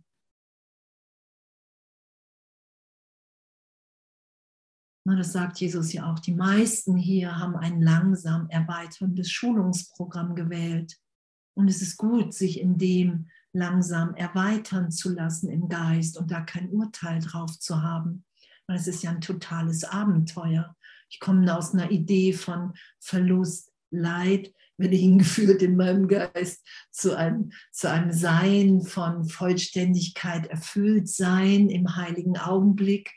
Das 5.04 5.32
sagt 5.32 5.60
Jesus 5.60 5.92
ja 5.92 6.10
auch. 6.10 6.20
Die 6.20 6.34
meisten 6.34 6.96
hier 6.96 7.36
haben 7.36 7.56
ein 7.56 7.82
langsam 7.82 8.48
erweiterndes 8.48 9.30
Schulungsprogramm 9.30 10.34
gewählt. 10.34 10.96
Und 11.54 11.68
es 11.68 11.82
ist 11.82 11.96
gut, 11.96 12.32
sich 12.32 12.60
in 12.60 12.78
dem 12.78 13.28
langsam 13.52 14.14
erweitern 14.14 14.90
zu 14.90 15.12
lassen 15.12 15.50
im 15.50 15.68
Geist 15.68 16.16
und 16.16 16.30
da 16.30 16.42
kein 16.42 16.70
Urteil 16.70 17.20
drauf 17.20 17.58
zu 17.58 17.82
haben. 17.82 18.24
Weil 18.66 18.76
es 18.76 18.86
ist 18.86 19.02
ja 19.02 19.10
ein 19.10 19.20
totales 19.20 19.84
Abenteuer. 19.84 20.76
Ich 21.08 21.18
komme 21.18 21.54
aus 21.56 21.74
einer 21.74 21.90
Idee 21.90 22.32
von 22.32 22.74
Verlust, 23.00 23.69
Leid, 23.90 24.52
werde 24.76 24.96
hingeführt 24.96 25.62
in 25.62 25.76
meinem 25.76 26.08
Geist 26.08 26.66
zu 26.90 27.16
einem, 27.16 27.52
zu 27.70 27.90
einem 27.90 28.12
Sein 28.12 28.82
von 28.82 29.24
Vollständigkeit, 29.24 30.46
erfüllt 30.46 31.08
sein 31.08 31.68
im 31.68 31.96
heiligen 31.96 32.38
Augenblick 32.38 33.12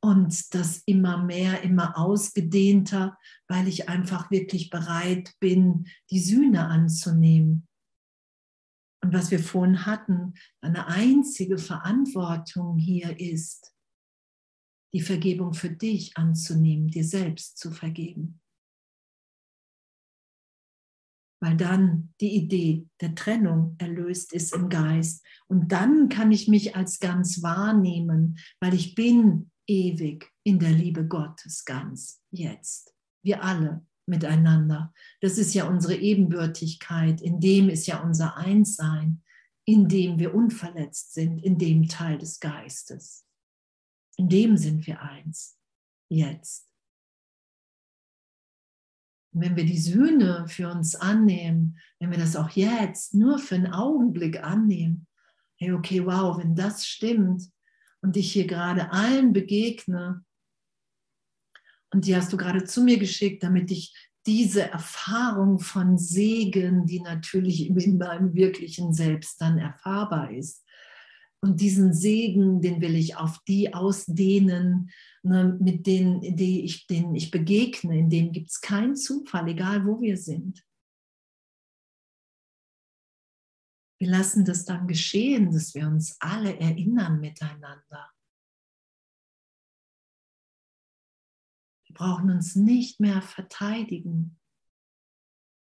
und 0.00 0.54
das 0.54 0.82
immer 0.86 1.22
mehr, 1.22 1.62
immer 1.62 1.96
ausgedehnter, 1.96 3.16
weil 3.46 3.68
ich 3.68 3.88
einfach 3.88 4.30
wirklich 4.30 4.68
bereit 4.70 5.32
bin, 5.38 5.86
die 6.10 6.18
Sühne 6.18 6.66
anzunehmen. 6.66 7.68
Und 9.02 9.12
was 9.12 9.30
wir 9.30 9.40
vorhin 9.40 9.86
hatten, 9.86 10.34
eine 10.60 10.86
einzige 10.86 11.58
Verantwortung 11.58 12.78
hier 12.78 13.18
ist, 13.20 13.72
die 14.92 15.00
Vergebung 15.00 15.54
für 15.54 15.70
dich 15.70 16.16
anzunehmen, 16.16 16.88
dir 16.88 17.04
selbst 17.04 17.58
zu 17.58 17.70
vergeben. 17.70 18.41
Weil 21.42 21.56
dann 21.56 22.14
die 22.20 22.36
Idee 22.36 22.86
der 23.00 23.16
Trennung 23.16 23.74
erlöst 23.78 24.32
ist 24.32 24.54
im 24.54 24.68
Geist. 24.68 25.26
Und 25.48 25.72
dann 25.72 26.08
kann 26.08 26.30
ich 26.30 26.46
mich 26.46 26.76
als 26.76 27.00
ganz 27.00 27.42
wahrnehmen, 27.42 28.38
weil 28.60 28.74
ich 28.74 28.94
bin 28.94 29.50
ewig 29.66 30.30
in 30.44 30.60
der 30.60 30.70
Liebe 30.70 31.06
Gottes 31.06 31.64
ganz 31.64 32.22
jetzt. 32.30 32.94
Wir 33.24 33.42
alle 33.42 33.84
miteinander. 34.06 34.94
Das 35.20 35.36
ist 35.36 35.52
ja 35.52 35.66
unsere 35.66 35.96
Ebenbürtigkeit, 35.96 37.20
in 37.20 37.40
dem 37.40 37.68
ist 37.68 37.86
ja 37.86 38.00
unser 38.00 38.36
Einssein, 38.36 39.22
in 39.64 39.88
dem 39.88 40.20
wir 40.20 40.34
unverletzt 40.34 41.14
sind, 41.14 41.38
in 41.38 41.58
dem 41.58 41.88
Teil 41.88 42.18
des 42.18 42.38
Geistes. 42.38 43.26
In 44.16 44.28
dem 44.28 44.56
sind 44.56 44.86
wir 44.86 45.02
eins, 45.02 45.58
jetzt. 46.08 46.71
Und 49.32 49.40
wenn 49.40 49.56
wir 49.56 49.64
die 49.64 49.78
Sühne 49.78 50.46
für 50.48 50.68
uns 50.68 50.94
annehmen, 50.94 51.78
wenn 51.98 52.10
wir 52.10 52.18
das 52.18 52.36
auch 52.36 52.50
jetzt 52.50 53.14
nur 53.14 53.38
für 53.38 53.54
einen 53.54 53.72
Augenblick 53.72 54.42
annehmen, 54.42 55.06
hey, 55.56 55.72
okay, 55.72 56.04
wow, 56.04 56.38
wenn 56.38 56.54
das 56.54 56.86
stimmt 56.86 57.50
und 58.02 58.16
ich 58.16 58.32
hier 58.32 58.46
gerade 58.46 58.90
allen 58.92 59.32
begegne, 59.32 60.24
und 61.94 62.06
die 62.06 62.16
hast 62.16 62.32
du 62.32 62.38
gerade 62.38 62.64
zu 62.64 62.82
mir 62.82 62.98
geschickt, 62.98 63.42
damit 63.42 63.70
ich 63.70 63.94
diese 64.26 64.70
Erfahrung 64.70 65.58
von 65.58 65.98
Segen, 65.98 66.86
die 66.86 67.00
natürlich 67.00 67.66
in 67.66 67.98
meinem 67.98 68.34
wirklichen 68.34 68.94
Selbst 68.94 69.40
dann 69.40 69.58
erfahrbar 69.58 70.30
ist. 70.30 70.61
Und 71.44 71.60
diesen 71.60 71.92
Segen, 71.92 72.60
den 72.60 72.80
will 72.80 72.94
ich 72.94 73.16
auf 73.16 73.42
die 73.48 73.74
ausdehnen, 73.74 74.92
ne, 75.24 75.58
mit 75.60 75.88
denen, 75.88 76.20
die 76.36 76.64
ich, 76.64 76.86
denen 76.86 77.16
ich 77.16 77.32
begegne. 77.32 77.98
In 77.98 78.08
denen 78.08 78.30
gibt 78.30 78.50
es 78.50 78.60
keinen 78.60 78.94
Zufall, 78.94 79.48
egal 79.48 79.84
wo 79.84 80.00
wir 80.00 80.16
sind. 80.16 80.64
Wir 84.00 84.08
lassen 84.08 84.44
das 84.44 84.64
dann 84.64 84.86
geschehen, 84.86 85.50
dass 85.50 85.74
wir 85.74 85.88
uns 85.88 86.16
alle 86.20 86.58
erinnern 86.60 87.20
miteinander. 87.20 88.12
Wir 91.88 91.94
brauchen 91.94 92.30
uns 92.30 92.54
nicht 92.54 93.00
mehr 93.00 93.20
verteidigen. 93.20 94.38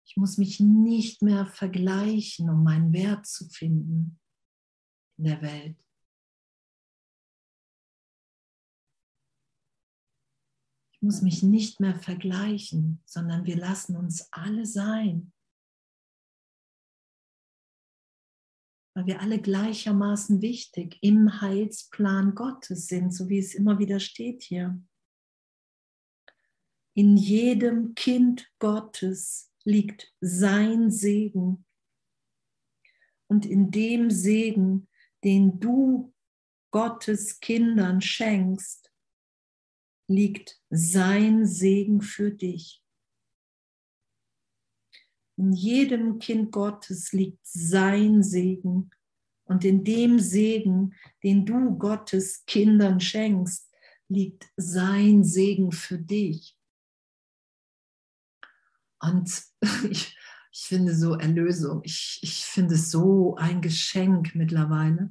Ich 0.04 0.16
muss 0.16 0.36
mich 0.36 0.58
nicht 0.58 1.22
mehr 1.22 1.46
vergleichen, 1.46 2.50
um 2.50 2.64
meinen 2.64 2.92
Wert 2.92 3.26
zu 3.26 3.48
finden 3.48 4.20
in 5.20 5.24
der 5.24 5.42
Welt. 5.42 5.76
Ich 10.92 11.02
muss 11.02 11.20
mich 11.20 11.42
nicht 11.42 11.78
mehr 11.78 11.94
vergleichen, 11.94 13.02
sondern 13.04 13.44
wir 13.44 13.56
lassen 13.56 13.96
uns 13.96 14.32
alle 14.32 14.64
sein. 14.64 15.32
Weil 18.94 19.06
wir 19.06 19.20
alle 19.20 19.40
gleichermaßen 19.40 20.40
wichtig 20.40 20.98
im 21.02 21.42
Heilsplan 21.42 22.34
Gottes 22.34 22.86
sind, 22.86 23.14
so 23.14 23.28
wie 23.28 23.38
es 23.38 23.54
immer 23.54 23.78
wieder 23.78 24.00
steht 24.00 24.42
hier. 24.42 24.82
In 26.94 27.18
jedem 27.18 27.94
Kind 27.94 28.50
Gottes 28.58 29.52
liegt 29.64 30.14
sein 30.20 30.90
Segen. 30.90 31.66
Und 33.28 33.44
in 33.44 33.70
dem 33.70 34.10
Segen, 34.10 34.89
den 35.24 35.60
du 35.60 36.12
Gottes 36.70 37.40
Kindern 37.40 38.00
schenkst, 38.00 38.92
liegt 40.08 40.60
sein 40.70 41.46
Segen 41.46 42.00
für 42.00 42.30
dich. 42.30 42.82
In 45.36 45.52
jedem 45.52 46.18
Kind 46.18 46.52
Gottes 46.52 47.12
liegt 47.12 47.40
sein 47.46 48.22
Segen. 48.22 48.90
Und 49.44 49.64
in 49.64 49.84
dem 49.84 50.18
Segen, 50.18 50.94
den 51.24 51.44
du 51.44 51.76
Gottes 51.76 52.44
Kindern 52.44 53.00
schenkst, 53.00 53.68
liegt 54.08 54.48
sein 54.56 55.24
Segen 55.24 55.72
für 55.72 55.98
dich. 55.98 56.56
Und 59.00 59.42
ich, 59.90 60.16
ich 60.61 60.66
finde 60.66 60.94
so 60.94 61.14
Erlösung, 61.14 61.80
ich, 61.84 62.18
ich 62.20 62.44
finde 62.44 62.74
es 62.74 62.90
so 62.90 63.34
ein 63.36 63.62
Geschenk 63.62 64.34
mittlerweile. 64.34 65.11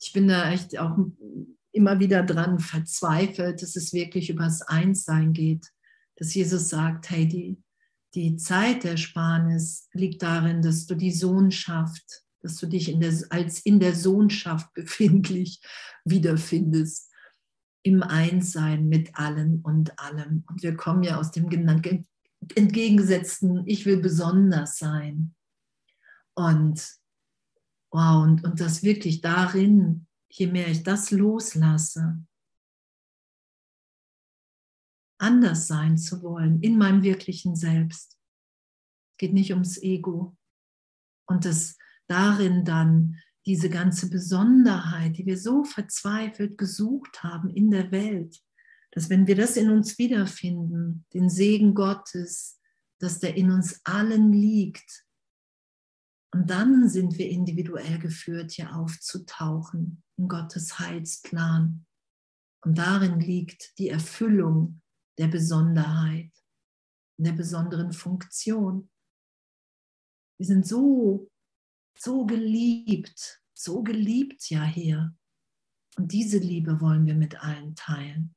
Ich 0.00 0.12
bin 0.12 0.28
da 0.28 0.52
echt 0.52 0.78
auch 0.78 0.96
immer 1.72 1.98
wieder 1.98 2.22
dran 2.22 2.60
verzweifelt, 2.60 3.62
dass 3.62 3.74
es 3.74 3.92
wirklich 3.92 4.30
übers 4.30 4.62
Einssein 4.62 5.32
geht. 5.32 5.66
Dass 6.14 6.32
Jesus 6.32 6.68
sagt, 6.68 7.10
hey, 7.10 7.26
die, 7.26 7.60
die 8.14 8.36
Zeit 8.36 8.84
der 8.84 8.96
Sparnis 8.96 9.88
liegt 9.92 10.22
darin, 10.22 10.62
dass 10.62 10.86
du 10.86 10.94
die 10.94 11.12
Sohnschaft, 11.12 12.22
dass 12.40 12.56
du 12.56 12.68
dich 12.68 12.88
in 12.88 13.00
der, 13.00 13.12
als 13.30 13.58
in 13.58 13.80
der 13.80 13.94
Sohnschaft 13.94 14.72
befindlich 14.72 15.60
wiederfindest 16.04 17.10
im 17.82 18.04
Einssein 18.04 18.86
mit 18.86 19.18
allen 19.18 19.62
und 19.62 19.98
allem. 19.98 20.44
Und 20.48 20.62
wir 20.62 20.76
kommen 20.76 21.02
ja 21.02 21.18
aus 21.18 21.32
dem 21.32 21.48
entgegengesetzten, 22.54 23.66
ich 23.66 23.86
will 23.86 23.98
besonders 23.98 24.78
sein. 24.78 25.34
Und 26.34 26.86
wow, 27.90 28.22
und, 28.22 28.44
und 28.44 28.60
das 28.60 28.82
wirklich 28.82 29.20
darin, 29.20 30.06
je 30.30 30.46
mehr 30.46 30.68
ich 30.68 30.82
das 30.82 31.10
loslasse, 31.10 32.24
anders 35.18 35.66
sein 35.66 35.96
zu 35.96 36.22
wollen 36.22 36.60
in 36.60 36.76
meinem 36.76 37.02
wirklichen 37.02 37.56
Selbst. 37.56 38.18
Es 39.12 39.16
geht 39.18 39.32
nicht 39.32 39.52
ums 39.52 39.78
Ego. 39.78 40.36
Und 41.26 41.44
das 41.44 41.78
darin 42.06 42.64
dann 42.64 43.16
diese 43.46 43.70
ganze 43.70 44.10
Besonderheit, 44.10 45.16
die 45.16 45.26
wir 45.26 45.38
so 45.38 45.64
verzweifelt 45.64 46.58
gesucht 46.58 47.22
haben 47.22 47.48
in 47.48 47.70
der 47.70 47.90
Welt, 47.92 48.42
dass 48.96 49.10
wenn 49.10 49.26
wir 49.26 49.36
das 49.36 49.58
in 49.58 49.68
uns 49.68 49.98
wiederfinden, 49.98 51.04
den 51.12 51.28
Segen 51.28 51.74
Gottes, 51.74 52.58
dass 52.98 53.18
der 53.18 53.36
in 53.36 53.50
uns 53.50 53.82
allen 53.84 54.32
liegt, 54.32 55.04
und 56.32 56.48
dann 56.48 56.88
sind 56.88 57.18
wir 57.18 57.28
individuell 57.28 57.98
geführt, 57.98 58.52
hier 58.52 58.74
aufzutauchen 58.74 60.02
in 60.16 60.28
Gottes 60.28 60.78
Heilsplan. 60.78 61.86
Und 62.64 62.78
darin 62.78 63.20
liegt 63.20 63.78
die 63.78 63.90
Erfüllung 63.90 64.80
der 65.18 65.28
Besonderheit, 65.28 66.32
der 67.18 67.32
besonderen 67.32 67.92
Funktion. 67.92 68.90
Wir 70.38 70.46
sind 70.46 70.66
so, 70.66 71.30
so 71.98 72.24
geliebt, 72.24 73.42
so 73.54 73.82
geliebt 73.82 74.48
ja 74.48 74.64
hier. 74.64 75.14
Und 75.96 76.12
diese 76.12 76.38
Liebe 76.38 76.80
wollen 76.80 77.04
wir 77.04 77.14
mit 77.14 77.42
allen 77.42 77.74
teilen. 77.74 78.35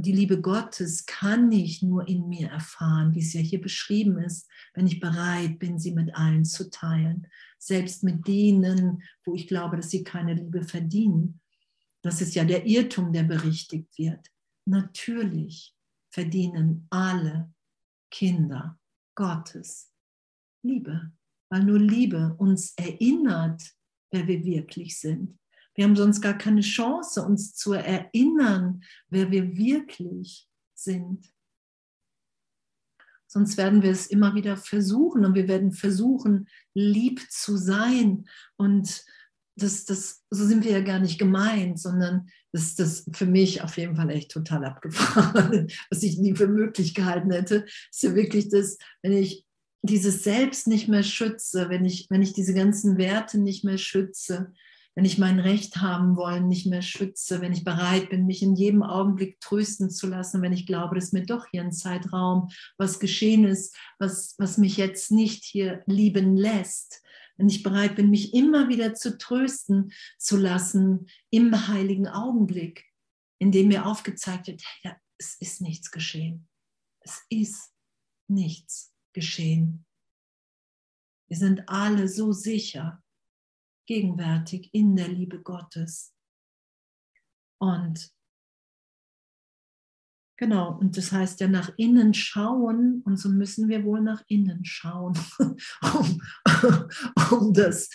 Und 0.00 0.06
die 0.06 0.12
Liebe 0.12 0.40
Gottes 0.40 1.04
kann 1.04 1.52
ich 1.52 1.82
nur 1.82 2.08
in 2.08 2.26
mir 2.26 2.48
erfahren, 2.48 3.14
wie 3.14 3.18
es 3.18 3.34
ja 3.34 3.42
hier 3.42 3.60
beschrieben 3.60 4.16
ist, 4.16 4.48
wenn 4.72 4.86
ich 4.86 4.98
bereit 4.98 5.58
bin, 5.58 5.78
sie 5.78 5.92
mit 5.92 6.14
allen 6.14 6.46
zu 6.46 6.70
teilen. 6.70 7.26
Selbst 7.58 8.02
mit 8.02 8.26
denen, 8.26 9.02
wo 9.26 9.34
ich 9.34 9.46
glaube, 9.46 9.76
dass 9.76 9.90
sie 9.90 10.02
keine 10.02 10.32
Liebe 10.32 10.62
verdienen. 10.62 11.42
Das 12.00 12.22
ist 12.22 12.34
ja 12.34 12.46
der 12.46 12.64
Irrtum, 12.64 13.12
der 13.12 13.24
berichtigt 13.24 13.98
wird. 13.98 14.26
Natürlich 14.64 15.76
verdienen 16.08 16.86
alle 16.88 17.52
Kinder 18.10 18.80
Gottes 19.14 19.92
Liebe, 20.62 21.12
weil 21.50 21.62
nur 21.62 21.78
Liebe 21.78 22.34
uns 22.38 22.72
erinnert, 22.78 23.62
wer 24.10 24.26
wir 24.26 24.42
wirklich 24.46 24.98
sind. 24.98 25.38
Wir 25.74 25.84
haben 25.84 25.96
sonst 25.96 26.20
gar 26.20 26.36
keine 26.36 26.62
Chance, 26.62 27.24
uns 27.24 27.54
zu 27.54 27.72
erinnern, 27.72 28.82
wer 29.08 29.30
wir 29.30 29.56
wirklich 29.56 30.48
sind. 30.74 31.32
Sonst 33.26 33.56
werden 33.56 33.82
wir 33.82 33.92
es 33.92 34.08
immer 34.08 34.34
wieder 34.34 34.56
versuchen 34.56 35.24
und 35.24 35.34
wir 35.34 35.46
werden 35.46 35.70
versuchen, 35.70 36.48
lieb 36.74 37.20
zu 37.30 37.56
sein. 37.56 38.28
Und 38.56 39.04
das, 39.54 39.84
das, 39.84 40.24
so 40.30 40.44
sind 40.44 40.64
wir 40.64 40.72
ja 40.72 40.80
gar 40.80 40.98
nicht 40.98 41.18
gemeint, 41.18 41.78
sondern 41.78 42.28
das 42.52 42.62
ist 42.62 42.80
das 42.80 43.06
für 43.12 43.26
mich 43.26 43.62
auf 43.62 43.76
jeden 43.76 43.94
Fall 43.94 44.10
echt 44.10 44.32
total 44.32 44.64
abgefahren, 44.64 45.68
was 45.90 46.02
ich 46.02 46.18
nie 46.18 46.34
für 46.34 46.48
möglich 46.48 46.94
gehalten 46.94 47.30
hätte. 47.30 47.66
Ist 47.92 48.02
ja 48.02 48.16
wirklich 48.16 48.48
das, 48.48 48.78
wenn 49.02 49.12
ich 49.12 49.46
dieses 49.82 50.24
Selbst 50.24 50.66
nicht 50.66 50.88
mehr 50.88 51.04
schütze, 51.04 51.68
wenn 51.68 51.84
ich, 51.84 52.08
wenn 52.10 52.22
ich 52.22 52.32
diese 52.32 52.52
ganzen 52.52 52.98
Werte 52.98 53.38
nicht 53.38 53.64
mehr 53.64 53.78
schütze, 53.78 54.52
wenn 54.94 55.04
ich 55.04 55.18
mein 55.18 55.38
Recht 55.38 55.76
haben 55.76 56.16
wollen 56.16 56.48
nicht 56.48 56.66
mehr 56.66 56.82
schütze, 56.82 57.40
wenn 57.40 57.52
ich 57.52 57.64
bereit 57.64 58.10
bin, 58.10 58.26
mich 58.26 58.42
in 58.42 58.56
jedem 58.56 58.82
Augenblick 58.82 59.40
trösten 59.40 59.90
zu 59.90 60.06
lassen, 60.08 60.42
wenn 60.42 60.52
ich 60.52 60.66
glaube, 60.66 60.96
dass 60.96 61.12
mir 61.12 61.24
doch 61.24 61.46
hier 61.50 61.62
ein 61.62 61.72
Zeitraum 61.72 62.48
was 62.76 62.98
geschehen 62.98 63.44
ist, 63.44 63.76
was, 63.98 64.34
was 64.38 64.58
mich 64.58 64.76
jetzt 64.76 65.10
nicht 65.10 65.44
hier 65.44 65.82
lieben 65.86 66.36
lässt, 66.36 67.02
wenn 67.36 67.48
ich 67.48 67.62
bereit 67.62 67.96
bin, 67.96 68.10
mich 68.10 68.34
immer 68.34 68.68
wieder 68.68 68.94
zu 68.94 69.16
trösten 69.16 69.92
zu 70.18 70.36
lassen 70.36 71.06
im 71.30 71.68
heiligen 71.68 72.08
Augenblick, 72.08 72.84
in 73.38 73.52
dem 73.52 73.68
mir 73.68 73.86
aufgezeigt 73.86 74.48
wird, 74.48 74.62
hey, 74.82 74.92
es 75.18 75.36
ist 75.40 75.60
nichts 75.60 75.90
geschehen. 75.90 76.48
Es 77.00 77.22
ist 77.30 77.72
nichts 78.28 78.92
geschehen. 79.12 79.86
Wir 81.28 81.36
sind 81.36 81.68
alle 81.68 82.08
so 82.08 82.32
sicher, 82.32 83.02
gegenwärtig 83.90 84.70
in 84.72 84.94
der 84.94 85.08
Liebe 85.08 85.42
Gottes. 85.42 86.14
Und 87.60 88.08
genau, 90.36 90.78
und 90.78 90.96
das 90.96 91.10
heißt 91.10 91.40
ja 91.40 91.48
nach 91.48 91.72
innen 91.76 92.14
schauen, 92.14 93.02
und 93.04 93.16
so 93.16 93.28
müssen 93.28 93.68
wir 93.68 93.82
wohl 93.82 94.00
nach 94.00 94.22
innen 94.28 94.64
schauen, 94.64 95.18
um, 95.82 96.22
um 97.32 97.52
das 97.52 97.90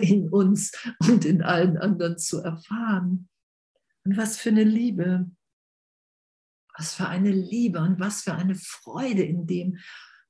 in 0.00 0.28
uns 0.30 0.72
und 1.08 1.24
in 1.24 1.42
allen 1.42 1.78
anderen 1.78 2.18
zu 2.18 2.40
erfahren. 2.40 3.28
Und 4.04 4.16
was 4.16 4.38
für 4.38 4.48
eine 4.48 4.64
Liebe, 4.64 5.30
was 6.76 6.94
für 6.94 7.06
eine 7.06 7.30
Liebe 7.30 7.78
und 7.78 8.00
was 8.00 8.22
für 8.22 8.34
eine 8.34 8.56
Freude 8.56 9.22
in 9.22 9.46
dem. 9.46 9.78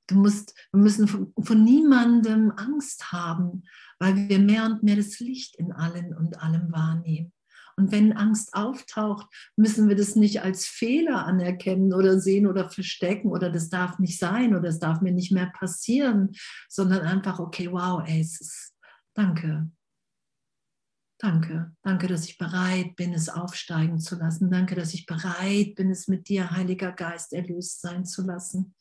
Du 0.07 0.15
musst, 0.15 0.55
wir 0.71 0.81
müssen 0.81 1.07
von, 1.07 1.33
von 1.39 1.63
niemandem 1.63 2.51
Angst 2.55 3.11
haben, 3.11 3.63
weil 3.99 4.15
wir 4.29 4.39
mehr 4.39 4.65
und 4.65 4.83
mehr 4.83 4.95
das 4.95 5.19
Licht 5.19 5.55
in 5.57 5.71
allen 5.71 6.15
und 6.15 6.41
allem 6.41 6.71
wahrnehmen. 6.71 7.33
Und 7.79 7.91
wenn 7.91 8.13
Angst 8.13 8.55
auftaucht, 8.55 9.27
müssen 9.55 9.87
wir 9.87 9.95
das 9.95 10.15
nicht 10.15 10.41
als 10.41 10.65
Fehler 10.65 11.25
anerkennen 11.25 11.93
oder 11.93 12.19
sehen 12.19 12.47
oder 12.47 12.69
verstecken 12.69 13.29
oder 13.29 13.51
das 13.51 13.69
darf 13.69 13.99
nicht 13.99 14.17
sein 14.17 14.55
oder 14.55 14.69
es 14.69 14.79
darf 14.79 15.01
mir 15.01 15.11
nicht 15.11 15.31
mehr 15.31 15.51
passieren, 15.55 16.31
sondern 16.67 17.01
einfach, 17.01 17.37
okay, 17.39 17.71
wow, 17.71 18.01
ey, 18.03 18.19
es 18.19 18.41
ist, 18.41 18.75
danke. 19.13 19.69
Danke, 21.19 21.75
danke, 21.81 22.07
dass 22.07 22.25
ich 22.25 22.37
bereit 22.37 22.95
bin, 22.95 23.13
es 23.13 23.29
aufsteigen 23.29 23.99
zu 23.99 24.15
lassen. 24.17 24.51
Danke, 24.51 24.75
dass 24.75 24.93
ich 24.93 25.07
bereit 25.07 25.73
bin, 25.75 25.89
es 25.89 26.07
mit 26.07 26.29
dir, 26.29 26.51
Heiliger 26.51 26.91
Geist, 26.91 27.33
erlöst 27.33 27.81
sein 27.81 28.05
zu 28.05 28.23
lassen. 28.23 28.75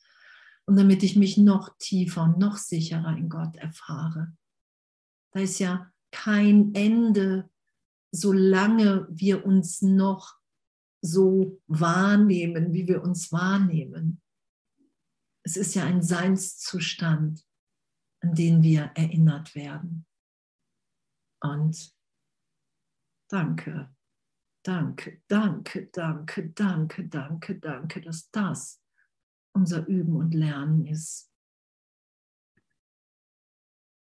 Und 0.68 0.76
damit 0.76 1.02
ich 1.02 1.16
mich 1.16 1.36
noch 1.36 1.76
tiefer 1.78 2.24
und 2.24 2.38
noch 2.38 2.56
sicherer 2.56 3.16
in 3.16 3.28
Gott 3.28 3.54
erfahre. 3.56 4.36
Da 5.32 5.40
ist 5.40 5.58
ja 5.58 5.92
kein 6.10 6.74
Ende, 6.74 7.48
solange 8.10 9.06
wir 9.10 9.46
uns 9.46 9.82
noch 9.82 10.36
so 11.00 11.60
wahrnehmen, 11.66 12.72
wie 12.72 12.88
wir 12.88 13.02
uns 13.02 13.30
wahrnehmen. 13.30 14.20
Es 15.44 15.56
ist 15.56 15.74
ja 15.74 15.84
ein 15.84 16.02
Seinszustand, 16.02 17.46
an 18.20 18.34
den 18.34 18.62
wir 18.62 18.90
erinnert 18.94 19.54
werden. 19.54 20.06
Und 21.40 21.94
danke, 23.30 23.94
danke, 24.64 25.22
danke, 25.28 25.86
danke, 25.92 26.50
danke, 26.50 27.08
danke, 27.08 27.58
danke, 27.60 28.00
dass 28.00 28.30
das 28.30 28.82
unser 29.56 29.86
Üben 29.86 30.14
und 30.16 30.34
Lernen 30.34 30.86
ist. 30.86 31.30